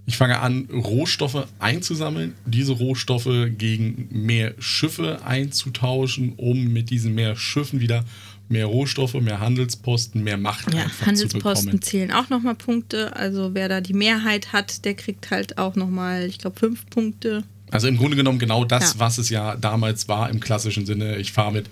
ich 0.07 0.17
fange 0.17 0.39
an, 0.39 0.67
Rohstoffe 0.73 1.47
einzusammeln, 1.59 2.33
diese 2.45 2.71
Rohstoffe 2.71 3.29
gegen 3.57 4.07
mehr 4.09 4.55
Schiffe 4.57 5.19
einzutauschen, 5.25 6.33
um 6.37 6.71
mit 6.71 6.89
diesen 6.89 7.13
mehr 7.13 7.35
Schiffen 7.35 7.79
wieder 7.81 8.05
mehr 8.49 8.65
Rohstoffe, 8.67 9.15
mehr 9.15 9.41
Handelsposten, 9.41 10.23
mehr 10.23 10.37
Macht 10.37 10.73
Ja, 10.73 10.85
Handelsposten 11.05 11.81
zählen 11.81 12.11
auch 12.13 12.29
nochmal 12.29 12.55
Punkte. 12.55 13.13
Also 13.17 13.53
wer 13.53 13.67
da 13.67 13.81
die 13.81 13.93
Mehrheit 13.93 14.53
hat, 14.53 14.85
der 14.85 14.93
kriegt 14.93 15.29
halt 15.29 15.57
auch 15.57 15.75
nochmal, 15.75 16.23
ich 16.23 16.37
glaube, 16.37 16.57
fünf 16.57 16.89
Punkte. 16.89 17.43
Also 17.69 17.89
im 17.89 17.97
Grunde 17.97 18.15
genommen 18.15 18.39
genau 18.39 18.63
das, 18.63 18.93
Ja. 18.93 18.99
was 18.99 19.17
es 19.17 19.29
ja 19.29 19.57
damals 19.57 20.07
war 20.07 20.29
im 20.29 20.39
klassischen 20.39 20.85
Sinne. 20.85 21.17
Ich 21.17 21.33
fahre 21.33 21.51
mit 21.51 21.69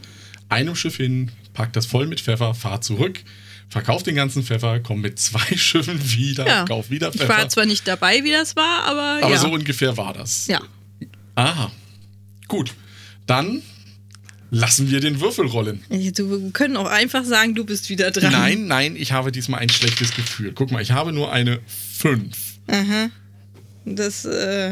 einem 0.49 0.75
Schiff 0.75 0.97
hin, 0.97 1.31
pack 1.53 1.71
das 1.71 1.85
voll 1.85 2.07
mit 2.07 2.19
Pfeffer, 2.19 2.53
fahre 2.53 2.81
zurück, 2.81 3.23
verkauf 3.69 4.03
den 4.03 4.15
ganzen 4.15 4.43
Pfeffer, 4.43 4.79
komme 4.79 5.01
mit 5.01 5.19
zwei 5.19 5.45
Schiffen 5.57 5.99
wieder, 6.13 6.47
Ja. 6.47 6.65
kauf 6.65 6.89
wieder 6.89 7.09
Ich 7.09 7.17
Pfeffer. 7.21 7.29
war 7.37 7.49
zwar 7.49 7.65
nicht 7.65 7.87
dabei, 7.87 8.23
wie 8.23 8.31
das 8.31 8.55
war, 8.55 8.83
aber, 8.85 9.23
Aber 9.25 9.33
ja. 9.33 9.39
so 9.39 9.49
ungefähr 9.51 9.97
war 9.97 10.13
das. 10.13 10.47
ja. 10.47 10.61
Aha. 11.35 11.71
Gut. 12.47 12.73
Dann 13.27 13.61
lassen 14.51 14.89
wir 14.89 14.99
den 15.01 15.19
Würfel 15.19 15.47
rollen. 15.47 15.83
Du, 15.89 16.29
wir 16.43 16.51
können 16.51 16.77
auch 16.77 16.85
einfach 16.85 17.25
sagen, 17.25 17.55
du 17.55 17.65
bist 17.65 17.89
wieder 17.89 18.11
dran. 18.11 18.31
Nein, 18.31 18.67
nein, 18.67 18.95
ich 18.95 19.11
habe 19.11 19.31
diesmal 19.31 19.59
ein 19.59 19.69
schlechtes 19.69 20.11
Gefühl. 20.15 20.53
Guck 20.53 20.71
mal, 20.71 20.81
ich 20.81 20.91
habe 20.91 21.11
nur 21.11 21.31
eine 21.33 21.59
5. 21.97 22.37
Aha. 22.67 23.09
Das, 23.83 24.23
äh, 24.25 24.71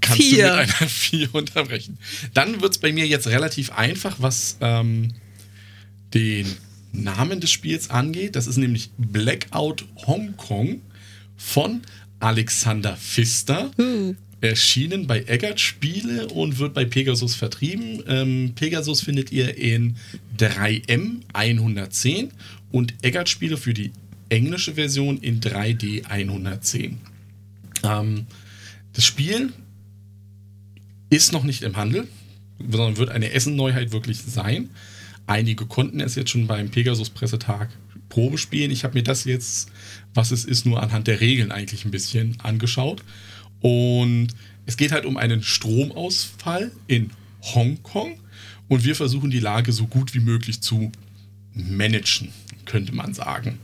Kannst 0.00 0.22
Vier. 0.22 0.50
du 0.50 0.56
mit 0.60 0.80
einer 0.80 0.88
4 0.88 1.34
unterbrechen. 1.34 1.98
Dann 2.32 2.60
wird 2.60 2.72
es 2.74 2.78
bei 2.78 2.92
mir 2.92 3.06
jetzt 3.06 3.26
relativ 3.26 3.70
einfach, 3.72 4.16
was 4.20 4.56
ähm, 4.60 5.12
den 6.14 6.46
Namen 6.94 7.40
des 7.40 7.50
Spiels 7.50 7.90
angeht. 7.90 8.36
Das 8.36 8.46
ist 8.46 8.56
nämlich 8.56 8.90
Blackout 8.96 9.84
Hong 10.06 10.36
Kong 10.36 10.80
von 11.36 11.82
Alexander 12.20 12.96
Pfister. 12.96 13.70
uh, 13.78 14.14
Erschienen 14.40 15.06
bei 15.06 15.22
Eggert 15.22 15.58
Spiele 15.58 16.26
und 16.28 16.58
wird 16.58 16.74
bei 16.74 16.84
Pegasus 16.84 17.34
vertrieben. 17.34 18.02
Ähm, 18.06 18.52
Pegasus 18.54 19.00
findet 19.00 19.32
ihr 19.32 19.56
in 19.56 19.96
3M 20.38 21.22
110 21.32 22.30
und 22.70 22.94
Eggert 23.02 23.30
Spiele 23.30 23.56
für 23.56 23.72
die 23.72 23.92
englische 24.28 24.74
Version 24.74 25.16
in 25.18 25.40
3D 25.40 26.04
110. 26.04 26.98
Ähm, 27.84 28.26
das 28.92 29.04
Spiel 29.04 29.52
ist 31.08 31.32
noch 31.32 31.44
nicht 31.44 31.62
im 31.62 31.76
Handel, 31.76 32.06
sondern 32.58 32.96
wird 32.98 33.10
eine 33.10 33.32
Essen-Neuheit 33.32 33.92
wirklich 33.92 34.18
sein. 34.18 34.68
Einige 35.26 35.66
konnten 35.66 36.00
es 36.00 36.14
jetzt 36.14 36.30
schon 36.30 36.46
beim 36.46 36.70
Pegasus-Pressetag 36.70 37.70
Probe 38.08 38.38
spielen. 38.38 38.70
Ich 38.70 38.84
habe 38.84 38.94
mir 38.94 39.02
das 39.02 39.24
jetzt, 39.24 39.70
was 40.12 40.30
es 40.30 40.44
ist, 40.44 40.66
nur 40.66 40.82
anhand 40.82 41.06
der 41.06 41.20
Regeln 41.20 41.50
eigentlich 41.50 41.84
ein 41.84 41.90
bisschen 41.90 42.38
angeschaut. 42.42 43.02
Und 43.60 44.28
es 44.66 44.76
geht 44.76 44.92
halt 44.92 45.06
um 45.06 45.16
einen 45.16 45.42
Stromausfall 45.42 46.70
in 46.86 47.10
Hongkong. 47.42 48.18
Und 48.68 48.84
wir 48.84 48.94
versuchen 48.94 49.30
die 49.30 49.40
Lage 49.40 49.72
so 49.72 49.86
gut 49.86 50.14
wie 50.14 50.20
möglich 50.20 50.60
zu 50.60 50.92
managen, 51.54 52.28
könnte 52.64 52.94
man 52.94 53.14
sagen. 53.14 53.58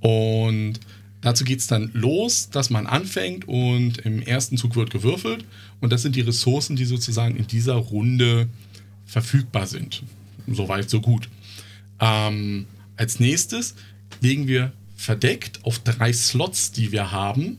Und 0.00 0.80
dazu 1.20 1.44
geht 1.44 1.60
es 1.60 1.66
dann 1.66 1.90
los, 1.92 2.50
dass 2.50 2.70
man 2.70 2.86
anfängt 2.86 3.46
und 3.46 3.98
im 3.98 4.22
ersten 4.22 4.56
Zug 4.56 4.76
wird 4.76 4.90
gewürfelt. 4.90 5.44
Und 5.80 5.92
das 5.92 6.02
sind 6.02 6.16
die 6.16 6.20
Ressourcen, 6.20 6.76
die 6.76 6.84
sozusagen 6.84 7.36
in 7.36 7.46
dieser 7.46 7.74
Runde 7.74 8.48
verfügbar 9.04 9.66
sind. 9.66 10.02
Soweit, 10.54 10.90
so 10.90 11.00
gut. 11.00 11.28
Ähm, 12.00 12.66
als 12.96 13.20
nächstes 13.20 13.74
legen 14.20 14.46
wir 14.46 14.72
verdeckt 14.96 15.64
auf 15.64 15.78
drei 15.78 16.12
Slots, 16.12 16.72
die 16.72 16.92
wir 16.92 17.12
haben, 17.12 17.58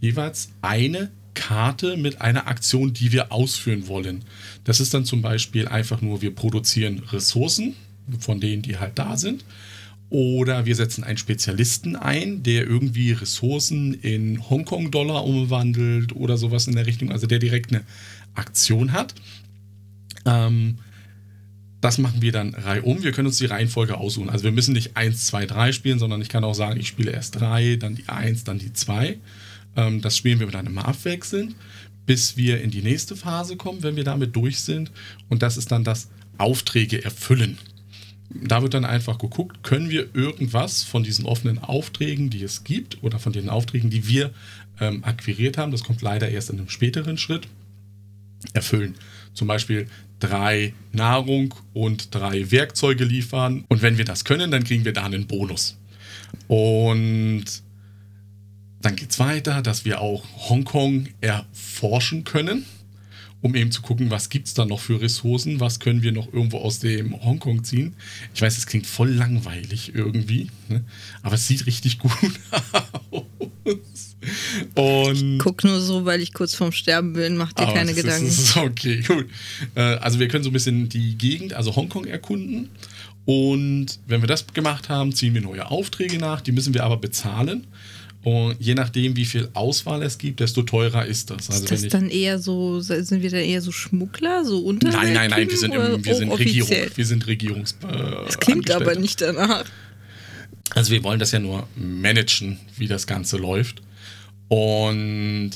jeweils 0.00 0.50
eine 0.62 1.10
Karte 1.34 1.96
mit 1.96 2.20
einer 2.20 2.46
Aktion, 2.46 2.92
die 2.92 3.12
wir 3.12 3.32
ausführen 3.32 3.88
wollen. 3.88 4.24
Das 4.64 4.80
ist 4.80 4.92
dann 4.92 5.04
zum 5.04 5.22
Beispiel 5.22 5.68
einfach 5.68 6.02
nur, 6.02 6.22
wir 6.22 6.34
produzieren 6.34 6.98
Ressourcen 7.10 7.74
von 8.18 8.40
denen, 8.40 8.62
die 8.62 8.78
halt 8.78 8.98
da 8.98 9.16
sind. 9.16 9.44
Oder 10.10 10.66
wir 10.66 10.76
setzen 10.76 11.04
einen 11.04 11.16
Spezialisten 11.16 11.96
ein, 11.96 12.42
der 12.42 12.66
irgendwie 12.66 13.12
Ressourcen 13.12 13.94
in 13.94 14.50
Hongkong-Dollar 14.50 15.24
umwandelt 15.24 16.14
oder 16.14 16.36
sowas 16.36 16.66
in 16.66 16.74
der 16.74 16.86
Richtung, 16.86 17.10
also 17.10 17.26
der 17.26 17.38
direkt 17.38 17.72
eine 17.72 17.82
Aktion 18.34 18.92
hat. 18.92 19.14
Ähm, 20.26 20.78
das 21.82 21.98
machen 21.98 22.22
wir 22.22 22.30
dann 22.30 22.54
reihum. 22.54 23.02
Wir 23.02 23.10
können 23.10 23.26
uns 23.26 23.38
die 23.38 23.46
Reihenfolge 23.46 23.98
aussuchen. 23.98 24.30
Also 24.30 24.44
wir 24.44 24.52
müssen 24.52 24.72
nicht 24.72 24.96
1, 24.96 25.26
2, 25.26 25.46
3 25.46 25.72
spielen, 25.72 25.98
sondern 25.98 26.22
ich 26.22 26.28
kann 26.28 26.44
auch 26.44 26.54
sagen, 26.54 26.78
ich 26.78 26.86
spiele 26.86 27.10
erst 27.10 27.40
3, 27.40 27.76
dann 27.76 27.96
die 27.96 28.08
1, 28.08 28.44
dann 28.44 28.60
die 28.60 28.72
2. 28.72 29.18
Ähm, 29.76 30.00
das 30.00 30.16
spielen 30.16 30.38
wir 30.38 30.46
dann 30.46 30.66
immer 30.66 30.86
abwechselnd, 30.86 31.56
bis 32.06 32.36
wir 32.36 32.62
in 32.62 32.70
die 32.70 32.82
nächste 32.82 33.16
Phase 33.16 33.56
kommen, 33.56 33.82
wenn 33.82 33.96
wir 33.96 34.04
damit 34.04 34.36
durch 34.36 34.60
sind. 34.60 34.92
Und 35.28 35.42
das 35.42 35.56
ist 35.56 35.72
dann 35.72 35.82
das 35.82 36.08
Aufträge 36.38 37.04
erfüllen. 37.04 37.58
Da 38.30 38.62
wird 38.62 38.74
dann 38.74 38.84
einfach 38.84 39.18
geguckt, 39.18 39.64
können 39.64 39.90
wir 39.90 40.14
irgendwas 40.14 40.84
von 40.84 41.02
diesen 41.02 41.26
offenen 41.26 41.58
Aufträgen, 41.58 42.30
die 42.30 42.44
es 42.44 42.62
gibt, 42.62 43.02
oder 43.02 43.18
von 43.18 43.32
den 43.32 43.48
Aufträgen, 43.48 43.90
die 43.90 44.06
wir 44.06 44.30
ähm, 44.80 45.02
akquiriert 45.02 45.58
haben, 45.58 45.72
das 45.72 45.82
kommt 45.82 46.00
leider 46.00 46.28
erst 46.28 46.48
in 46.48 46.58
einem 46.58 46.68
späteren 46.68 47.18
Schritt, 47.18 47.48
erfüllen. 48.54 48.94
Zum 49.34 49.48
Beispiel 49.48 49.86
drei 50.22 50.72
Nahrung 50.92 51.54
und 51.74 52.14
drei 52.14 52.50
Werkzeuge 52.50 53.04
liefern. 53.04 53.64
Und 53.68 53.82
wenn 53.82 53.98
wir 53.98 54.04
das 54.04 54.24
können, 54.24 54.50
dann 54.50 54.62
kriegen 54.62 54.84
wir 54.84 54.92
da 54.92 55.04
einen 55.04 55.26
Bonus. 55.26 55.78
Und 56.46 57.44
dann 58.80 58.96
geht 58.96 59.10
es 59.10 59.18
weiter, 59.18 59.62
dass 59.62 59.84
wir 59.84 60.00
auch 60.00 60.24
Hongkong 60.48 61.08
erforschen 61.20 62.24
können, 62.24 62.66
um 63.42 63.56
eben 63.56 63.72
zu 63.72 63.82
gucken, 63.82 64.10
was 64.10 64.28
gibt 64.28 64.46
es 64.46 64.54
da 64.54 64.64
noch 64.64 64.80
für 64.80 65.00
Ressourcen, 65.00 65.60
was 65.60 65.80
können 65.80 66.02
wir 66.02 66.12
noch 66.12 66.32
irgendwo 66.32 66.58
aus 66.58 66.78
dem 66.78 67.22
Hongkong 67.22 67.64
ziehen. 67.64 67.94
Ich 68.34 68.40
weiß, 68.40 68.56
es 68.56 68.66
klingt 68.66 68.86
voll 68.86 69.10
langweilig 69.10 69.92
irgendwie, 69.94 70.48
ne? 70.68 70.84
aber 71.22 71.34
es 71.34 71.46
sieht 71.48 71.66
richtig 71.66 71.98
gut 71.98 72.12
aus. 73.10 74.16
Und 74.76 75.38
Guck 75.38 75.64
nur 75.64 75.80
so, 75.80 76.04
weil 76.04 76.20
ich 76.22 76.32
kurz 76.32 76.54
vorm 76.54 76.70
Sterben 76.70 77.12
bin, 77.14 77.36
mach 77.36 77.52
dir 77.52 77.66
keine 77.66 77.92
Gedanken. 77.92 78.28
Ist, 78.28 78.38
ist 78.38 78.56
okay, 78.56 79.02
gut. 79.02 79.26
Äh, 79.74 79.80
also 79.80 80.20
wir 80.20 80.28
können 80.28 80.44
so 80.44 80.50
ein 80.50 80.52
bisschen 80.52 80.88
die 80.88 81.18
Gegend, 81.18 81.54
also 81.54 81.74
Hongkong 81.74 82.04
erkunden. 82.04 82.68
Und 83.24 83.98
wenn 84.06 84.20
wir 84.20 84.28
das 84.28 84.46
gemacht 84.46 84.88
haben, 84.88 85.12
ziehen 85.12 85.34
wir 85.34 85.40
neue 85.40 85.70
Aufträge 85.70 86.18
nach. 86.18 86.40
Die 86.40 86.52
müssen 86.52 86.74
wir 86.74 86.84
aber 86.84 86.96
bezahlen. 86.96 87.66
Und 88.24 88.56
je 88.60 88.74
nachdem, 88.74 89.16
wie 89.16 89.24
viel 89.24 89.48
Auswahl 89.52 90.02
es 90.02 90.16
gibt, 90.16 90.38
desto 90.38 90.62
teurer 90.62 91.06
ist 91.06 91.30
das. 91.30 91.50
Also 91.50 91.64
ist 91.64 91.72
das 91.72 91.88
dann 91.88 92.08
eher 92.08 92.38
so, 92.38 92.80
sind 92.80 93.10
wir 93.22 93.30
dann 93.30 93.40
eher 93.40 93.60
so 93.60 93.72
Schmuggler, 93.72 94.44
so 94.44 94.60
unter? 94.60 94.90
Nein, 94.90 95.12
nein, 95.12 95.30
nein, 95.30 95.50
wir 95.50 95.56
sind, 95.56 95.74
im, 95.74 96.04
wir 96.04 96.14
sind 96.14 96.30
Regierung. 96.30 96.70
Wir 96.94 97.06
sind 97.06 97.26
Regierungs. 97.26 97.72
Äh, 97.82 98.24
das 98.26 98.38
klingt 98.38 98.70
aber 98.70 98.94
nicht 98.94 99.20
danach. 99.20 99.64
Also 100.70 100.92
wir 100.92 101.02
wollen 101.02 101.18
das 101.18 101.32
ja 101.32 101.40
nur 101.40 101.66
managen, 101.74 102.58
wie 102.76 102.86
das 102.86 103.08
Ganze 103.08 103.38
läuft. 103.38 103.82
Und 104.48 105.50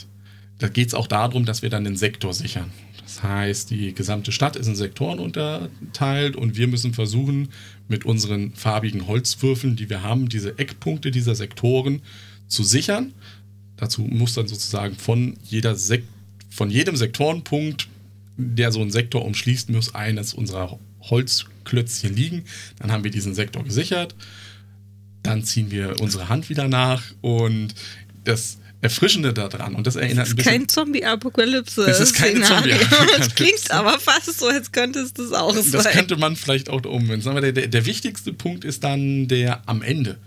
da 0.59 0.69
geht 0.69 0.89
es 0.89 0.95
auch 0.95 1.07
darum, 1.07 1.45
dass 1.45 1.62
wir 1.62 1.71
dann 1.71 1.85
den 1.85 1.97
Sektor 1.97 2.35
sichern. 2.35 2.73
Das 3.05 3.23
heißt, 3.23 3.71
die 3.71 3.95
gesamte 3.95 4.33
Stadt 4.33 4.57
ist 4.57 4.67
in 4.67 4.75
Sektoren 4.75 5.21
unterteilt 5.21 6.35
und 6.35 6.57
wir 6.57 6.67
müssen 6.67 6.93
versuchen, 6.93 7.51
mit 7.87 8.05
unseren 8.05 8.53
farbigen 8.55 9.07
Holzwürfeln, 9.07 9.77
die 9.77 9.89
wir 9.89 10.03
haben, 10.03 10.29
diese 10.29 10.59
Eckpunkte 10.59 11.12
dieser 11.12 11.37
Sektoren 11.37 12.03
zu 12.49 12.65
sichern. 12.65 13.13
Dazu 13.77 14.03
muss 14.03 14.35
dann 14.35 14.49
sozusagen 14.49 14.97
von, 14.97 15.37
jeder 15.45 15.75
Sek 15.75 16.05
von 16.49 16.71
jedem 16.71 16.97
Sektorenpunkt, 16.97 17.89
der 18.39 18.73
so 18.73 18.81
einen 18.81 18.91
Sektor 18.91 19.25
umschließt, 19.25 19.69
muss 19.71 19.95
eines 19.95 20.33
unserer 20.33 20.79
Holzklötzchen 21.03 22.15
liegen. 22.15 22.45
Dann 22.79 22.91
haben 22.93 23.05
wir 23.05 23.11
diesen 23.11 23.35
Sektor 23.35 23.63
gesichert. 23.63 24.15
Dann 25.23 25.45
ziehen 25.45 25.71
wir 25.71 26.01
unsere 26.01 26.29
Hand 26.29 26.49
wieder 26.49 26.69
nach 26.69 27.03
und 27.21 27.75
das 28.25 28.59
Erfrischende 28.81 29.33
daran. 29.33 29.75
Und 29.75 29.87
das 29.87 29.97
erinnert 29.97 30.27
das 30.27 30.35
ist 30.35 30.39
kein 30.39 30.69
Zombie-Apokalypse. 30.69 31.87
Es 31.87 31.99
ist 31.99 32.15
keine 32.15 32.43
Zombie-Apokalypse. 32.43 33.21
Es 33.21 33.35
klingt 33.35 33.71
aber 33.71 33.99
fast 33.99 34.39
so, 34.39 34.47
als 34.47 34.71
könnte 34.71 35.01
es 35.01 35.13
das 35.13 35.33
auch 35.33 35.55
sein. 35.55 35.73
Das 35.73 35.89
könnte 35.91 36.17
man 36.17 36.37
vielleicht 36.37 36.69
auch 36.69 36.85
umwenden. 36.85 37.29
Aber 37.29 37.41
der, 37.41 37.53
der, 37.53 37.67
der 37.67 37.87
wichtigste 37.87 38.33
Punkt 38.33 38.65
ist 38.65 38.85
dann 38.85 39.29
der 39.29 39.63
am 39.67 39.83
Ende. 39.83 40.19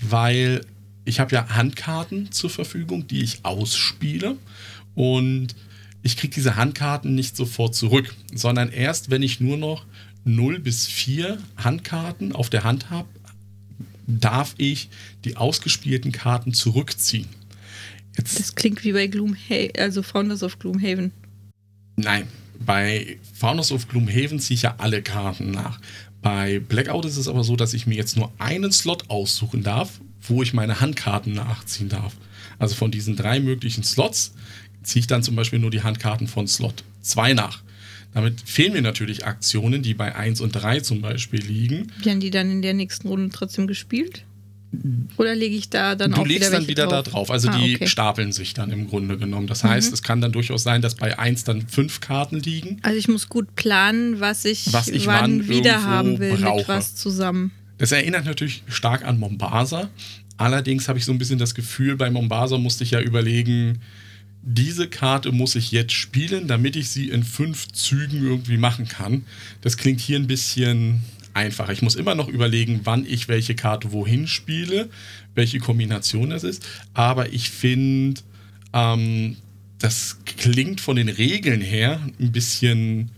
Weil 0.00 0.60
ich 1.06 1.20
habe 1.20 1.34
ja 1.34 1.48
Handkarten 1.48 2.30
zur 2.32 2.50
Verfügung, 2.50 3.06
die 3.06 3.22
ich 3.22 3.44
ausspiele. 3.44 4.36
Und 4.94 5.54
ich 6.02 6.16
kriege 6.16 6.34
diese 6.34 6.56
Handkarten 6.56 7.14
nicht 7.14 7.36
sofort 7.36 7.74
zurück, 7.74 8.14
sondern 8.34 8.70
erst, 8.70 9.10
wenn 9.10 9.22
ich 9.22 9.40
nur 9.40 9.56
noch 9.56 9.86
0 10.24 10.58
bis 10.58 10.86
4 10.86 11.38
Handkarten 11.56 12.32
auf 12.32 12.50
der 12.50 12.64
Hand 12.64 12.90
habe, 12.90 13.08
darf 14.06 14.54
ich 14.58 14.88
die 15.24 15.36
ausgespielten 15.36 16.12
Karten 16.12 16.52
zurückziehen. 16.52 17.28
Jetzt 18.16 18.38
das 18.38 18.54
klingt 18.54 18.82
wie 18.84 18.92
bei 18.92 19.06
Gloomhaven, 19.06 19.72
also 19.78 20.02
Founders 20.02 20.42
of 20.42 20.58
Gloomhaven. 20.58 21.12
Nein, 21.96 22.26
bei 22.64 23.18
Founders 23.34 23.72
of 23.72 23.88
Gloomhaven 23.88 24.40
ziehe 24.40 24.56
ich 24.56 24.62
ja 24.62 24.74
alle 24.78 25.02
Karten 25.02 25.50
nach. 25.50 25.80
Bei 26.26 26.58
Blackout 26.58 27.04
ist 27.04 27.18
es 27.18 27.28
aber 27.28 27.44
so, 27.44 27.54
dass 27.54 27.72
ich 27.72 27.86
mir 27.86 27.94
jetzt 27.94 28.16
nur 28.16 28.32
einen 28.38 28.72
Slot 28.72 29.10
aussuchen 29.10 29.62
darf, 29.62 30.00
wo 30.22 30.42
ich 30.42 30.54
meine 30.54 30.80
Handkarten 30.80 31.32
nachziehen 31.34 31.88
darf. 31.88 32.16
Also 32.58 32.74
von 32.74 32.90
diesen 32.90 33.14
drei 33.14 33.38
möglichen 33.38 33.84
Slots 33.84 34.34
ziehe 34.82 34.98
ich 34.98 35.06
dann 35.06 35.22
zum 35.22 35.36
Beispiel 35.36 35.60
nur 35.60 35.70
die 35.70 35.84
Handkarten 35.84 36.26
von 36.26 36.48
Slot 36.48 36.82
2 37.02 37.34
nach. 37.34 37.62
Damit 38.12 38.40
fehlen 38.40 38.72
mir 38.72 38.82
natürlich 38.82 39.24
Aktionen, 39.24 39.84
die 39.84 39.94
bei 39.94 40.16
1 40.16 40.40
und 40.40 40.50
3 40.50 40.80
zum 40.80 41.00
Beispiel 41.00 41.38
liegen. 41.40 41.92
Werden 42.02 42.18
die 42.18 42.30
dann 42.30 42.50
in 42.50 42.60
der 42.60 42.74
nächsten 42.74 43.06
Runde 43.06 43.30
trotzdem 43.32 43.68
gespielt? 43.68 44.24
Oder 45.16 45.34
lege 45.34 45.56
ich 45.56 45.70
da 45.70 45.94
dann 45.94 46.10
du 46.10 46.16
auch 46.20 46.24
wieder 46.24 46.34
Du 46.34 46.40
legst 46.40 46.52
dann 46.52 46.68
wieder 46.68 46.86
drauf? 46.86 47.04
da 47.04 47.10
drauf. 47.10 47.30
Also 47.30 47.48
ah, 47.48 47.58
die 47.58 47.76
okay. 47.76 47.86
stapeln 47.86 48.32
sich 48.32 48.52
dann 48.54 48.70
im 48.70 48.88
Grunde 48.88 49.16
genommen. 49.16 49.46
Das 49.46 49.64
heißt, 49.64 49.88
mhm. 49.88 49.94
es 49.94 50.02
kann 50.02 50.20
dann 50.20 50.32
durchaus 50.32 50.62
sein, 50.62 50.82
dass 50.82 50.96
bei 50.96 51.18
1 51.18 51.44
dann 51.44 51.66
fünf 51.68 52.00
Karten 52.00 52.40
liegen. 52.40 52.78
Also 52.82 52.98
ich 52.98 53.08
muss 53.08 53.28
gut 53.28 53.54
planen, 53.54 54.20
was 54.20 54.44
ich, 54.44 54.72
was 54.72 54.88
ich 54.88 55.06
wann, 55.06 55.40
wann 55.40 55.48
wieder 55.48 55.84
haben 55.84 56.18
will 56.18 56.36
brauche. 56.36 56.58
mit 56.58 56.68
was 56.68 56.94
zusammen. 56.94 57.52
Das 57.78 57.92
erinnert 57.92 58.24
natürlich 58.24 58.62
stark 58.68 59.04
an 59.04 59.18
Mombasa. 59.18 59.88
Allerdings 60.36 60.88
habe 60.88 60.98
ich 60.98 61.04
so 61.04 61.12
ein 61.12 61.18
bisschen 61.18 61.38
das 61.38 61.54
Gefühl, 61.54 61.96
bei 61.96 62.10
Mombasa 62.10 62.58
musste 62.58 62.84
ich 62.84 62.90
ja 62.90 63.00
überlegen, 63.00 63.80
diese 64.48 64.88
Karte 64.88 65.32
muss 65.32 65.56
ich 65.56 65.72
jetzt 65.72 65.92
spielen, 65.92 66.46
damit 66.46 66.76
ich 66.76 66.90
sie 66.90 67.08
in 67.08 67.24
fünf 67.24 67.68
Zügen 67.72 68.24
irgendwie 68.24 68.58
machen 68.58 68.86
kann. 68.86 69.24
Das 69.62 69.76
klingt 69.76 70.00
hier 70.00 70.18
ein 70.18 70.28
bisschen 70.28 71.00
einfacher. 71.36 71.72
Ich 71.72 71.82
muss 71.82 71.94
immer 71.94 72.14
noch 72.14 72.28
überlegen, 72.28 72.80
wann 72.84 73.06
ich 73.06 73.28
welche 73.28 73.54
Karte 73.54 73.92
wohin 73.92 74.26
spiele, 74.26 74.88
welche 75.34 75.58
Kombination 75.58 76.30
das 76.30 76.42
ist. 76.42 76.66
Aber 76.94 77.32
ich 77.32 77.50
finde, 77.50 78.20
ähm, 78.72 79.36
das 79.78 80.18
klingt 80.24 80.80
von 80.80 80.96
den 80.96 81.08
Regeln 81.08 81.60
her 81.60 82.00
ein 82.18 82.32
bisschen 82.32 83.10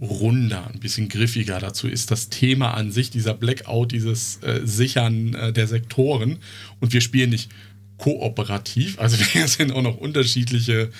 runder, 0.00 0.70
ein 0.72 0.80
bisschen 0.80 1.08
griffiger. 1.08 1.58
Dazu 1.60 1.86
ist 1.86 2.10
das 2.10 2.28
Thema 2.28 2.74
an 2.74 2.90
sich, 2.90 3.10
dieser 3.10 3.34
Blackout, 3.34 3.92
dieses 3.92 4.42
äh, 4.42 4.60
Sichern 4.64 5.34
äh, 5.34 5.52
der 5.52 5.66
Sektoren. 5.66 6.38
Und 6.80 6.92
wir 6.92 7.00
spielen 7.00 7.30
nicht 7.30 7.50
kooperativ. 8.00 8.98
Also 8.98 9.16
wir 9.32 9.46
sind 9.46 9.72
auch 9.72 9.82
noch 9.82 9.98
unterschiedliche 9.98 10.90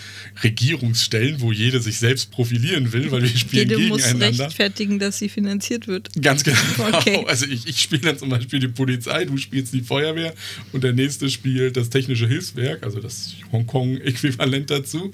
Regierungsstellen, 0.45 1.41
wo 1.41 1.51
jede 1.51 1.81
sich 1.81 1.99
selbst 1.99 2.31
profilieren 2.31 2.93
will, 2.93 3.11
weil 3.11 3.23
wir 3.23 3.29
spielen 3.31 3.71
jede 3.71 3.81
gegeneinander. 3.81 4.29
muss 4.29 4.41
rechtfertigen, 4.41 4.99
dass 4.99 5.19
sie 5.19 5.29
finanziert 5.29 5.89
wird. 5.89 6.11
Ganz 6.21 6.45
genau. 6.45 6.59
Okay. 6.79 7.25
Also 7.31 7.47
ich, 7.47 7.67
ich 7.67 7.81
spiele 7.81 8.03
dann 8.03 8.19
zum 8.19 8.29
Beispiel 8.29 8.59
die 8.59 8.69
Polizei, 8.69 9.25
du 9.25 9.37
spielst 9.37 9.73
die 9.73 9.83
Feuerwehr 9.83 10.35
und 10.73 10.83
der 10.83 10.93
nächste 10.93 11.31
spielt 11.31 11.77
das 11.77 11.89
technische 11.89 12.27
Hilfswerk, 12.27 12.83
also 12.83 13.01
das 13.01 13.35
Hongkong-Äquivalent 13.53 14.69
dazu 14.69 15.13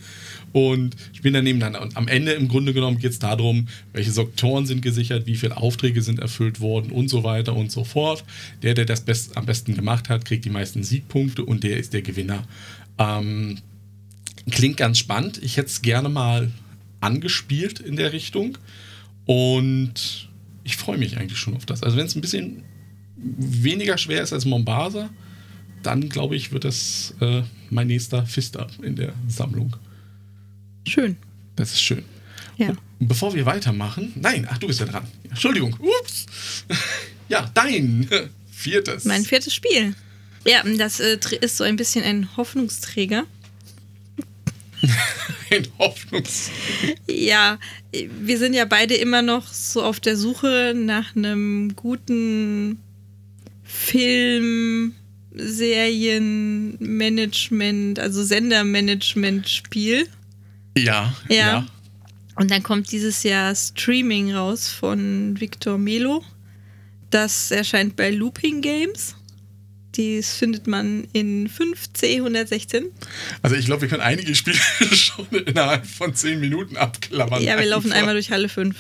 und 0.57 0.96
spielen 1.12 1.34
dann 1.34 1.44
nebeneinander. 1.44 1.82
Und 1.82 1.98
am 1.98 2.09
Ende 2.09 2.32
im 2.32 2.48
Grunde 2.48 2.72
genommen 2.72 2.98
geht 2.98 3.11
es 3.11 3.18
darum, 3.18 3.68
welche 3.92 4.11
Sektoren 4.11 4.64
sind 4.64 4.80
gesichert, 4.80 5.26
wie 5.26 5.36
viele 5.36 5.59
Aufträge 5.59 6.00
sind 6.00 6.18
erfüllt 6.18 6.61
worden 6.61 6.92
und 6.92 7.09
so 7.09 7.24
weiter 7.24 7.54
und 7.54 7.70
so 7.70 7.84
fort. 7.84 8.24
Der, 8.62 8.72
der 8.72 8.86
das 8.86 9.02
best, 9.02 9.36
am 9.36 9.44
besten 9.44 9.74
gemacht 9.74 10.09
hat, 10.09 10.24
kriegt 10.24 10.46
die 10.46 10.50
meisten 10.50 10.82
Siegpunkte 10.82 11.44
und 11.44 11.62
der 11.62 11.76
ist 11.76 11.92
der 11.92 12.00
Gewinner. 12.00 12.42
Ähm, 12.98 13.59
klingt 14.50 14.78
ganz 14.78 14.96
spannend. 14.96 15.42
Ich 15.42 15.59
hätte 15.59 15.68
es 15.68 15.82
gerne 15.82 16.09
mal 16.09 16.50
angespielt 17.02 17.78
in 17.78 17.96
der 17.96 18.14
Richtung 18.14 18.57
und 19.26 20.30
ich 20.64 20.78
freue 20.78 20.96
mich 20.96 21.18
eigentlich 21.18 21.38
schon 21.38 21.54
auf 21.54 21.66
das. 21.66 21.82
Also 21.82 21.98
wenn 21.98 22.07
es 22.07 22.14
ein 22.14 22.22
bisschen 22.22 22.62
weniger 23.18 23.98
schwer 23.98 24.22
ist 24.22 24.32
als 24.32 24.46
Mombasa, 24.46 25.11
dann 25.82 26.09
glaube 26.09 26.34
ich, 26.34 26.50
wird 26.50 26.64
das 26.64 27.14
äh, 27.20 27.42
mein 27.68 27.88
nächster 27.88 28.24
Fister 28.24 28.68
in 28.82 28.96
der 28.96 29.12
Sammlung. 29.28 29.76
Schön. 30.87 31.16
Das 31.57 31.72
ist 31.72 31.82
schön. 31.82 32.05
Ja. 32.57 32.68
Und 32.68 33.09
bevor 33.09 33.34
wir 33.34 33.45
weitermachen, 33.45 34.12
nein, 34.14 34.47
ach, 34.51 34.57
du 34.59 34.66
bist 34.66 34.80
ja 34.80 34.87
dran. 34.87 35.07
Entschuldigung. 35.28 35.76
Ups. 35.80 36.26
Ja, 37.28 37.51
dein 37.55 38.09
viertes. 38.53 39.05
Mein 39.05 39.24
viertes 39.24 39.53
Spiel. 39.53 39.97
Ja, 40.45 40.62
das 40.62 41.01
äh, 41.01 41.18
ist 41.41 41.57
so 41.57 41.64
ein 41.64 41.74
bisschen 41.74 42.05
ein 42.05 42.37
Hoffnungsträger. 42.37 43.24
ein 45.51 45.66
Hoffnungsträger. 45.76 46.95
Ja, 47.11 47.59
wir 47.93 48.39
sind 48.39 48.55
ja 48.55 48.64
beide 48.64 48.95
immer 48.95 49.22
noch 49.22 49.53
so 49.53 49.82
auf 49.82 49.99
der 49.99 50.16
Suche 50.16 50.72
nach 50.76 51.16
einem 51.16 51.74
guten 51.74 52.78
Film, 53.64 54.95
Serienmanagement, 55.34 57.99
also 57.99 58.22
Sendermanagement-Spiel. 58.22 60.07
Ja, 60.76 61.14
ja. 61.28 61.36
ja. 61.36 61.66
Und 62.36 62.50
dann 62.50 62.62
kommt 62.62 62.92
dieses 62.92 63.22
Jahr 63.22 63.54
Streaming 63.54 64.34
raus 64.34 64.68
von 64.68 65.40
Victor 65.40 65.78
Melo. 65.78 66.22
Das 67.10 67.50
erscheint 67.50 67.96
bei 67.96 68.10
Looping 68.10 68.60
Games. 68.60 69.16
Dies 69.94 70.34
findet 70.34 70.66
man 70.66 71.08
in 71.14 71.48
5C116. 71.48 72.84
Also 73.40 73.56
ich 73.56 73.64
glaube, 73.64 73.82
wir 73.82 73.88
können 73.88 74.02
einige 74.02 74.34
Spiele 74.34 74.58
schon 74.92 75.26
innerhalb 75.30 75.86
von 75.86 76.14
10 76.14 76.38
Minuten 76.38 76.76
abklappern. 76.76 77.42
Ja, 77.42 77.58
wir 77.58 77.64
laufen 77.64 77.86
Einfach. 77.86 78.00
einmal 78.00 78.14
durch 78.14 78.30
Halle 78.30 78.50
5. 78.50 78.76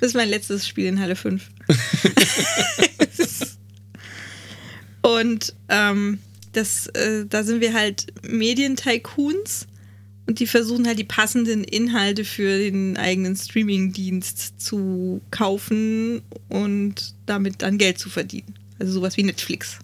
Das 0.00 0.08
ist 0.08 0.14
mein 0.14 0.28
letztes 0.28 0.66
Spiel 0.66 0.86
in 0.86 0.98
Halle 0.98 1.14
5. 1.14 1.48
und 5.02 5.54
ähm, 5.68 6.18
das, 6.52 6.88
äh, 6.88 7.26
da 7.28 7.44
sind 7.44 7.60
wir 7.60 7.72
halt 7.72 8.06
Medientycoons 8.22 9.68
und 10.30 10.38
die 10.38 10.46
versuchen 10.46 10.86
halt 10.86 10.96
die 10.96 11.02
passenden 11.02 11.64
Inhalte 11.64 12.24
für 12.24 12.56
den 12.56 12.96
eigenen 12.96 13.34
Streamingdienst 13.34 14.60
zu 14.60 15.20
kaufen 15.32 16.22
und 16.48 17.14
damit 17.26 17.62
dann 17.62 17.78
Geld 17.78 17.98
zu 17.98 18.08
verdienen. 18.10 18.54
Also 18.78 18.92
sowas 18.92 19.16
wie 19.16 19.24
Netflix. 19.24 19.80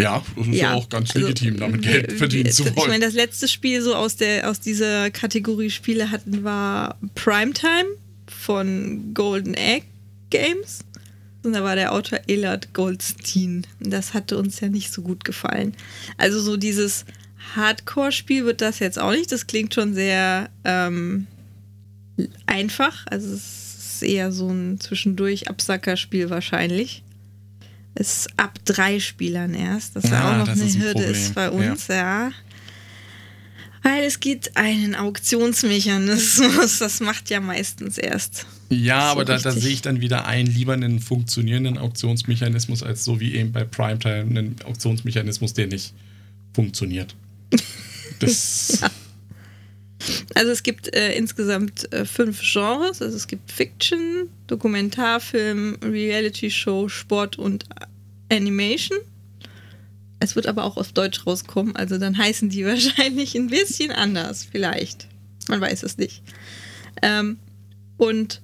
Ja, 0.00 0.22
das 0.36 0.46
ist 0.46 0.54
ja, 0.54 0.74
auch 0.74 0.88
ganz 0.88 1.10
also, 1.16 1.26
legitim, 1.26 1.56
damit 1.58 1.84
wir- 1.84 1.90
Geld 2.02 2.12
verdienen 2.12 2.44
wir- 2.44 2.52
zu 2.52 2.66
Ich 2.68 2.76
wollen. 2.76 2.88
meine, 2.88 3.04
das 3.04 3.14
letzte 3.14 3.48
Spiel 3.48 3.82
so 3.82 3.96
aus, 3.96 4.14
der, 4.14 4.48
aus 4.48 4.60
dieser 4.60 5.10
Kategorie 5.10 5.70
Spiele 5.70 6.12
hatten 6.12 6.44
war 6.44 6.96
Primetime 7.16 7.88
von 8.28 9.12
Golden 9.12 9.54
Egg 9.54 9.86
Games. 10.30 10.84
Und 11.42 11.52
da 11.52 11.64
war 11.64 11.74
der 11.74 11.92
Autor 11.92 12.20
Elad 12.28 12.72
Goldstein. 12.74 13.66
Und 13.82 13.92
Das 13.92 14.14
hatte 14.14 14.38
uns 14.38 14.60
ja 14.60 14.68
nicht 14.68 14.92
so 14.92 15.02
gut 15.02 15.24
gefallen. 15.24 15.74
Also 16.16 16.40
so 16.40 16.56
dieses 16.56 17.04
Hardcore-Spiel 17.54 18.44
wird 18.44 18.60
das 18.60 18.78
jetzt 18.80 18.98
auch 18.98 19.12
nicht. 19.12 19.30
Das 19.32 19.46
klingt 19.46 19.74
schon 19.74 19.94
sehr 19.94 20.50
ähm, 20.64 21.26
einfach. 22.46 23.06
Also 23.06 23.34
es 23.34 24.00
ist 24.00 24.02
eher 24.02 24.32
so 24.32 24.48
ein 24.48 24.80
zwischendurch 24.80 25.48
Absackerspiel 25.48 26.30
wahrscheinlich. 26.30 27.02
Ist 27.94 28.28
ab 28.36 28.58
drei 28.64 29.00
Spielern 29.00 29.54
erst. 29.54 29.96
Das 29.96 30.10
war 30.10 30.20
Ah, 30.22 30.32
auch 30.34 30.38
noch 30.46 30.48
eine 30.52 30.62
ist 30.64 30.74
ein 30.76 30.82
Hürde 30.82 30.92
Problem. 30.94 31.12
ist 31.12 31.34
bei 31.34 31.50
uns, 31.50 31.86
ja. 31.88 32.30
Weil 33.82 34.04
es 34.04 34.20
gibt 34.20 34.56
einen 34.56 34.94
Auktionsmechanismus. 34.94 36.78
Das 36.78 37.00
macht 37.00 37.30
ja 37.30 37.40
meistens 37.40 37.96
erst. 37.98 38.46
Ja, 38.68 39.06
so 39.06 39.12
aber 39.12 39.24
da, 39.24 39.38
da 39.38 39.52
sehe 39.52 39.72
ich 39.72 39.80
dann 39.82 40.00
wieder 40.00 40.26
ein, 40.26 40.46
lieber 40.46 40.72
einen 40.74 40.98
funktionierenden 41.00 41.78
Auktionsmechanismus, 41.78 42.82
als 42.82 43.04
so 43.04 43.20
wie 43.20 43.34
eben 43.34 43.52
bei 43.52 43.64
Primetime 43.64 44.22
einen 44.28 44.56
Auktionsmechanismus, 44.64 45.54
der 45.54 45.68
nicht 45.68 45.94
funktioniert. 46.52 47.14
Ja. 48.80 48.90
Also 50.34 50.52
es 50.52 50.62
gibt 50.62 50.94
äh, 50.94 51.14
insgesamt 51.16 51.92
äh, 51.92 52.04
fünf 52.04 52.40
Genres. 52.40 53.02
Also 53.02 53.16
es 53.16 53.26
gibt 53.26 53.50
Fiction, 53.50 54.28
Dokumentarfilm, 54.46 55.78
Reality 55.82 56.50
Show, 56.50 56.88
Sport 56.88 57.38
und 57.38 57.64
Animation. 58.30 58.98
Es 60.18 60.36
wird 60.36 60.46
aber 60.46 60.64
auch 60.64 60.76
auf 60.76 60.92
Deutsch 60.92 61.26
rauskommen, 61.26 61.76
also 61.76 61.98
dann 61.98 62.16
heißen 62.16 62.48
die 62.48 62.64
wahrscheinlich 62.66 63.34
ein 63.34 63.48
bisschen 63.48 63.92
anders, 63.92 64.46
vielleicht. 64.50 65.08
Man 65.48 65.60
weiß 65.60 65.82
es 65.82 65.98
nicht. 65.98 66.22
Ähm, 67.02 67.38
und 67.96 68.40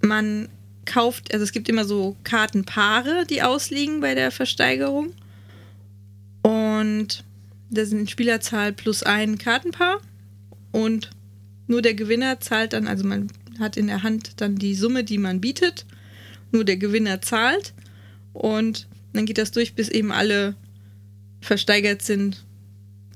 man 0.00 0.48
kauft, 0.84 1.32
also 1.32 1.42
es 1.42 1.52
gibt 1.52 1.68
immer 1.68 1.84
so 1.84 2.16
Kartenpaare, 2.24 3.24
die 3.28 3.42
ausliegen 3.42 4.00
bei 4.00 4.14
der 4.14 4.30
Versteigerung. 4.30 5.12
Und 6.80 7.24
das 7.70 7.90
sind 7.90 8.10
Spielerzahl 8.10 8.72
plus 8.72 9.02
ein 9.02 9.38
Kartenpaar. 9.38 10.00
Und 10.72 11.10
nur 11.66 11.82
der 11.82 11.94
Gewinner 11.94 12.40
zahlt 12.40 12.72
dann, 12.72 12.86
also 12.86 13.04
man 13.04 13.28
hat 13.58 13.76
in 13.76 13.86
der 13.86 14.02
Hand 14.02 14.40
dann 14.40 14.56
die 14.56 14.74
Summe, 14.74 15.04
die 15.04 15.18
man 15.18 15.40
bietet. 15.40 15.86
Nur 16.52 16.64
der 16.64 16.76
Gewinner 16.76 17.22
zahlt. 17.22 17.74
Und 18.32 18.86
dann 19.12 19.26
geht 19.26 19.38
das 19.38 19.50
durch, 19.50 19.74
bis 19.74 19.88
eben 19.88 20.12
alle 20.12 20.54
versteigert 21.40 22.02
sind, 22.02 22.44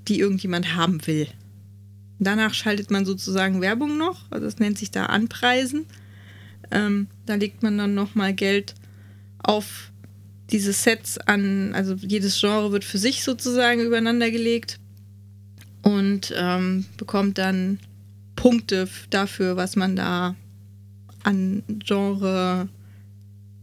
die 0.08 0.18
irgendjemand 0.18 0.74
haben 0.74 1.06
will. 1.06 1.28
Danach 2.18 2.54
schaltet 2.54 2.90
man 2.90 3.06
sozusagen 3.06 3.60
Werbung 3.60 3.96
noch, 3.96 4.30
also 4.30 4.44
das 4.44 4.58
nennt 4.58 4.78
sich 4.78 4.90
da 4.90 5.06
Anpreisen. 5.06 5.86
Ähm, 6.70 7.08
da 7.26 7.34
legt 7.34 7.62
man 7.62 7.78
dann 7.78 7.94
nochmal 7.94 8.34
Geld 8.34 8.74
auf 9.38 9.90
diese 10.52 10.72
Sets 10.72 11.18
an, 11.18 11.74
also 11.74 11.94
jedes 11.94 12.38
Genre 12.40 12.72
wird 12.72 12.84
für 12.84 12.98
sich 12.98 13.22
sozusagen 13.24 13.80
übereinander 13.80 14.30
gelegt 14.30 14.78
und 15.82 16.32
ähm, 16.36 16.84
bekommt 16.96 17.38
dann 17.38 17.78
Punkte 18.36 18.88
dafür, 19.10 19.56
was 19.56 19.76
man 19.76 19.96
da 19.96 20.34
an 21.22 21.62
Genre 21.84 22.68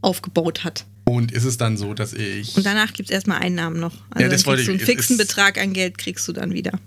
aufgebaut 0.01 0.63
hat. 0.63 0.85
und 1.05 1.31
ist 1.31 1.43
es 1.45 1.57
dann 1.57 1.77
so, 1.77 1.93
dass 1.93 2.13
ich. 2.13 2.55
Und 2.57 2.65
danach 2.65 2.93
gibt 2.93 3.09
es 3.09 3.13
erstmal 3.13 3.39
Einnahmen 3.39 3.79
noch. 3.79 3.93
Also 4.11 4.23
Ja, 4.23 4.29
das 4.29 4.45
wollte 4.45 4.63
kriegst 4.63 4.67
du 4.67 4.71
einen 4.71 4.79
ich- 4.81 4.85
fixen 4.85 5.13
ist- 5.19 5.27
Betrag 5.27 5.57
an 5.57 5.73
Geld 5.73 5.97
kriegst 5.97 6.27
du 6.27 6.33
dann 6.33 6.53
wieder. 6.53 6.79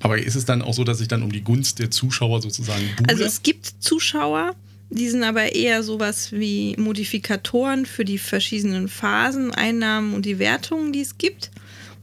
aber 0.00 0.18
ist 0.18 0.34
es 0.36 0.44
dann 0.44 0.62
auch 0.62 0.74
so, 0.74 0.84
dass 0.84 1.00
ich 1.00 1.08
dann 1.08 1.22
um 1.22 1.32
die 1.32 1.42
Gunst 1.42 1.78
der 1.78 1.90
Zuschauer 1.90 2.40
sozusagen 2.42 2.84
buhle? 2.96 3.08
Also 3.08 3.24
es 3.24 3.42
gibt 3.42 3.66
Zuschauer, 3.80 4.54
die 4.94 5.08
sind 5.08 5.24
aber 5.24 5.56
eher 5.56 5.82
sowas 5.82 6.30
wie 6.30 6.76
Modifikatoren 6.78 7.84
für 7.84 8.04
die 8.04 8.18
verschiedenen 8.18 8.86
Phasen, 8.86 9.52
Einnahmen 9.52 10.14
und 10.14 10.24
die 10.24 10.38
Wertungen, 10.38 10.92
die 10.92 11.00
es 11.00 11.18
gibt. 11.18 11.50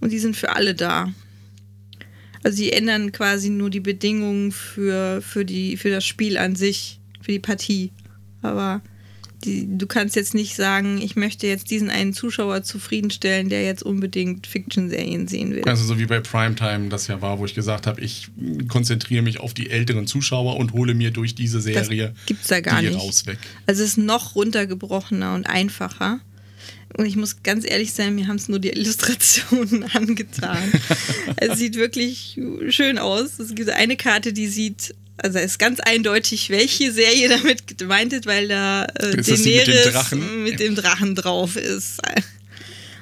Und 0.01 0.11
die 0.11 0.19
sind 0.19 0.35
für 0.35 0.57
alle 0.57 0.75
da. 0.75 1.13
Also 2.43 2.57
sie 2.57 2.73
ändern 2.73 3.13
quasi 3.13 3.49
nur 3.49 3.69
die 3.69 3.79
Bedingungen 3.79 4.51
für, 4.51 5.21
für, 5.21 5.45
die, 5.45 5.77
für 5.77 5.89
das 5.89 6.05
Spiel 6.05 6.37
an 6.37 6.57
sich, 6.57 6.99
für 7.21 7.31
die 7.31 7.39
Partie. 7.39 7.91
Aber 8.41 8.81
die, 9.43 9.67
du 9.77 9.87
kannst 9.87 10.15
jetzt 10.15 10.33
nicht 10.33 10.55
sagen, 10.55 11.01
ich 11.01 11.15
möchte 11.15 11.47
jetzt 11.47 11.71
diesen 11.71 11.89
einen 11.89 12.13
Zuschauer 12.13 12.63
zufriedenstellen, 12.63 13.49
der 13.49 13.63
jetzt 13.65 13.83
unbedingt 13.83 14.47
Fiction-Serien 14.47 15.27
sehen 15.27 15.53
will. 15.53 15.63
Also 15.65 15.83
so 15.83 15.99
wie 15.99 16.05
bei 16.05 16.19
Primetime 16.19 16.89
das 16.89 17.07
ja 17.07 17.21
war, 17.21 17.39
wo 17.39 17.45
ich 17.45 17.55
gesagt 17.55 17.87
habe, 17.87 18.01
ich 18.01 18.29
konzentriere 18.67 19.21
mich 19.21 19.39
auf 19.39 19.53
die 19.53 19.69
älteren 19.69 20.07
Zuschauer 20.07 20.57
und 20.57 20.73
hole 20.73 20.93
mir 20.93 21.11
durch 21.11 21.35
diese 21.35 21.57
das 21.57 21.65
Serie 21.65 22.13
gibt's 22.25 22.47
da 22.47 22.59
gar 22.59 22.81
die 22.81 22.87
nicht. 22.87 22.99
raus 22.99 23.25
weg. 23.25 23.39
Also 23.65 23.83
es 23.83 23.91
ist 23.91 23.97
noch 23.97 24.35
runtergebrochener 24.35 25.33
und 25.33 25.45
einfacher. 25.45 26.19
Und 26.97 27.05
ich 27.05 27.15
muss 27.15 27.41
ganz 27.43 27.65
ehrlich 27.65 27.93
sein, 27.93 28.15
mir 28.15 28.27
haben 28.27 28.35
es 28.35 28.49
nur 28.49 28.59
die 28.59 28.69
Illustrationen 28.69 29.83
angetan. 29.93 30.57
es 31.37 31.57
sieht 31.57 31.75
wirklich 31.75 32.39
schön 32.69 32.97
aus. 32.97 33.39
Es 33.39 33.55
gibt 33.55 33.69
eine 33.69 33.95
Karte, 33.95 34.33
die 34.33 34.47
sieht, 34.47 34.93
also 35.23 35.37
es 35.39 35.51
ist 35.51 35.59
ganz 35.59 35.79
eindeutig, 35.79 36.49
welche 36.49 36.91
Serie 36.91 37.29
damit 37.43 37.77
gemeint 37.77 38.13
ist, 38.13 38.25
weil 38.25 38.47
da 38.47 38.85
äh, 38.85 39.17
Ist 39.17 39.27
die 39.45 39.55
mit 39.55 39.67
dem 39.67 39.73
Daenerys 39.73 39.91
Drachen? 39.93 40.43
mit 40.43 40.59
dem 40.59 40.75
Drachen 40.75 41.15
drauf 41.15 41.55
ist. 41.55 41.99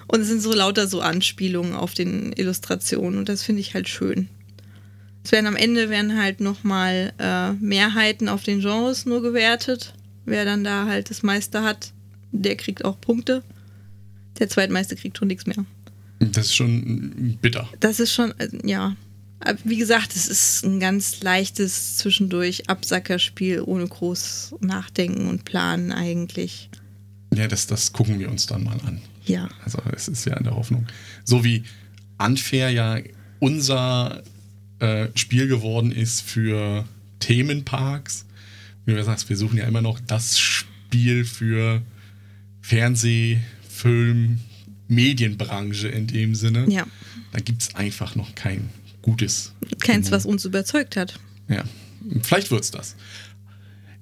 Und 0.07 0.21
es 0.21 0.27
sind 0.27 0.41
so 0.41 0.53
lauter 0.53 0.87
so 0.87 1.01
Anspielungen 1.01 1.75
auf 1.75 1.93
den 1.93 2.33
Illustrationen 2.33 3.19
und 3.19 3.29
das 3.29 3.43
finde 3.43 3.61
ich 3.61 3.73
halt 3.73 3.87
schön. 3.87 4.27
Es 5.23 5.31
werden 5.31 5.45
am 5.47 5.55
Ende 5.55 5.89
werden 5.89 6.19
halt 6.19 6.39
nochmal 6.39 7.13
äh, 7.19 7.51
Mehrheiten 7.53 8.29
auf 8.29 8.43
den 8.43 8.61
Genres 8.61 9.05
nur 9.05 9.21
gewertet. 9.21 9.93
Wer 10.25 10.45
dann 10.45 10.63
da 10.63 10.85
halt 10.85 11.09
das 11.09 11.23
meiste 11.23 11.61
hat, 11.63 11.91
der 12.31 12.55
kriegt 12.55 12.85
auch 12.85 12.99
Punkte. 12.99 13.43
Der 14.39 14.49
Zweitmeiste 14.49 14.95
kriegt 14.95 15.17
schon 15.17 15.27
nichts 15.27 15.45
mehr. 15.45 15.65
Das 16.19 16.47
ist 16.47 16.55
schon 16.55 17.37
bitter. 17.41 17.69
Das 17.79 17.99
ist 17.99 18.13
schon, 18.13 18.33
äh, 18.39 18.47
ja. 18.63 18.95
Aber 19.41 19.57
Wie 19.63 19.77
gesagt, 19.77 20.15
es 20.15 20.27
ist 20.27 20.65
ein 20.65 20.79
ganz 20.79 21.21
leichtes 21.21 21.97
zwischendurch 21.97 22.69
Absackerspiel 22.69 23.61
ohne 23.61 23.87
groß 23.87 24.55
Nachdenken 24.59 25.27
und 25.27 25.45
Planen 25.45 25.91
eigentlich. 25.91 26.69
Ja, 27.33 27.47
das, 27.47 27.67
das 27.67 27.93
gucken 27.93 28.19
wir 28.19 28.29
uns 28.29 28.47
dann 28.47 28.63
mal 28.63 28.79
an. 28.85 29.01
Ja. 29.25 29.49
Also 29.63 29.79
es 29.95 30.07
ist 30.07 30.25
ja 30.25 30.35
in 30.35 30.43
der 30.43 30.55
Hoffnung. 30.55 30.87
So 31.23 31.43
wie 31.43 31.63
Unfair 32.17 32.69
ja 32.71 32.99
unser 33.39 34.23
äh, 34.79 35.07
Spiel 35.15 35.47
geworden 35.47 35.91
ist 35.91 36.21
für 36.21 36.85
Themenparks. 37.19 38.25
Wie 38.85 38.93
du 38.93 39.03
sagst, 39.03 39.29
wir 39.29 39.37
suchen 39.37 39.57
ja 39.57 39.65
immer 39.65 39.81
noch 39.81 39.99
das 39.99 40.39
Spiel 40.39 41.23
für 41.23 41.81
Fernseh, 42.61 43.39
Film, 43.69 44.39
Medienbranche 44.87 45.87
in 45.87 46.07
dem 46.07 46.35
Sinne. 46.35 46.65
Ja. 46.67 46.85
Da 47.31 47.39
gibt 47.39 47.61
es 47.61 47.75
einfach 47.75 48.15
noch 48.15 48.33
kein 48.35 48.69
gutes. 49.01 49.53
Keins, 49.79 50.11
was 50.11 50.25
uns 50.25 50.45
überzeugt 50.45 50.95
hat. 50.95 51.19
Ja, 51.47 51.63
vielleicht 52.21 52.51
wird's 52.51 52.71
das. 52.71 52.95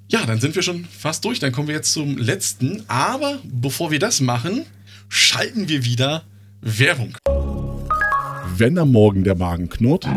Ja, 0.09 0.25
dann 0.25 0.39
sind 0.39 0.55
wir 0.55 0.61
schon 0.61 0.85
fast 0.85 1.25
durch. 1.25 1.39
Dann 1.39 1.51
kommen 1.51 1.67
wir 1.67 1.75
jetzt 1.75 1.91
zum 1.91 2.17
letzten. 2.17 2.83
Aber 2.87 3.39
bevor 3.43 3.91
wir 3.91 3.99
das 3.99 4.21
machen, 4.21 4.65
schalten 5.09 5.67
wir 5.67 5.83
wieder 5.83 6.23
Werbung. 6.61 7.17
Wenn 8.55 8.77
am 8.77 8.91
Morgen 8.91 9.23
der 9.23 9.35
Magen 9.35 9.69
knurrt, 9.69 10.07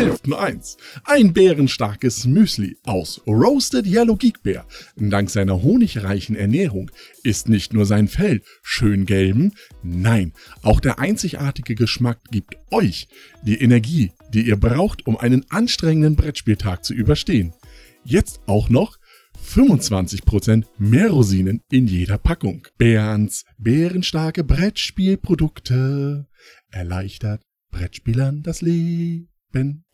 hilft 0.00 0.26
nur 0.26 0.40
eins. 0.42 0.76
Ein 1.04 1.32
bärenstarkes 1.32 2.26
Müsli 2.26 2.78
aus 2.84 3.20
Roasted 3.26 3.86
Yellow 3.86 4.16
Geek 4.16 4.42
Bear. 4.42 4.66
Dank 4.96 5.30
seiner 5.30 5.62
honigreichen 5.62 6.36
Ernährung 6.36 6.90
ist 7.22 7.48
nicht 7.48 7.72
nur 7.72 7.86
sein 7.86 8.08
Fell 8.08 8.42
schön 8.62 9.04
gelben, 9.06 9.52
nein, 9.82 10.32
auch 10.62 10.80
der 10.80 10.98
einzigartige 10.98 11.74
Geschmack 11.74 12.18
gibt 12.30 12.56
euch 12.70 13.08
die 13.42 13.60
Energie, 13.60 14.12
die 14.32 14.46
ihr 14.46 14.56
braucht, 14.56 15.06
um 15.06 15.16
einen 15.16 15.44
anstrengenden 15.50 16.16
Brettspieltag 16.16 16.84
zu 16.84 16.94
überstehen. 16.94 17.52
Jetzt 18.04 18.40
auch 18.46 18.70
noch 18.70 18.98
25% 19.46 20.64
mehr 20.78 21.10
Rosinen 21.10 21.62
in 21.70 21.86
jeder 21.86 22.18
Packung. 22.18 22.66
Bärens 22.78 23.44
bärenstarke 23.58 24.44
Brettspielprodukte 24.44 26.26
erleichtert 26.70 27.42
Brettspielern 27.70 28.42
das 28.42 28.62
Leben. 28.62 29.84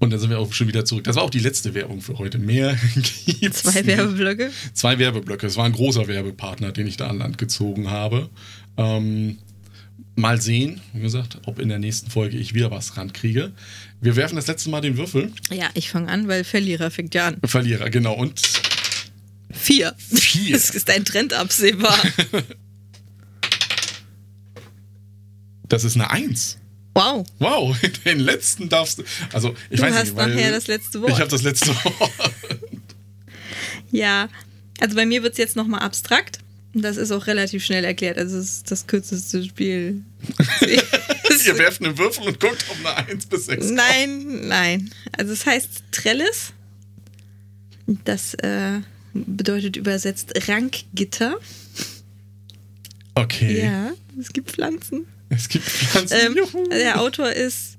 Und 0.00 0.10
dann 0.10 0.18
sind 0.18 0.30
wir 0.30 0.38
auch 0.38 0.52
schon 0.52 0.66
wieder 0.66 0.84
zurück. 0.84 1.04
Das 1.04 1.16
war 1.16 1.22
auch 1.22 1.30
die 1.30 1.38
letzte 1.38 1.74
Werbung 1.74 2.00
für 2.00 2.18
heute. 2.18 2.38
Mehr 2.38 2.76
gibt's 3.26 3.62
Zwei. 3.62 3.86
Werbeblöcke. 3.86 4.50
Zwei 4.72 4.98
Werbeblöcke. 4.98 5.46
Es 5.46 5.56
war 5.56 5.66
ein 5.66 5.72
großer 5.72 6.08
Werbepartner, 6.08 6.72
den 6.72 6.86
ich 6.86 6.96
da 6.96 7.08
an 7.08 7.18
Land 7.18 7.36
gezogen 7.36 7.90
habe. 7.90 8.30
Ähm, 8.78 9.38
mal 10.16 10.40
sehen, 10.40 10.80
wie 10.94 11.02
gesagt, 11.02 11.38
ob 11.44 11.58
in 11.58 11.68
der 11.68 11.78
nächsten 11.78 12.10
Folge 12.10 12.38
ich 12.38 12.54
wieder 12.54 12.70
was 12.70 12.96
rankriege. 12.96 13.52
Wir 14.00 14.16
werfen 14.16 14.36
das 14.36 14.46
letzte 14.46 14.70
Mal 14.70 14.80
den 14.80 14.96
Würfel. 14.96 15.32
Ja, 15.52 15.68
ich 15.74 15.90
fange 15.90 16.10
an, 16.10 16.28
weil 16.28 16.44
Verlierer 16.44 16.90
fängt 16.90 17.14
ja 17.14 17.28
an. 17.28 17.36
Verlierer, 17.44 17.90
genau. 17.90 18.14
Und 18.14 18.40
Vier. 19.52 19.94
Vier. 19.98 20.52
Das 20.52 20.70
ist 20.70 20.88
ein 20.88 21.04
Trend 21.04 21.34
absehbar. 21.34 21.98
das 25.68 25.84
ist 25.84 25.96
eine 25.96 26.10
Eins. 26.10 26.59
Wow. 26.94 27.26
Wow, 27.38 27.76
den 28.04 28.20
letzten 28.20 28.68
darfst 28.68 28.98
du. 28.98 29.04
Also, 29.32 29.54
ich 29.70 29.78
Du 29.80 29.86
weiß 29.86 29.94
hast 29.94 30.04
nicht, 30.04 30.16
weil 30.16 30.34
nachher 30.34 30.50
das 30.50 30.66
letzte 30.66 31.00
Wort. 31.00 31.12
Ich 31.12 31.20
habe 31.20 31.30
das 31.30 31.42
letzte 31.42 31.68
Wort. 31.84 32.10
Ja, 33.92 34.28
also 34.80 34.96
bei 34.96 35.06
mir 35.06 35.22
wird 35.22 35.32
es 35.32 35.38
jetzt 35.38 35.56
nochmal 35.56 35.80
abstrakt. 35.80 36.38
Das 36.72 36.96
ist 36.96 37.10
auch 37.10 37.26
relativ 37.26 37.64
schnell 37.64 37.84
erklärt. 37.84 38.16
Also 38.16 38.38
es 38.38 38.58
ist 38.58 38.70
das 38.70 38.86
kürzeste 38.86 39.42
Spiel. 39.44 40.02
Ihr 40.60 41.58
werft 41.58 41.82
einen 41.82 41.98
Würfel 41.98 42.28
und 42.28 42.38
guckt, 42.38 42.64
ob 42.70 42.86
eine 42.86 43.08
1 43.08 43.26
bis 43.26 43.46
6 43.46 43.66
kommt. 43.66 43.76
Nein, 43.76 44.48
nein. 44.48 44.90
Also 45.16 45.32
es 45.32 45.46
heißt 45.46 45.82
Trellis. 45.90 46.52
Das 48.04 48.34
äh, 48.34 48.80
bedeutet 49.14 49.76
übersetzt 49.76 50.32
Rankgitter. 50.48 51.36
Okay. 53.16 53.64
Ja, 53.64 53.92
es 54.20 54.32
gibt 54.32 54.50
Pflanzen. 54.52 55.06
Es 55.30 55.48
gibt 55.48 55.64
Pflanzen. 55.64 56.18
Ähm, 56.36 56.68
der 56.70 57.00
Autor 57.00 57.30
ist 57.30 57.78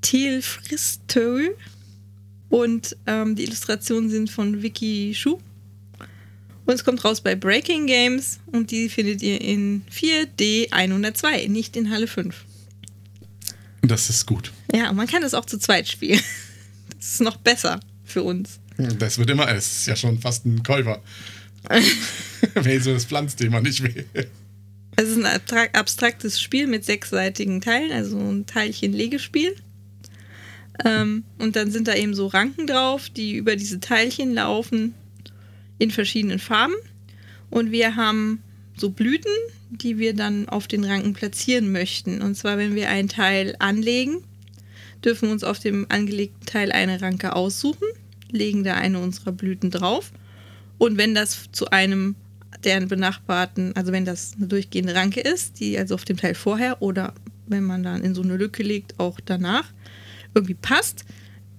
Thiel 0.00 0.42
Fristö 0.42 1.50
und 2.48 2.96
ähm, 3.06 3.36
die 3.36 3.44
Illustrationen 3.44 4.10
sind 4.10 4.30
von 4.30 4.62
Vicky 4.62 5.14
Schuh. 5.14 5.38
Und 6.64 6.74
es 6.74 6.84
kommt 6.84 7.04
raus 7.04 7.20
bei 7.20 7.36
Breaking 7.36 7.86
Games 7.86 8.40
und 8.46 8.72
die 8.72 8.88
findet 8.88 9.22
ihr 9.22 9.40
in 9.40 9.84
4D 9.92 10.72
102, 10.72 11.46
nicht 11.46 11.76
in 11.76 11.90
Halle 11.90 12.08
5. 12.08 12.44
Das 13.82 14.10
ist 14.10 14.26
gut. 14.26 14.50
Ja, 14.74 14.90
und 14.90 14.96
man 14.96 15.06
kann 15.06 15.22
es 15.22 15.32
auch 15.32 15.44
zu 15.44 15.58
zweit 15.58 15.88
spielen. 15.88 16.20
Das 16.98 17.12
ist 17.12 17.20
noch 17.20 17.36
besser 17.36 17.78
für 18.04 18.22
uns. 18.22 18.58
Das 18.98 19.18
wird 19.18 19.30
immer, 19.30 19.48
es 19.48 19.80
ist 19.80 19.86
ja 19.86 19.94
schon 19.94 20.18
fast 20.18 20.44
ein 20.44 20.62
Käufer. 20.62 21.00
Wer 22.54 22.80
so 22.80 22.92
das 22.92 23.04
Pflanzthema 23.04 23.60
nicht 23.60 23.82
will. 23.82 24.06
Es 24.96 25.08
ist 25.08 25.18
ein 25.18 25.26
abstrak- 25.26 25.74
abstraktes 25.74 26.40
Spiel 26.40 26.66
mit 26.66 26.84
sechsseitigen 26.84 27.60
Teilen, 27.60 27.92
also 27.92 28.18
ein 28.18 28.46
Teilchen-Legespiel. 28.46 29.54
Ähm, 30.84 31.24
und 31.38 31.54
dann 31.56 31.70
sind 31.70 31.88
da 31.88 31.94
eben 31.94 32.14
so 32.14 32.26
Ranken 32.26 32.66
drauf, 32.66 33.10
die 33.10 33.36
über 33.36 33.56
diese 33.56 33.78
Teilchen 33.78 34.32
laufen 34.32 34.94
in 35.78 35.90
verschiedenen 35.90 36.38
Farben. 36.38 36.74
Und 37.50 37.70
wir 37.70 37.96
haben 37.96 38.42
so 38.76 38.90
Blüten, 38.90 39.32
die 39.70 39.98
wir 39.98 40.14
dann 40.14 40.48
auf 40.48 40.66
den 40.66 40.84
Ranken 40.84 41.12
platzieren 41.12 41.72
möchten. 41.72 42.22
Und 42.22 42.34
zwar, 42.34 42.56
wenn 42.56 42.74
wir 42.74 42.88
ein 42.88 43.08
Teil 43.08 43.54
anlegen, 43.58 44.22
dürfen 45.04 45.28
wir 45.28 45.32
uns 45.32 45.44
auf 45.44 45.58
dem 45.58 45.86
angelegten 45.90 46.46
Teil 46.46 46.72
eine 46.72 47.00
Ranke 47.00 47.34
aussuchen, 47.34 47.86
legen 48.30 48.64
da 48.64 48.74
eine 48.74 48.98
unserer 48.98 49.32
Blüten 49.32 49.70
drauf. 49.70 50.10
Und 50.78 50.96
wenn 50.96 51.14
das 51.14 51.50
zu 51.52 51.70
einem 51.70 52.16
der 52.64 52.80
benachbarten, 52.86 53.74
also 53.76 53.92
wenn 53.92 54.04
das 54.04 54.34
eine 54.36 54.46
durchgehende 54.46 54.94
Ranke 54.94 55.20
ist, 55.20 55.60
die 55.60 55.78
also 55.78 55.94
auf 55.94 56.04
dem 56.04 56.16
Teil 56.16 56.34
vorher 56.34 56.82
oder 56.82 57.14
wenn 57.46 57.64
man 57.64 57.82
dann 57.82 58.02
in 58.02 58.14
so 58.14 58.22
eine 58.22 58.36
Lücke 58.36 58.62
legt, 58.62 58.98
auch 58.98 59.20
danach 59.24 59.72
irgendwie 60.34 60.54
passt, 60.54 61.04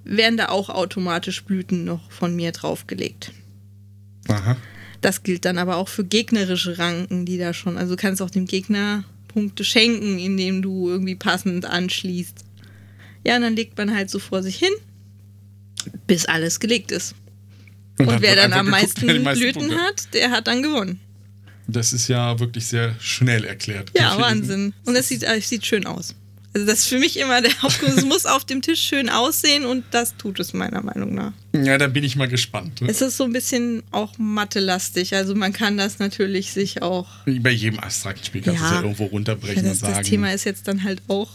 werden 0.03 0.37
da 0.37 0.49
auch 0.49 0.69
automatisch 0.69 1.43
Blüten 1.43 1.85
noch 1.85 2.11
von 2.11 2.35
mir 2.35 2.51
draufgelegt. 2.51 3.31
Aha. 4.27 4.57
Das 5.01 5.23
gilt 5.23 5.45
dann 5.45 5.57
aber 5.57 5.77
auch 5.77 5.87
für 5.89 6.03
gegnerische 6.03 6.77
Ranken, 6.77 7.25
die 7.25 7.37
da 7.37 7.53
schon, 7.53 7.77
also 7.77 7.95
du 7.95 8.01
kannst 8.01 8.21
auch 8.21 8.29
dem 8.29 8.45
Gegner 8.45 9.03
Punkte 9.27 9.63
schenken, 9.63 10.17
indem 10.17 10.61
du 10.61 10.89
irgendwie 10.89 11.15
passend 11.15 11.65
anschließt. 11.65 12.45
Ja, 13.23 13.35
und 13.35 13.41
dann 13.41 13.55
legt 13.55 13.77
man 13.77 13.93
halt 13.93 14.09
so 14.09 14.19
vor 14.19 14.41
sich 14.41 14.57
hin, 14.57 14.73
bis 16.07 16.25
alles 16.25 16.59
gelegt 16.59 16.91
ist. 16.91 17.15
Und, 17.99 18.11
hat 18.11 18.21
wer 18.21 18.35
dann 18.35 18.53
am 18.53 18.65
geguckt, 18.67 18.83
meisten 18.83 19.07
die 19.07 19.19
meisten 19.19 19.41
Blüten 19.43 19.61
Punkte- 19.69 19.77
hat, 19.83 20.13
der 20.13 20.31
hat 20.31 20.47
dann 20.47 20.61
gewonnen. 20.63 20.99
Das 21.67 21.91
ist 21.93 22.07
ja 22.07 22.39
wirklich 22.39 22.65
sehr 22.67 22.95
schnell 22.99 23.43
erklärt. 23.43 23.91
Ja, 23.97 24.17
Wahnsinn. 24.19 24.73
Und 24.85 24.95
es 24.95 25.09
sieht, 25.09 25.23
es 25.23 25.49
sieht 25.49 25.65
schön 25.65 25.85
aus. 25.85 26.15
Also 26.53 26.65
das 26.65 26.79
ist 26.79 26.85
für 26.87 26.97
mich 26.97 27.17
immer 27.19 27.41
der 27.41 27.51
Hauptgrund. 27.61 27.97
Es 27.97 28.05
muss 28.05 28.25
auf 28.25 28.45
dem 28.45 28.61
Tisch 28.61 28.81
schön 28.81 29.09
aussehen 29.09 29.65
und 29.65 29.83
das 29.91 30.15
tut 30.17 30.39
es 30.39 30.53
meiner 30.53 30.81
Meinung 30.81 31.13
nach. 31.13 31.33
Ja, 31.53 31.77
da 31.77 31.87
bin 31.87 32.03
ich 32.05 32.15
mal 32.15 32.27
gespannt. 32.29 32.81
Es 32.87 33.01
ist 33.01 33.17
so 33.17 33.25
ein 33.25 33.33
bisschen 33.33 33.83
auch 33.91 34.17
Mathe-lastig. 34.17 35.13
Also 35.13 35.35
man 35.35 35.51
kann 35.53 35.77
das 35.77 35.99
natürlich 35.99 36.51
sich 36.53 36.81
auch. 36.81 37.07
Wie 37.25 37.39
bei 37.39 37.51
jedem 37.51 37.79
abstrakten 37.79 38.23
Spiel 38.25 38.41
kannst 38.41 38.61
du 38.61 38.65
es 38.65 38.71
Ja. 38.71 38.77
ja 38.77 38.81
irgendwo 38.83 39.05
runterbrechen 39.05 39.63
das, 39.63 39.73
und 39.73 39.79
sagen. 39.79 39.93
das 39.97 40.07
Thema 40.07 40.33
ist 40.33 40.45
jetzt 40.45 40.67
dann 40.67 40.83
halt 40.83 41.01
auch 41.09 41.29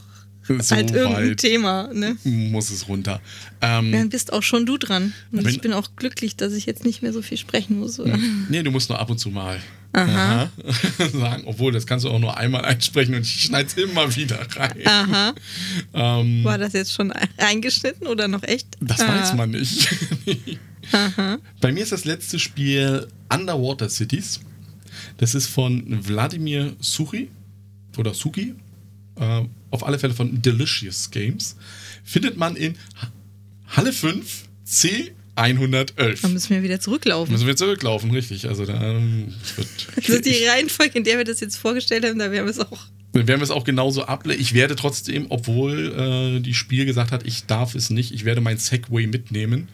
so 0.61 0.75
halt 0.77 0.91
irgendein 0.91 1.37
Thema. 1.37 1.89
Ne? 1.93 2.17
muss 2.25 2.71
es 2.71 2.89
runter. 2.89 3.21
Ähm, 3.61 3.93
Dann 3.93 4.09
bist 4.09 4.33
auch 4.33 4.43
schon 4.43 4.67
du 4.67 4.77
dran. 4.79 5.13
Und 5.31 5.45
Wenn- 5.45 5.55
ich 5.55 5.61
bin 5.61 5.73
auch 5.73 5.91
glücklich, 5.97 6.37
dass 6.37 6.53
ich 6.53 6.67
jetzt 6.67 6.85
nicht 6.85 7.03
mehr 7.03 7.13
so 7.13 7.23
viel 7.23 7.39
sprechen 7.39 7.79
muss. 7.79 7.99
Oder? 8.01 8.19
Nee, 8.49 8.63
du 8.63 8.71
musst 8.71 8.89
nur 8.89 8.99
ab 8.99 9.09
und 9.11 9.19
zu 9.19 9.31
mal 9.31 9.59
Aha. 9.95 10.51
aha, 10.65 11.09
sagen. 11.13 11.43
Obwohl, 11.47 11.73
das 11.73 11.87
kannst 11.87 12.05
du 12.05 12.11
auch 12.11 12.19
nur 12.19 12.37
einmal 12.37 12.65
einsprechen 12.65 13.15
und 13.15 13.23
ich 13.23 13.43
schneide 13.45 13.69
es 13.69 13.75
immer 13.75 14.15
wieder 14.17 14.39
rein. 14.57 14.79
Aha. 14.87 15.35
Ähm, 15.95 16.45
War 16.45 16.59
das 16.59 16.73
jetzt 16.73 16.93
schon 16.93 17.13
eingeschnitten 17.37 18.07
oder 18.07 18.27
noch 18.29 18.43
echt? 18.43 18.69
das 18.81 19.01
Ah. 19.01 19.09
weiß 19.09 19.35
man 19.35 19.51
nicht. 19.51 19.89
Aha. 20.93 21.39
Bei 21.61 21.71
mir 21.73 21.83
ist 21.83 21.93
das 21.93 22.05
letzte 22.05 22.39
Spiel 22.39 23.07
Underwater 23.33 23.89
Cities. 23.89 24.41
Das 25.19 25.35
ist 25.35 25.47
von 25.47 25.85
Wladimir 26.07 26.75
Suchi 26.81 27.31
oder 27.97 28.15
Suki. 28.15 28.55
Äh, 29.23 29.49
auf 29.71 29.87
alle 29.87 29.99
Fälle 29.99 30.15
von 30.15 30.43
Delicious 30.43 31.11
Games. 31.11 31.57
Findet 32.05 32.37
man 32.37 32.57
in 32.57 32.75
Ha- 33.01 33.11
Halle 33.69 33.93
5 33.93 34.45
C111. 35.37 36.21
Dann 36.23 36.33
müssen 36.33 36.51
wir 36.51 36.63
wieder 36.63 36.81
zurücklaufen. 36.81 37.33
Müssen 37.33 37.47
wir 37.47 37.57
zurücklaufen, 37.57 38.11
richtig. 38.11 38.49
Also 38.49 38.67
da 38.67 38.81
ähm, 38.83 39.33
wird 39.57 39.69
ist 40.09 40.27
die 40.27 40.45
Reihenfolge, 40.45 40.99
in 40.99 41.05
der 41.05 41.19
wir 41.19 41.25
das 41.25 41.41
jetzt 41.41 41.57
vorgestellt 41.57 42.05
haben, 42.05 42.19
da 42.19 42.31
werden 42.31 42.45
wir 42.47 42.51
es 42.51 42.59
auch. 42.61 42.87
Wir 43.15 43.27
werden 43.29 43.43
es 43.43 43.51
auch 43.51 43.65
genauso 43.65 44.05
ablehnen. 44.05 44.41
Ich 44.41 44.55
werde 44.55 44.75
trotzdem, 44.77 45.27
obwohl 45.29 45.95
äh, 46.39 46.41
die 46.41 46.55
Spiel 46.55 46.85
gesagt 46.87 47.13
hat, 47.13 47.27
ich 47.27 47.45
darf 47.47 47.75
es 47.75 47.91
nicht, 47.91 48.13
ich 48.13 48.25
werde 48.25 48.41
mein 48.41 48.57
Segway 48.59 49.07
mitnehmen 49.07 49.69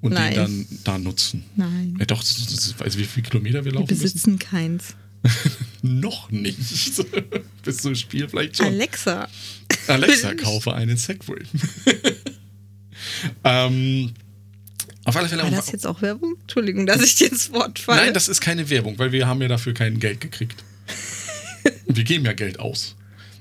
und 0.00 0.14
Nein. 0.14 0.34
den 0.34 0.36
dann 0.36 0.66
da 0.84 0.98
nutzen. 0.98 1.44
Nein. 1.54 1.96
Ja, 2.00 2.06
doch, 2.06 2.22
weißt 2.22 2.74
du, 2.94 2.98
wie 2.98 3.04
viele 3.04 3.26
Kilometer 3.28 3.64
wir 3.64 3.66
Wir 3.66 3.72
laufen 3.78 3.86
müssen? 3.88 4.02
besitzen 4.02 4.38
keins. 4.38 4.96
Noch 5.82 6.30
nicht. 6.30 6.58
Bis 7.64 7.76
zum 7.78 7.94
Spiel 7.94 8.28
vielleicht 8.28 8.56
schon. 8.56 8.66
Alexa. 8.66 9.28
Alexa, 9.88 10.34
kaufe 10.42 10.74
einen 10.74 10.96
Segway. 10.96 11.42
ähm, 13.44 14.12
auf 15.04 15.16
alle 15.16 15.28
Fälle. 15.28 15.42
War 15.42 15.50
das 15.50 15.72
jetzt 15.72 15.86
auch 15.86 16.02
Werbung? 16.02 16.36
Entschuldigung, 16.42 16.86
dass 16.86 17.02
ich 17.02 17.16
dir 17.16 17.30
ins 17.30 17.52
Wort 17.52 17.78
falle. 17.78 18.02
Nein, 18.02 18.14
das 18.14 18.28
ist 18.28 18.40
keine 18.40 18.70
Werbung, 18.70 18.98
weil 18.98 19.12
wir 19.12 19.26
haben 19.26 19.42
ja 19.42 19.48
dafür 19.48 19.74
kein 19.74 19.98
Geld 19.98 20.20
gekriegt. 20.20 20.62
wir 21.86 22.04
geben 22.04 22.24
ja 22.24 22.32
Geld 22.32 22.60
aus. 22.60 22.94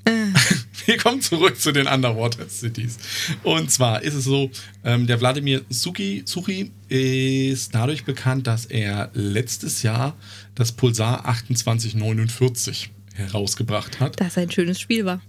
Wir 0.85 0.97
kommen 0.97 1.21
zurück 1.21 1.59
zu 1.59 1.71
den 1.71 1.87
Underwater 1.87 2.49
Cities. 2.49 2.97
Und 3.43 3.71
zwar 3.71 4.01
ist 4.01 4.13
es 4.13 4.23
so, 4.23 4.49
ähm, 4.83 5.07
der 5.07 5.19
Wladimir 5.21 5.63
Suki, 5.69 6.23
Suchi 6.25 6.71
ist 6.89 7.73
dadurch 7.75 8.03
bekannt, 8.03 8.47
dass 8.47 8.65
er 8.65 9.11
letztes 9.13 9.83
Jahr 9.83 10.15
das 10.55 10.71
Pulsar 10.71 11.23
2849 11.23 12.91
herausgebracht 13.13 13.99
hat. 13.99 14.19
das 14.19 14.37
ein 14.37 14.49
schönes 14.49 14.79
Spiel 14.79 15.05
war. 15.05 15.21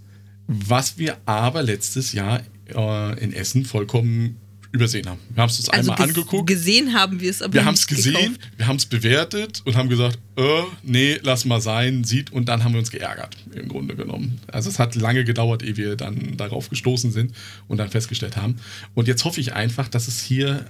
Was 0.47 0.97
wir 0.97 1.17
aber 1.25 1.63
letztes 1.63 2.13
Jahr 2.13 2.41
äh, 2.73 3.23
in 3.23 3.33
Essen 3.33 3.65
vollkommen 3.65 4.37
übersehen 4.73 5.07
haben. 5.07 5.19
Wir 5.29 5.43
haben 5.43 5.49
es 5.49 5.59
uns 5.59 5.69
Also 5.69 5.91
einmal 5.91 6.09
angeguckt. 6.09 6.47
Gesehen 6.47 6.93
haben 6.93 7.21
wir 7.21 7.29
es 7.29 7.41
aber 7.41 7.53
Wir 7.53 7.63
haben 7.63 7.75
es 7.75 7.87
gesehen, 7.87 8.13
gekauft. 8.13 8.39
wir 8.57 8.67
haben 8.67 8.75
es 8.75 8.85
bewertet 8.87 9.61
und 9.65 9.75
haben 9.75 9.87
gesagt, 9.87 10.17
äh, 10.35 10.63
nee, 10.81 11.19
lass 11.21 11.45
mal 11.45 11.61
sein, 11.61 12.03
sieht 12.03 12.33
und 12.33 12.49
dann 12.49 12.63
haben 12.63 12.73
wir 12.73 12.79
uns 12.79 12.89
geärgert, 12.89 13.37
im 13.53 13.69
Grunde 13.69 13.95
genommen. 13.95 14.39
Also 14.47 14.69
es 14.69 14.79
hat 14.79 14.95
lange 14.95 15.23
gedauert, 15.23 15.61
ehe 15.61 15.77
wir 15.77 15.95
dann 15.95 16.37
darauf 16.37 16.69
gestoßen 16.69 17.11
sind 17.11 17.33
und 17.67 17.77
dann 17.77 17.89
festgestellt 17.89 18.35
haben. 18.35 18.55
Und 18.95 19.07
jetzt 19.07 19.23
hoffe 19.25 19.39
ich 19.39 19.53
einfach, 19.53 19.87
dass 19.87 20.07
es 20.07 20.21
hier 20.21 20.65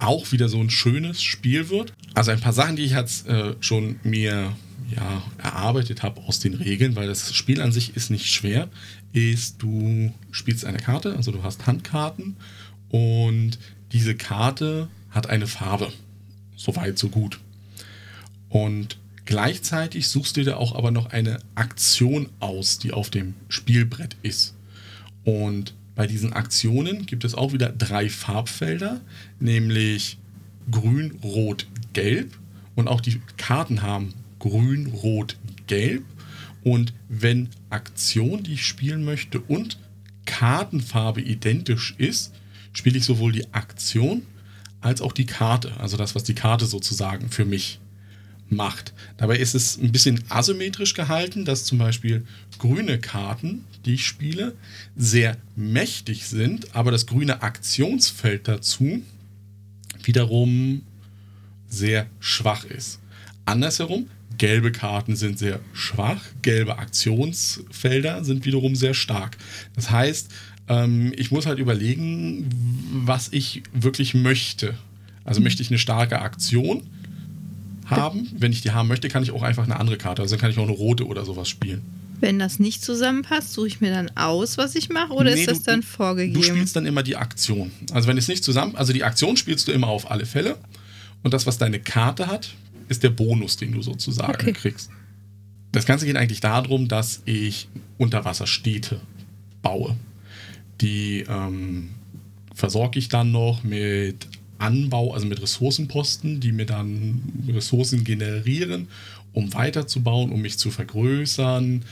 auch 0.00 0.32
wieder 0.32 0.48
so 0.48 0.58
ein 0.60 0.70
schönes 0.70 1.22
Spiel 1.22 1.68
wird. 1.68 1.92
Also 2.14 2.32
ein 2.32 2.40
paar 2.40 2.52
Sachen, 2.52 2.74
die 2.74 2.82
ich 2.82 2.92
jetzt 2.92 3.28
äh, 3.28 3.54
schon 3.60 4.00
mir 4.02 4.56
ja, 4.96 5.22
erarbeitet 5.38 6.02
habe 6.02 6.20
aus 6.22 6.40
den 6.40 6.54
Regeln, 6.54 6.96
weil 6.96 7.06
das 7.06 7.32
Spiel 7.32 7.60
an 7.60 7.70
sich 7.70 7.94
ist 7.94 8.10
nicht 8.10 8.26
schwer, 8.26 8.68
ist, 9.12 9.62
du 9.62 10.12
spielst 10.32 10.64
eine 10.64 10.78
Karte, 10.78 11.14
also 11.16 11.30
du 11.30 11.44
hast 11.44 11.66
Handkarten 11.66 12.36
und 12.90 13.58
diese 13.92 14.14
Karte 14.14 14.88
hat 15.10 15.28
eine 15.28 15.46
Farbe. 15.46 15.92
Soweit, 16.56 16.98
so 16.98 17.08
gut. 17.08 17.40
Und 18.48 18.98
gleichzeitig 19.24 20.08
suchst 20.08 20.36
du 20.36 20.44
dir 20.44 20.58
auch 20.58 20.74
aber 20.74 20.90
noch 20.90 21.06
eine 21.06 21.38
Aktion 21.54 22.28
aus, 22.40 22.78
die 22.78 22.92
auf 22.92 23.10
dem 23.10 23.34
Spielbrett 23.48 24.16
ist. 24.22 24.54
Und 25.24 25.74
bei 25.94 26.06
diesen 26.06 26.32
Aktionen 26.32 27.06
gibt 27.06 27.24
es 27.24 27.34
auch 27.34 27.52
wieder 27.52 27.70
drei 27.70 28.08
Farbfelder, 28.08 29.00
nämlich 29.38 30.18
grün, 30.70 31.18
rot, 31.22 31.66
gelb. 31.92 32.38
Und 32.74 32.88
auch 32.88 33.00
die 33.00 33.20
Karten 33.36 33.82
haben 33.82 34.14
grün, 34.38 34.86
rot, 34.86 35.36
gelb. 35.66 36.04
Und 36.62 36.92
wenn 37.08 37.48
Aktion, 37.70 38.42
die 38.42 38.54
ich 38.54 38.66
spielen 38.66 39.04
möchte, 39.04 39.40
und 39.40 39.78
Kartenfarbe 40.26 41.20
identisch 41.20 41.94
ist, 41.98 42.32
spiele 42.72 42.98
ich 42.98 43.04
sowohl 43.04 43.32
die 43.32 43.52
Aktion 43.52 44.22
als 44.80 45.00
auch 45.00 45.12
die 45.12 45.26
Karte. 45.26 45.72
Also 45.78 45.96
das, 45.96 46.14
was 46.14 46.24
die 46.24 46.34
Karte 46.34 46.66
sozusagen 46.66 47.28
für 47.28 47.44
mich 47.44 47.80
macht. 48.48 48.92
Dabei 49.16 49.38
ist 49.38 49.54
es 49.54 49.78
ein 49.78 49.92
bisschen 49.92 50.22
asymmetrisch 50.28 50.94
gehalten, 50.94 51.44
dass 51.44 51.64
zum 51.64 51.78
Beispiel 51.78 52.26
grüne 52.58 52.98
Karten, 52.98 53.64
die 53.84 53.94
ich 53.94 54.06
spiele, 54.06 54.54
sehr 54.96 55.36
mächtig 55.56 56.26
sind, 56.26 56.74
aber 56.74 56.90
das 56.90 57.06
grüne 57.06 57.42
Aktionsfeld 57.42 58.48
dazu 58.48 59.02
wiederum 60.02 60.82
sehr 61.68 62.06
schwach 62.18 62.64
ist. 62.64 62.98
Andersherum, 63.44 64.08
gelbe 64.38 64.72
Karten 64.72 65.16
sind 65.16 65.38
sehr 65.38 65.60
schwach, 65.72 66.22
gelbe 66.42 66.78
Aktionsfelder 66.78 68.24
sind 68.24 68.44
wiederum 68.44 68.74
sehr 68.74 68.94
stark. 68.94 69.36
Das 69.74 69.90
heißt, 69.90 70.30
ähm, 70.70 71.12
ich 71.16 71.30
muss 71.30 71.44
halt 71.44 71.58
überlegen, 71.58 72.48
was 73.04 73.28
ich 73.32 73.62
wirklich 73.74 74.14
möchte. 74.14 74.74
Also 75.24 75.42
möchte 75.42 75.62
ich 75.62 75.68
eine 75.70 75.78
starke 75.78 76.20
Aktion 76.22 76.82
haben. 77.84 78.28
Wenn 78.38 78.52
ich 78.52 78.62
die 78.62 78.70
haben 78.70 78.88
möchte, 78.88 79.08
kann 79.08 79.22
ich 79.22 79.32
auch 79.32 79.42
einfach 79.42 79.64
eine 79.64 79.78
andere 79.78 79.96
Karte. 79.98 80.22
Also 80.22 80.34
dann 80.36 80.40
kann 80.40 80.50
ich 80.50 80.58
auch 80.58 80.62
eine 80.62 80.72
rote 80.72 81.06
oder 81.06 81.24
sowas 81.24 81.48
spielen. 81.48 81.82
Wenn 82.20 82.38
das 82.38 82.58
nicht 82.58 82.84
zusammenpasst, 82.84 83.52
suche 83.52 83.66
ich 83.66 83.80
mir 83.80 83.90
dann 83.92 84.10
aus, 84.16 84.58
was 84.58 84.74
ich 84.76 84.90
mache, 84.90 85.12
oder 85.12 85.32
Nee, 85.34 85.40
ist 85.40 85.50
das 85.50 85.58
du- 85.60 85.64
dann 85.70 85.80
Du 85.80 85.86
vorgegeben? 85.86 86.42
spielst 86.42 86.76
dann 86.76 86.86
immer 86.86 87.02
die 87.02 87.16
Aktion. 87.16 87.70
Also 87.92 88.08
wenn 88.08 88.18
es 88.18 88.28
nicht 88.28 88.44
zusammen, 88.44 88.76
also 88.76 88.92
die 88.92 89.04
Aktion 89.04 89.36
spielst 89.36 89.66
du 89.68 89.72
immer 89.72 89.88
auf 89.88 90.10
alle 90.10 90.26
Fälle. 90.26 90.56
Und 91.22 91.34
das, 91.34 91.46
was 91.46 91.58
deine 91.58 91.80
Karte 91.80 92.26
hat, 92.28 92.54
ist 92.88 93.02
der 93.02 93.10
Bonus, 93.10 93.56
den 93.56 93.72
du 93.72 93.82
sozusagen 93.82 94.32
Okay. 94.34 94.52
kriegst. 94.52 94.90
Das 95.72 95.84
Ganze 95.86 96.04
geht 96.06 96.16
eigentlich 96.16 96.40
darum, 96.40 96.88
dass 96.88 97.22
ich 97.24 97.68
Unterwasserstädte 97.98 99.00
baue. 99.62 99.96
Die 100.80 101.24
ähm, 101.28 101.90
versorge 102.54 102.98
ich 102.98 103.08
dann 103.08 103.32
noch 103.32 103.62
mit 103.64 104.26
Anbau, 104.58 105.14
also 105.14 105.26
mit 105.26 105.40
Ressourcenposten, 105.40 106.40
die 106.40 106.52
mir 106.52 106.66
dann 106.66 107.22
Ressourcen 107.48 108.04
generieren, 108.04 108.88
um 109.32 109.52
weiterzubauen, 109.54 110.30
um 110.30 110.42
mich 110.42 110.58
zu 110.58 110.70
vergrößern, 110.70 111.84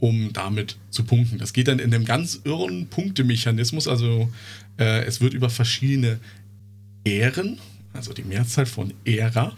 um 0.00 0.32
damit 0.32 0.76
zu 0.90 1.04
punkten. 1.04 1.38
Das 1.38 1.52
geht 1.52 1.68
dann 1.68 1.78
in 1.78 1.94
einem 1.94 2.04
ganz 2.04 2.40
irren 2.44 2.86
Punktemechanismus. 2.86 3.88
Also 3.88 4.30
äh, 4.78 5.04
es 5.04 5.20
wird 5.20 5.34
über 5.34 5.50
verschiedene 5.50 6.18
Ähren, 7.04 7.58
also 7.92 8.12
die 8.12 8.24
Mehrzahl 8.24 8.66
von 8.66 8.94
Ära, 9.04 9.54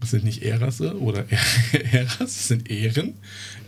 das 0.00 0.10
sind 0.10 0.24
nicht 0.24 0.42
Ärasse 0.42 0.98
oder 0.98 1.26
Äras, 1.92 2.18
das 2.18 2.48
sind 2.48 2.70
Ähren. 2.70 3.14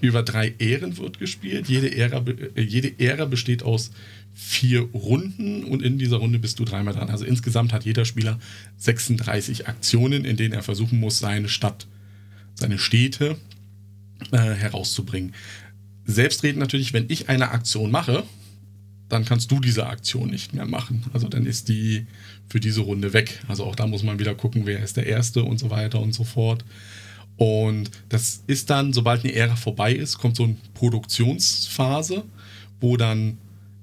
Über 0.00 0.22
drei 0.22 0.54
Ähren 0.58 0.96
wird 0.96 1.18
gespielt. 1.18 1.68
Jede 1.68 1.94
Ära, 1.94 2.24
äh, 2.54 2.62
jede 2.62 2.98
Ära 2.98 3.26
besteht 3.26 3.62
aus 3.62 3.90
vier 4.34 4.80
Runden 4.80 5.64
und 5.64 5.82
in 5.82 5.98
dieser 5.98 6.16
Runde 6.16 6.38
bist 6.38 6.58
du 6.58 6.64
dreimal 6.64 6.94
dran. 6.94 7.10
Also 7.10 7.24
insgesamt 7.24 7.72
hat 7.72 7.84
jeder 7.84 8.06
Spieler 8.06 8.40
36 8.78 9.68
Aktionen, 9.68 10.24
in 10.24 10.36
denen 10.36 10.54
er 10.54 10.62
versuchen 10.62 10.98
muss, 10.98 11.18
seine 11.18 11.48
Stadt, 11.48 11.86
seine 12.54 12.78
Städte 12.78 13.36
äh, 14.30 14.38
herauszubringen. 14.38 15.34
Selbstredend 16.06 16.58
natürlich, 16.58 16.94
wenn 16.94 17.06
ich 17.08 17.28
eine 17.28 17.50
Aktion 17.50 17.90
mache, 17.90 18.24
dann 19.12 19.26
kannst 19.26 19.50
du 19.50 19.60
diese 19.60 19.86
Aktion 19.86 20.30
nicht 20.30 20.54
mehr 20.54 20.64
machen. 20.64 21.04
Also 21.12 21.28
dann 21.28 21.44
ist 21.44 21.68
die 21.68 22.06
für 22.48 22.60
diese 22.60 22.80
Runde 22.80 23.12
weg. 23.12 23.42
Also 23.46 23.64
auch 23.64 23.76
da 23.76 23.86
muss 23.86 24.02
man 24.02 24.18
wieder 24.18 24.34
gucken, 24.34 24.62
wer 24.64 24.82
ist 24.82 24.96
der 24.96 25.06
Erste 25.06 25.44
und 25.44 25.58
so 25.58 25.68
weiter 25.68 26.00
und 26.00 26.14
so 26.14 26.24
fort. 26.24 26.64
Und 27.36 27.90
das 28.08 28.42
ist 28.46 28.70
dann, 28.70 28.94
sobald 28.94 29.22
eine 29.22 29.34
Ära 29.34 29.54
vorbei 29.54 29.92
ist, 29.92 30.16
kommt 30.16 30.36
so 30.36 30.44
eine 30.44 30.56
Produktionsphase, 30.72 32.24
wo 32.80 32.96
dann 32.96 33.36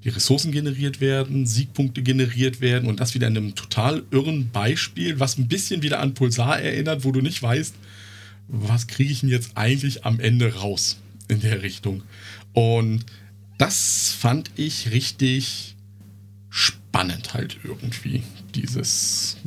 die 0.04 0.10
Ressourcen 0.10 0.52
generiert 0.52 1.00
werden, 1.00 1.46
Siegpunkte 1.46 2.02
generiert 2.02 2.60
werden 2.60 2.90
und 2.90 3.00
das 3.00 3.14
wieder 3.14 3.28
in 3.28 3.38
einem 3.38 3.54
total 3.54 4.02
irren 4.10 4.50
Beispiel, 4.50 5.20
was 5.20 5.38
ein 5.38 5.48
bisschen 5.48 5.84
wieder 5.84 6.00
an 6.00 6.16
Pulsar 6.16 6.60
erinnert, 6.60 7.04
wo 7.04 7.12
du 7.12 7.22
nicht 7.22 7.44
weißt, 7.44 7.76
was 8.48 8.88
kriege 8.88 9.12
ich 9.12 9.20
denn 9.20 9.30
jetzt 9.30 9.52
eigentlich 9.56 10.06
am 10.06 10.20
Ende 10.20 10.56
raus 10.56 10.98
in 11.28 11.42
der 11.42 11.62
Richtung. 11.62 12.02
Und 12.54 13.06
das 13.60 14.16
fand 14.18 14.50
ich 14.56 14.90
richtig 14.90 15.76
spannend 16.50 17.36
halt 17.36 17.58
irgendwie, 17.64 18.24
dieses 18.56 19.38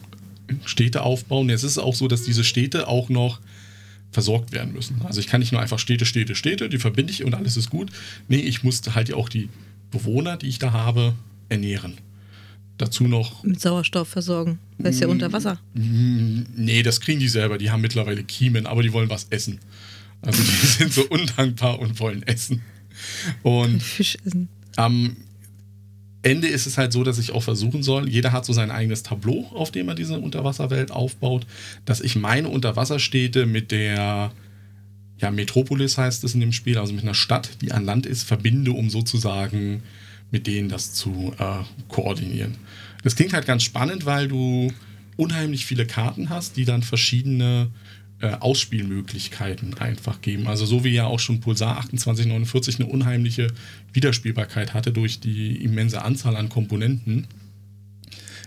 Städte 0.64 1.02
aufbauen. 1.02 1.48
Jetzt 1.48 1.64
ist 1.64 1.72
es 1.72 1.78
auch 1.78 1.94
so, 1.94 2.06
dass 2.06 2.22
diese 2.22 2.44
Städte 2.44 2.86
auch 2.86 3.08
noch 3.08 3.40
versorgt 4.12 4.52
werden 4.52 4.74
müssen. 4.74 5.00
Also 5.02 5.18
ich 5.20 5.26
kann 5.26 5.40
nicht 5.40 5.52
nur 5.52 5.60
einfach 5.60 5.78
Städte, 5.78 6.04
Städte, 6.04 6.34
Städte, 6.34 6.68
die 6.68 6.78
verbinde 6.78 7.10
ich 7.12 7.24
und 7.24 7.34
alles 7.34 7.56
ist 7.56 7.70
gut. 7.70 7.90
Nee, 8.28 8.40
ich 8.40 8.62
muss 8.62 8.82
halt 8.94 9.08
ja 9.08 9.16
auch 9.16 9.30
die 9.30 9.48
Bewohner, 9.90 10.36
die 10.36 10.48
ich 10.48 10.58
da 10.58 10.72
habe, 10.72 11.14
ernähren. 11.48 11.94
Dazu 12.76 13.04
noch 13.04 13.42
Mit 13.42 13.60
Sauerstoff 13.60 14.08
versorgen. 14.08 14.58
Das 14.78 14.96
ist 14.96 15.00
ja 15.00 15.08
unter 15.08 15.32
Wasser. 15.32 15.58
Mm, 15.74 16.42
Nee, 16.54 16.82
das 16.82 17.00
kriegen 17.00 17.20
die 17.20 17.28
selber. 17.28 17.56
Die 17.56 17.70
haben 17.70 17.80
mittlerweile 17.80 18.22
Kiemen, 18.24 18.66
aber 18.66 18.82
die 18.82 18.92
wollen 18.92 19.08
was 19.08 19.28
essen. 19.30 19.58
Also 20.20 20.42
die 20.42 20.66
sind 20.66 20.92
so 20.92 21.02
undankbar 21.08 21.78
und 21.78 21.98
wollen 21.98 22.22
essen. 22.24 22.60
Und 23.42 23.82
Fisch 23.82 24.16
essen. 24.24 24.48
am 24.76 25.16
Ende 26.22 26.46
ist 26.46 26.66
es 26.66 26.78
halt 26.78 26.92
so, 26.92 27.03
dass 27.03 27.18
ich 27.18 27.32
auch 27.32 27.42
versuchen 27.42 27.82
soll, 27.82 28.09
jeder 28.09 28.30
hat 28.30 28.44
so 28.44 28.53
sein 28.53 28.70
eigenes 28.70 29.03
Tableau, 29.03 29.50
auf 29.55 29.72
dem 29.72 29.88
er 29.88 29.96
diese 29.96 30.18
Unterwasserwelt 30.20 30.92
aufbaut, 30.92 31.46
dass 31.84 32.00
ich 32.00 32.14
meine 32.14 32.48
Unterwasserstädte 32.48 33.46
mit 33.46 33.72
der 33.72 34.32
ja, 35.18 35.30
Metropolis 35.30 35.98
heißt 35.98 36.24
es 36.24 36.34
in 36.34 36.40
dem 36.40 36.53
Spiel, 36.53 36.78
also 36.78 36.92
mit 36.92 37.05
einer 37.05 37.14
Stadt, 37.14 37.61
die 37.61 37.72
an 37.72 37.84
Land 37.84 38.07
ist, 38.07 38.24
verbinde, 38.24 38.72
um 38.72 38.90
sozusagen 38.90 39.82
mit 40.30 40.46
denen 40.46 40.68
das 40.68 40.94
zu 40.94 41.32
äh, 41.38 41.59
koordinieren. 41.88 42.57
Das 43.05 43.16
klingt 43.16 43.32
halt 43.32 43.46
ganz 43.46 43.62
spannend, 43.62 44.05
weil 44.05 44.28
du 44.28 44.72
unheimlich 45.16 45.66
viele 45.66 45.86
Karten 45.86 46.28
hast, 46.28 46.57
die 46.57 46.64
dann 46.64 46.82
verschiedene 46.82 47.70
äh, 48.22 48.36
Ausspielmöglichkeiten 48.38 49.74
einfach 49.74 50.20
geben. 50.20 50.46
Also 50.46 50.64
so 50.64 50.84
wie 50.84 50.90
ja 50.90 51.06
auch 51.06 51.18
schon 51.18 51.40
Pulsar 51.40 51.74
2849 51.82 52.78
eine 52.78 52.88
unheimliche 52.88 53.48
Wiederspielbarkeit 53.92 54.74
hatte 54.74 54.92
durch 54.92 55.18
die 55.18 55.56
immense 55.56 56.02
Anzahl 56.02 56.36
an 56.36 56.48
Komponenten, 56.48 57.26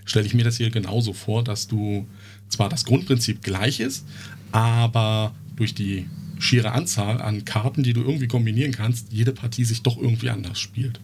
stelle 0.05 0.25
ich 0.25 0.33
mir 0.33 0.45
das 0.45 0.55
hier 0.55 0.69
genauso 0.69 1.11
vor, 1.11 1.43
dass 1.43 1.67
du 1.67 2.07
zwar 2.47 2.69
das 2.69 2.85
Grundprinzip 2.85 3.43
gleich 3.43 3.81
ist, 3.81 4.05
aber 4.53 5.35
durch 5.57 5.75
die 5.75 6.05
schiere 6.39 6.71
Anzahl 6.71 7.21
an 7.21 7.43
Karten, 7.43 7.83
die 7.83 7.91
du 7.91 8.01
irgendwie 8.01 8.27
kombinieren 8.27 8.71
kannst, 8.71 9.11
jede 9.11 9.33
Partie 9.33 9.65
sich 9.65 9.83
doch 9.83 9.97
irgendwie 9.97 10.29
anders 10.29 10.57
spielt. 10.57 11.01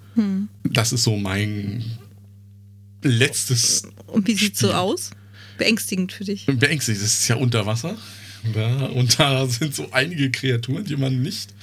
Das 0.64 0.94
ist 0.94 1.04
so 1.04 1.18
mein 1.18 1.84
letztes 3.02 3.84
Und 4.08 4.28
wie 4.28 4.36
sieht 4.36 4.56
so 4.56 4.68
Spiel. 4.68 4.78
aus? 4.78 5.12
Beängstigend 5.58 6.14
für 6.14 6.24
dich. 6.24 6.46
beängstigend. 6.46 7.04
Es 7.04 7.20
ist 7.20 7.28
ja 7.28 7.36
unter 7.36 7.66
Wasser. 7.66 7.98
Ja, 8.56 8.86
und 8.88 9.20
da 9.20 9.46
sind 9.48 9.76
so 9.76 9.88
einige 9.92 10.32
Kreaturen, 10.32 10.86
die 10.86 10.96
man 10.96 11.22
nicht, 11.22 11.54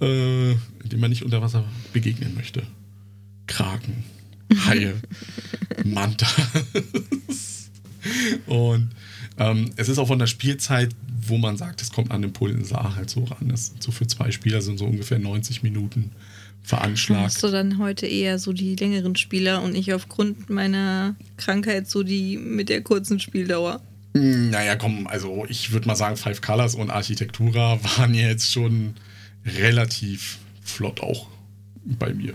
äh, 0.00 0.54
die 0.84 0.96
man 0.96 1.10
nicht 1.10 1.22
unter 1.22 1.42
Wasser 1.42 1.64
begegnen 1.92 2.34
möchte. 2.34 2.62
Kraken, 3.46 4.04
Haie, 4.66 4.94
Manta. 5.84 6.26
und 8.46 8.90
ähm, 9.38 9.70
es 9.76 9.88
ist 9.88 9.98
auch 9.98 10.08
von 10.08 10.18
der 10.18 10.26
Spielzeit, 10.26 10.94
wo 11.26 11.38
man 11.38 11.56
sagt, 11.56 11.82
es 11.82 11.90
kommt 11.90 12.10
an 12.10 12.22
den 12.22 12.32
Pulsar 12.32 12.96
halt 12.96 13.10
so 13.10 13.24
ran. 13.24 13.48
Das 13.48 13.68
sind 13.68 13.82
so 13.82 13.92
für 13.92 14.06
zwei 14.06 14.30
Spieler 14.30 14.60
sind 14.60 14.78
so 14.78 14.86
ungefähr 14.86 15.18
90 15.18 15.62
Minuten 15.62 16.10
veranschlagt. 16.62 17.22
Hast 17.24 17.42
du 17.42 17.48
dann 17.48 17.78
heute 17.78 18.06
eher 18.06 18.38
so 18.38 18.52
die 18.52 18.76
längeren 18.76 19.16
Spieler 19.16 19.62
und 19.62 19.74
ich 19.74 19.92
aufgrund 19.92 20.50
meiner 20.50 21.16
Krankheit 21.36 21.88
so 21.88 22.02
die 22.02 22.36
mit 22.36 22.68
der 22.68 22.82
kurzen 22.82 23.20
Spieldauer? 23.20 23.80
Hm, 24.14 24.50
Naja, 24.50 24.76
komm, 24.76 25.06
also 25.06 25.46
ich 25.48 25.72
würde 25.72 25.86
mal 25.86 25.96
sagen, 25.96 26.16
Five 26.16 26.40
Colors 26.40 26.74
und 26.74 26.90
Architektura 26.90 27.78
waren 27.98 28.14
jetzt 28.14 28.50
schon 28.52 28.94
relativ 29.44 30.38
flott 30.62 31.00
auch 31.00 31.28
bei 31.84 32.12
mir. 32.14 32.34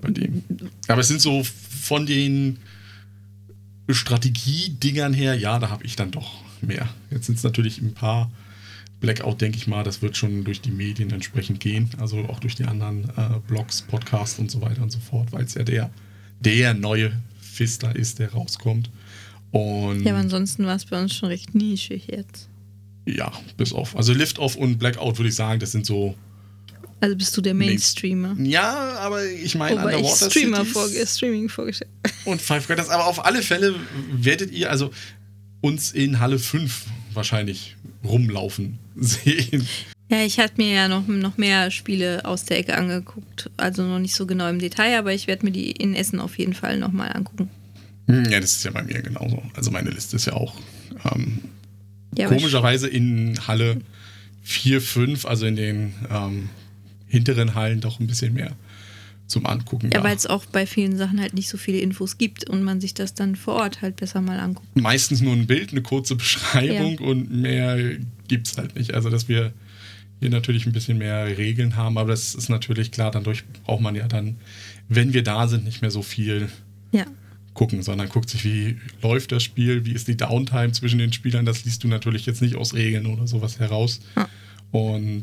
Bei 0.00 0.10
dem. 0.10 0.42
Aber 0.86 1.00
es 1.00 1.08
sind 1.08 1.20
so 1.20 1.42
von 1.44 2.06
den 2.06 2.58
Strategiedingern 3.88 5.14
her, 5.14 5.34
ja, 5.34 5.58
da 5.58 5.70
habe 5.70 5.84
ich 5.84 5.96
dann 5.96 6.10
doch 6.10 6.42
mehr. 6.60 6.88
Jetzt 7.10 7.26
sind 7.26 7.38
es 7.38 7.42
natürlich 7.44 7.80
ein 7.80 7.94
paar 7.94 8.30
Blackout, 9.00 9.40
denke 9.40 9.56
ich 9.56 9.66
mal, 9.66 9.84
das 9.84 10.02
wird 10.02 10.16
schon 10.16 10.44
durch 10.44 10.60
die 10.60 10.70
Medien 10.70 11.10
entsprechend 11.10 11.60
gehen, 11.60 11.88
also 11.98 12.18
auch 12.26 12.40
durch 12.40 12.56
die 12.56 12.64
anderen 12.64 13.04
äh, 13.16 13.38
Blogs, 13.46 13.82
Podcasts 13.82 14.38
und 14.38 14.50
so 14.50 14.60
weiter 14.60 14.82
und 14.82 14.90
so 14.90 14.98
fort, 14.98 15.32
weil 15.32 15.44
es 15.44 15.54
ja 15.54 15.62
der, 15.62 15.90
der 16.40 16.74
neue 16.74 17.12
Fister 17.40 17.94
ist, 17.94 18.18
der 18.18 18.32
rauskommt. 18.32 18.90
Und 19.50 20.02
Ja, 20.04 20.12
aber 20.12 20.20
ansonsten 20.20 20.66
war 20.66 20.76
es 20.76 20.84
bei 20.84 21.00
uns 21.00 21.14
schon 21.14 21.28
recht 21.28 21.54
nischig 21.54 22.08
jetzt. 22.08 22.48
ja, 23.06 23.32
bis 23.56 23.72
auf. 23.72 23.96
Also 23.96 24.12
Lift-Off 24.12 24.56
und 24.56 24.78
Blackout 24.78 25.18
würde 25.18 25.28
ich 25.30 25.34
sagen, 25.34 25.58
das 25.60 25.72
sind 25.72 25.86
so. 25.86 26.14
Also 27.00 27.16
bist 27.16 27.36
du 27.36 27.40
der 27.40 27.54
Mainstreamer. 27.54 28.36
Ja, 28.40 28.94
aber 28.98 29.24
ich 29.24 29.54
meine, 29.54 29.76
ich 29.76 29.84
Underwater 29.84 30.30
Streamer 30.30 30.56
Cities 30.64 30.72
vor, 30.72 30.88
Streaming 31.06 31.48
vorgestellt 31.48 31.90
und 32.24 32.42
Five 32.42 32.66
Colors. 32.66 32.88
Aber 32.88 33.06
auf 33.06 33.24
alle 33.24 33.40
Fälle 33.42 33.74
werdet 34.12 34.50
ihr 34.50 34.70
also 34.70 34.90
uns 35.60 35.92
in 35.92 36.18
Halle 36.20 36.38
5 36.38 36.86
wahrscheinlich 37.14 37.76
rumlaufen 38.04 38.78
sehen. 38.96 39.66
Ja, 40.10 40.22
ich 40.24 40.38
hatte 40.38 40.54
mir 40.56 40.72
ja 40.72 40.88
noch, 40.88 41.06
noch 41.06 41.36
mehr 41.36 41.70
Spiele 41.70 42.24
aus 42.24 42.44
der 42.44 42.58
Ecke 42.58 42.76
angeguckt. 42.76 43.50
Also 43.56 43.82
noch 43.82 43.98
nicht 43.98 44.14
so 44.14 44.26
genau 44.26 44.48
im 44.48 44.58
Detail, 44.58 44.98
aber 44.98 45.12
ich 45.14 45.26
werde 45.26 45.44
mir 45.44 45.52
die 45.52 45.70
in 45.70 45.94
Essen 45.94 46.18
auf 46.18 46.36
jeden 46.38 46.54
Fall 46.54 46.78
nochmal 46.78 47.12
angucken. 47.14 47.48
Hm, 48.08 48.24
Ja, 48.30 48.40
das 48.40 48.56
ist 48.56 48.64
ja 48.64 48.70
bei 48.72 48.82
mir 48.82 49.00
genauso. 49.02 49.42
Also 49.54 49.70
meine 49.70 49.90
Liste 49.90 50.16
ist 50.16 50.24
ja 50.26 50.32
auch 50.32 50.54
ähm, 51.14 51.38
Ja, 52.16 52.26
komischerweise 52.28 52.88
in 52.88 53.38
Halle 53.46 53.80
4, 54.42 54.80
5, 54.80 55.24
also 55.26 55.46
in 55.46 55.56
den 55.56 55.92
ähm, 56.10 56.48
hinteren 57.06 57.54
Hallen 57.54 57.80
doch 57.80 58.00
ein 58.00 58.06
bisschen 58.06 58.34
mehr 58.34 58.56
zum 59.26 59.44
Angucken. 59.44 59.90
Ja, 59.92 60.02
weil 60.02 60.16
es 60.16 60.26
auch 60.26 60.46
bei 60.46 60.66
vielen 60.66 60.96
Sachen 60.96 61.20
halt 61.20 61.34
nicht 61.34 61.48
so 61.50 61.58
viele 61.58 61.78
Infos 61.80 62.16
gibt 62.16 62.48
und 62.48 62.62
man 62.62 62.80
sich 62.80 62.94
das 62.94 63.12
dann 63.12 63.36
vor 63.36 63.56
Ort 63.56 63.82
halt 63.82 63.96
besser 63.96 64.22
mal 64.22 64.40
anguckt. 64.40 64.74
meistens 64.74 65.20
nur 65.20 65.34
ein 65.34 65.46
Bild, 65.46 65.72
eine 65.72 65.82
kurze 65.82 66.16
Beschreibung 66.16 66.98
und 66.98 67.30
mehr 67.30 67.76
gibt 68.26 68.46
es 68.48 68.56
halt 68.56 68.74
nicht. 68.74 68.94
Also, 68.94 69.10
dass 69.10 69.28
wir 69.28 69.52
hier 70.20 70.30
natürlich 70.30 70.64
ein 70.66 70.72
bisschen 70.72 70.96
mehr 70.96 71.36
Regeln 71.38 71.76
haben, 71.76 71.98
aber 71.98 72.10
das 72.10 72.34
ist 72.34 72.48
natürlich 72.48 72.90
klar, 72.90 73.10
dadurch 73.10 73.44
braucht 73.64 73.82
man 73.82 73.94
ja 73.94 74.08
dann, 74.08 74.36
wenn 74.88 75.12
wir 75.12 75.22
da 75.22 75.46
sind, 75.46 75.64
nicht 75.64 75.82
mehr 75.82 75.90
so 75.90 76.02
viel 76.02 76.48
Ja. 76.90 77.04
Gucken, 77.58 77.82
sondern 77.82 78.08
guckt 78.08 78.30
sich, 78.30 78.44
wie 78.44 78.76
läuft 79.02 79.32
das 79.32 79.42
Spiel, 79.42 79.84
wie 79.84 79.92
ist 79.92 80.06
die 80.06 80.16
Downtime 80.16 80.70
zwischen 80.70 81.00
den 81.00 81.12
Spielern. 81.12 81.44
Das 81.44 81.64
liest 81.64 81.82
du 81.82 81.88
natürlich 81.88 82.24
jetzt 82.24 82.40
nicht 82.40 82.54
aus 82.54 82.72
Regeln 82.72 83.06
oder 83.06 83.26
sowas 83.26 83.58
heraus. 83.58 83.98
Ja. 84.14 84.28
Und 84.70 85.22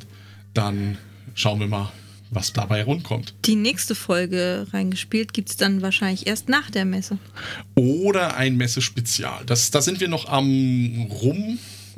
dann 0.53 0.97
schauen 1.33 1.61
wir 1.61 1.67
mal, 1.67 1.93
was 2.31 2.51
dabei 2.51 2.83
rundkommt. 2.83 3.33
Die 3.45 3.55
nächste 3.55 3.95
Folge 3.95 4.67
reingespielt 4.73 5.31
gibt 5.31 5.49
es 5.49 5.55
dann 5.55 5.81
wahrscheinlich 5.81 6.27
erst 6.27 6.49
nach 6.49 6.69
der 6.69 6.83
Messe. 6.83 7.19
Oder 7.73 8.35
ein 8.35 8.57
Messe-Spezial. 8.57 9.43
Das, 9.45 9.71
da 9.71 9.81
sind 9.81 10.01
wir 10.01 10.09
noch 10.09 10.27
am 10.27 11.07
rum 11.09 11.57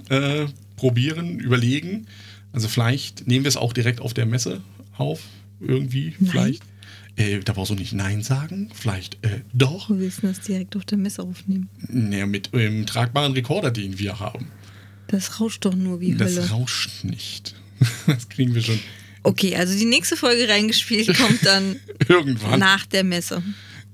äh, 0.10 0.46
probieren, 0.76 1.40
überlegen. 1.40 2.06
Also 2.54 2.68
vielleicht 2.68 3.26
nehmen 3.26 3.44
wir 3.44 3.50
es 3.50 3.58
auch 3.58 3.74
direkt 3.74 4.02
auf 4.02 4.14
der 4.14 4.28
Messe 4.28 4.62
auf. 4.98 5.22
Irgendwie, 5.60 6.14
Nein. 6.20 6.30
vielleicht. 6.30 6.64
Äh, 7.18 7.40
da 7.40 7.54
brauchst 7.54 7.72
du 7.72 7.76
nicht 7.76 7.94
Nein 7.94 8.24
sagen. 8.24 8.70
Vielleicht 8.74 9.18
äh, 9.26 9.42
doch. 9.54 9.90
Wir 9.90 10.00
willst 10.00 10.24
du 10.24 10.28
das 10.28 10.40
direkt 10.42 10.76
auf 10.76 10.86
der 10.86 10.98
Messe 10.98 11.24
aufnehmen? 11.24 11.70
Naja, 11.90 12.26
mit 12.26 12.54
dem 12.54 12.86
tragbaren 12.86 13.34
Rekorder, 13.34 13.72
den 13.72 14.00
wir 14.00 14.20
haben. 14.20 14.48
Das 15.08 15.40
rauscht 15.40 15.66
doch 15.66 15.76
nur 15.76 16.00
wie 16.00 16.14
Hölle. 16.14 16.36
Das 16.36 16.52
rauscht 16.52 17.04
nicht. 17.04 17.56
Das 18.08 18.28
kriegen 18.30 18.56
wir 18.56 18.62
schon 18.64 18.80
Okay, 19.24 19.56
also 19.58 19.78
die 19.78 19.86
nächste 19.86 20.16
Folge 20.16 20.48
reingespielt 20.48 21.16
kommt 21.18 21.46
dann 21.46 21.76
irgendwann. 22.08 22.60
nach 22.60 22.86
der 22.86 23.04
Messe. 23.04 23.44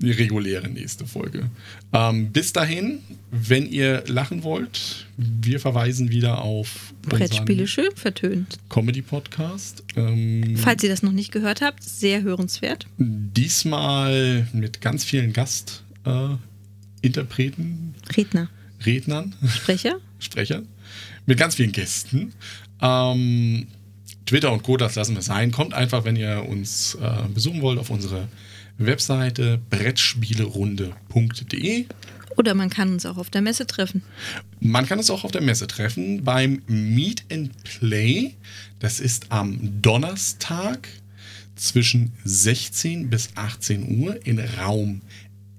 Die 0.03 0.11
reguläre 0.11 0.67
nächste 0.67 1.07
Folge. 1.07 1.49
Ähm, 1.93 2.33
bis 2.33 2.51
dahin, 2.51 2.99
wenn 3.31 3.71
ihr 3.71 4.03
lachen 4.07 4.43
wollt, 4.43 5.07
wir 5.15 5.61
verweisen 5.61 6.09
wieder 6.09 6.41
auf 6.41 6.93
Brettspiele 7.03 7.67
schön 7.67 7.95
vertönt. 7.95 8.57
Comedy-Podcast. 8.67 9.81
Ähm, 9.95 10.57
Falls 10.57 10.83
ihr 10.83 10.89
das 10.89 11.03
noch 11.03 11.13
nicht 11.13 11.31
gehört 11.31 11.61
habt, 11.61 11.81
sehr 11.81 12.21
hörenswert. 12.21 12.85
diesmal 12.97 14.45
mit 14.51 14.81
ganz 14.81 15.05
vielen 15.05 15.31
Gastinterpreten, 15.31 17.95
äh, 18.09 18.13
Redner, 18.13 18.49
Rednern, 18.85 19.33
Sprecher. 19.47 19.99
Sprechern, 20.19 20.67
mit 21.25 21.37
ganz 21.37 21.55
vielen 21.55 21.71
Gästen. 21.71 22.33
Ähm, 22.81 23.67
Twitter 24.25 24.51
und 24.51 24.63
Co., 24.63 24.75
das 24.75 24.95
lassen 24.95 25.15
wir 25.15 25.21
sein. 25.21 25.53
Kommt 25.53 25.73
einfach, 25.73 26.03
wenn 26.03 26.17
ihr 26.17 26.45
uns 26.45 26.95
äh, 26.95 27.09
besuchen 27.33 27.61
wollt, 27.61 27.79
auf 27.79 27.89
unsere 27.89 28.27
Webseite 28.77 29.59
brettspielerunde.de. 29.69 31.85
Oder 32.35 32.55
man 32.55 32.69
kann 32.69 32.93
uns 32.93 33.05
auch 33.05 33.17
auf 33.17 33.29
der 33.29 33.41
Messe 33.41 33.67
treffen. 33.67 34.01
Man 34.59 34.85
kann 34.85 34.99
es 34.99 35.09
auch 35.09 35.23
auf 35.23 35.31
der 35.31 35.41
Messe 35.41 35.67
treffen 35.67 36.23
beim 36.23 36.61
Meet 36.67 37.25
and 37.31 37.51
Play. 37.63 38.33
Das 38.79 38.99
ist 38.99 39.31
am 39.31 39.81
Donnerstag 39.81 40.87
zwischen 41.55 42.13
16 42.23 43.09
bis 43.09 43.29
18 43.35 44.01
Uhr 44.01 44.25
in 44.25 44.39
Raum 44.39 45.01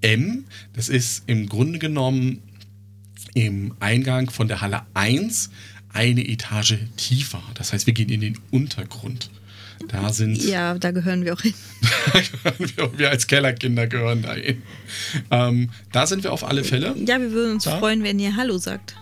M. 0.00 0.44
Das 0.72 0.88
ist 0.88 1.24
im 1.26 1.48
Grunde 1.48 1.78
genommen 1.78 2.42
im 3.34 3.74
Eingang 3.80 4.30
von 4.30 4.48
der 4.48 4.60
Halle 4.60 4.82
1 4.94 5.50
eine 5.92 6.26
Etage 6.26 6.78
tiefer. 6.96 7.42
Das 7.54 7.72
heißt, 7.72 7.86
wir 7.86 7.94
gehen 7.94 8.08
in 8.08 8.20
den 8.20 8.38
Untergrund. 8.50 9.30
Da 9.88 10.12
sind 10.12 10.42
Ja, 10.42 10.78
da 10.78 10.90
gehören 10.90 11.24
wir 11.24 11.34
auch 11.34 11.40
hin. 11.40 11.54
wir, 12.58 12.98
wir 12.98 13.10
als 13.10 13.26
Kellerkinder 13.26 13.86
gehören 13.86 14.22
dahin. 14.22 14.62
Ähm, 15.30 15.70
da 15.92 16.06
sind 16.06 16.24
wir 16.24 16.32
auf 16.32 16.44
alle 16.44 16.64
Fälle. 16.64 16.94
Ja, 17.04 17.20
wir 17.20 17.32
würden 17.32 17.54
uns 17.54 17.64
Da? 17.64 17.78
freuen, 17.78 18.02
wenn 18.02 18.18
ihr 18.18 18.36
Hallo 18.36 18.58
sagt. 18.58 18.96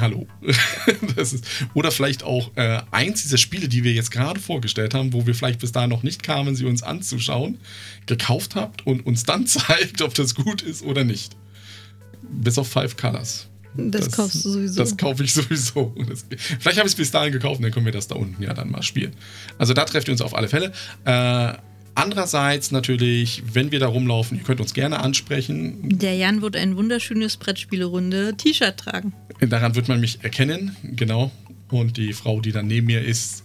Hallo. 0.00 0.26
Ist, 1.16 1.46
oder 1.74 1.90
vielleicht 1.90 2.22
auch 2.24 2.50
äh, 2.56 2.80
eins 2.90 3.22
dieser 3.22 3.38
Spiele, 3.38 3.68
die 3.68 3.84
wir 3.84 3.92
jetzt 3.92 4.10
gerade 4.10 4.40
vorgestellt 4.40 4.94
haben, 4.94 5.12
wo 5.12 5.26
wir 5.26 5.34
vielleicht 5.34 5.60
bis 5.60 5.72
dahin 5.72 5.90
noch 5.90 6.02
nicht 6.02 6.22
kamen, 6.22 6.56
sie 6.56 6.64
uns 6.64 6.82
anzuschauen, 6.82 7.58
gekauft 8.06 8.56
habt 8.56 8.86
und 8.86 9.06
uns 9.06 9.24
dann 9.24 9.46
zeigt, 9.46 10.02
ob 10.02 10.14
das 10.14 10.34
gut 10.34 10.62
ist 10.62 10.82
oder 10.82 11.04
nicht. 11.04 11.36
Bis 12.22 12.58
auf 12.58 12.68
Five 12.68 12.96
Colors. 12.96 13.48
Das 13.76 14.10
kaufst 14.10 14.44
du 14.44 14.50
sowieso. 14.50 14.80
Das 14.80 14.96
kaufe 14.96 15.24
ich 15.24 15.32
sowieso. 15.34 15.94
Das, 16.08 16.26
vielleicht 16.28 16.78
habe 16.78 16.86
ich 16.86 16.92
es 16.92 16.94
bis 16.94 17.10
dahin 17.10 17.32
gekauft 17.32 17.58
und 17.58 17.62
dann 17.62 17.72
können 17.72 17.86
wir 17.86 17.92
das 17.92 18.08
da 18.08 18.14
unten 18.14 18.42
ja 18.42 18.54
dann 18.54 18.70
mal 18.70 18.82
spielen. 18.82 19.12
Also 19.58 19.74
da 19.74 19.84
trefft 19.84 20.08
ihr 20.08 20.12
uns 20.12 20.20
auf 20.20 20.34
alle 20.34 20.48
Fälle. 20.48 20.72
Äh, 21.04 21.52
andererseits 21.94 22.70
natürlich, 22.70 23.42
wenn 23.52 23.72
wir 23.72 23.80
da 23.80 23.88
rumlaufen, 23.88 24.38
ihr 24.38 24.44
könnt 24.44 24.60
uns 24.60 24.74
gerne 24.74 25.00
ansprechen. 25.00 25.98
Der 25.98 26.14
Jan 26.14 26.42
wird 26.42 26.56
ein 26.56 26.76
wunderschönes 26.76 27.36
Brettspielerunde 27.36 28.36
T-Shirt 28.36 28.76
tragen. 28.76 29.12
Daran 29.40 29.74
wird 29.74 29.88
man 29.88 30.00
mich 30.00 30.20
erkennen, 30.22 30.76
genau. 30.82 31.30
Und 31.68 31.96
die 31.96 32.12
Frau, 32.12 32.40
die 32.40 32.52
dann 32.52 32.66
neben 32.68 32.86
mir 32.86 33.04
ist, 33.04 33.42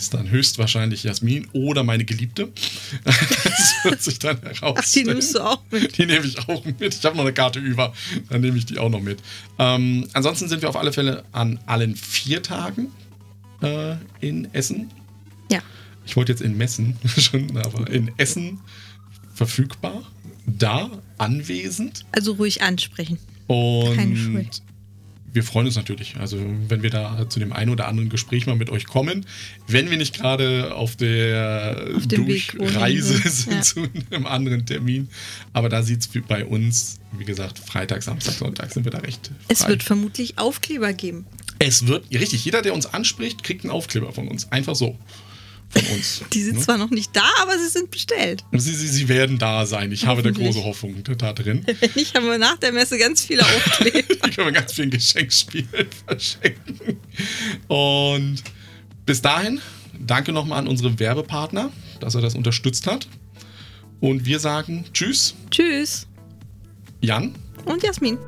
ist 0.00 0.14
dann 0.14 0.30
höchstwahrscheinlich 0.30 1.04
Jasmin 1.04 1.46
oder 1.52 1.84
meine 1.84 2.04
Geliebte. 2.04 2.48
Das 3.04 3.84
wird 3.84 4.02
sich 4.02 4.18
dann 4.18 4.38
Ach, 4.60 4.84
die 4.92 5.04
nimmst 5.04 5.34
du 5.34 5.40
auch 5.40 5.62
mit. 5.70 5.96
Die 5.96 6.06
nehme 6.06 6.24
ich 6.24 6.38
auch 6.48 6.64
mit. 6.64 6.94
Ich 6.94 7.04
habe 7.04 7.16
noch 7.16 7.24
eine 7.24 7.32
Karte 7.32 7.58
über. 7.58 7.92
Dann 8.28 8.40
nehme 8.40 8.58
ich 8.58 8.66
die 8.66 8.78
auch 8.78 8.90
noch 8.90 9.00
mit. 9.00 9.20
Ähm, 9.58 10.08
ansonsten 10.12 10.48
sind 10.48 10.62
wir 10.62 10.68
auf 10.68 10.76
alle 10.76 10.92
Fälle 10.92 11.24
an 11.32 11.58
allen 11.66 11.96
vier 11.96 12.42
Tagen 12.42 12.88
äh, 13.62 13.96
in 14.20 14.52
Essen. 14.54 14.90
Ja. 15.50 15.60
Ich 16.04 16.16
wollte 16.16 16.32
jetzt 16.32 16.42
in 16.42 16.56
Messen 16.56 16.96
schon, 17.18 17.56
aber 17.56 17.88
in 17.90 18.10
Essen 18.16 18.60
verfügbar. 19.34 20.02
Da 20.46 20.90
anwesend. 21.18 22.04
Also 22.12 22.32
ruhig 22.32 22.62
ansprechen. 22.62 23.18
Und. 23.46 24.62
Wir 25.32 25.42
freuen 25.44 25.66
uns 25.66 25.76
natürlich, 25.76 26.16
also 26.16 26.38
wenn 26.68 26.82
wir 26.82 26.90
da 26.90 27.28
zu 27.28 27.38
dem 27.38 27.52
einen 27.52 27.70
oder 27.70 27.86
anderen 27.88 28.08
Gespräch 28.08 28.46
mal 28.46 28.56
mit 28.56 28.70
euch 28.70 28.86
kommen, 28.86 29.26
wenn 29.68 29.90
wir 29.90 29.96
nicht 29.96 30.14
gerade 30.16 30.74
auf 30.74 30.96
der 30.96 31.88
Auf 31.96 32.06
Durchreise 32.06 33.16
sind, 33.28 33.52
ja. 33.52 33.60
zu 33.62 33.88
einem 34.10 34.26
anderen 34.26 34.66
Termin. 34.66 35.08
Aber 35.52 35.68
da 35.68 35.82
sieht 35.82 36.00
es 36.00 36.08
bei 36.26 36.44
uns, 36.44 37.00
wie 37.12 37.24
gesagt, 37.24 37.58
Freitag, 37.58 38.02
Samstag, 38.02 38.34
Sonntag 38.34 38.72
sind 38.72 38.84
wir 38.84 38.92
da 38.92 38.98
recht 38.98 39.30
Es 39.48 39.60
frei. 39.62 39.70
wird 39.70 39.82
vermutlich 39.82 40.38
Aufkleber 40.38 40.92
geben. 40.92 41.26
es 41.58 41.86
wird, 41.86 42.10
richtig, 42.12 42.44
jeder, 42.44 42.62
der 42.62 42.74
uns 42.74 42.86
anspricht, 42.86 43.44
kriegt 43.44 43.64
einen 43.64 43.70
Aufkleber 43.70 44.12
von 44.12 44.28
uns. 44.28 44.50
Einfach 44.50 44.74
so. 44.74 44.98
Von 45.70 45.82
uns. 45.96 46.22
Die 46.32 46.42
sind 46.42 46.56
Ne? 46.56 46.62
zwar 46.62 46.78
noch 46.78 46.90
nicht 46.90 47.14
da, 47.14 47.22
aber 47.40 47.56
sie 47.58 47.68
sind 47.68 47.90
bestellt. 47.90 48.44
Sie, 48.52 48.74
sie, 48.74 48.88
sie 48.88 49.08
werden 49.08 49.38
da 49.38 49.64
sein. 49.66 49.92
Ich 49.92 50.04
habe 50.06 50.22
da 50.22 50.30
große 50.38 50.62
Hoffnung 50.64 51.02
da 51.16 51.32
drin. 51.32 51.64
Wenn 51.80 51.90
nicht, 51.94 52.14
haben 52.16 52.26
wir 52.26 52.38
nach 52.38 52.58
der 52.58 52.72
Messe 52.72 52.98
ganz 52.98 53.24
viele 53.24 53.42
Aufkleber. 53.44 54.02
Da 54.20 54.28
können 54.30 54.46
wir 54.48 54.52
ganz 54.52 54.72
viel 54.72 54.90
Geschenkspiel 54.90 55.66
verschenken. 56.06 56.98
Und 57.68 58.42
bis 59.06 59.22
dahin, 59.22 59.60
danke 59.98 60.32
nochmal 60.32 60.58
an 60.58 60.68
unsere 60.68 60.98
Werbepartner. 60.98 61.70
dass 62.00 62.14
er 62.14 62.20
das 62.20 62.34
unterstützt 62.34 62.86
hat. 62.86 63.06
Und 64.00 64.24
wir 64.24 64.40
sagen 64.40 64.84
Tschüss, 64.92 65.34
Tschüss. 65.50 66.06
Jan. 67.02 67.34
Und 67.66 67.82
Jasmin. 67.82 68.18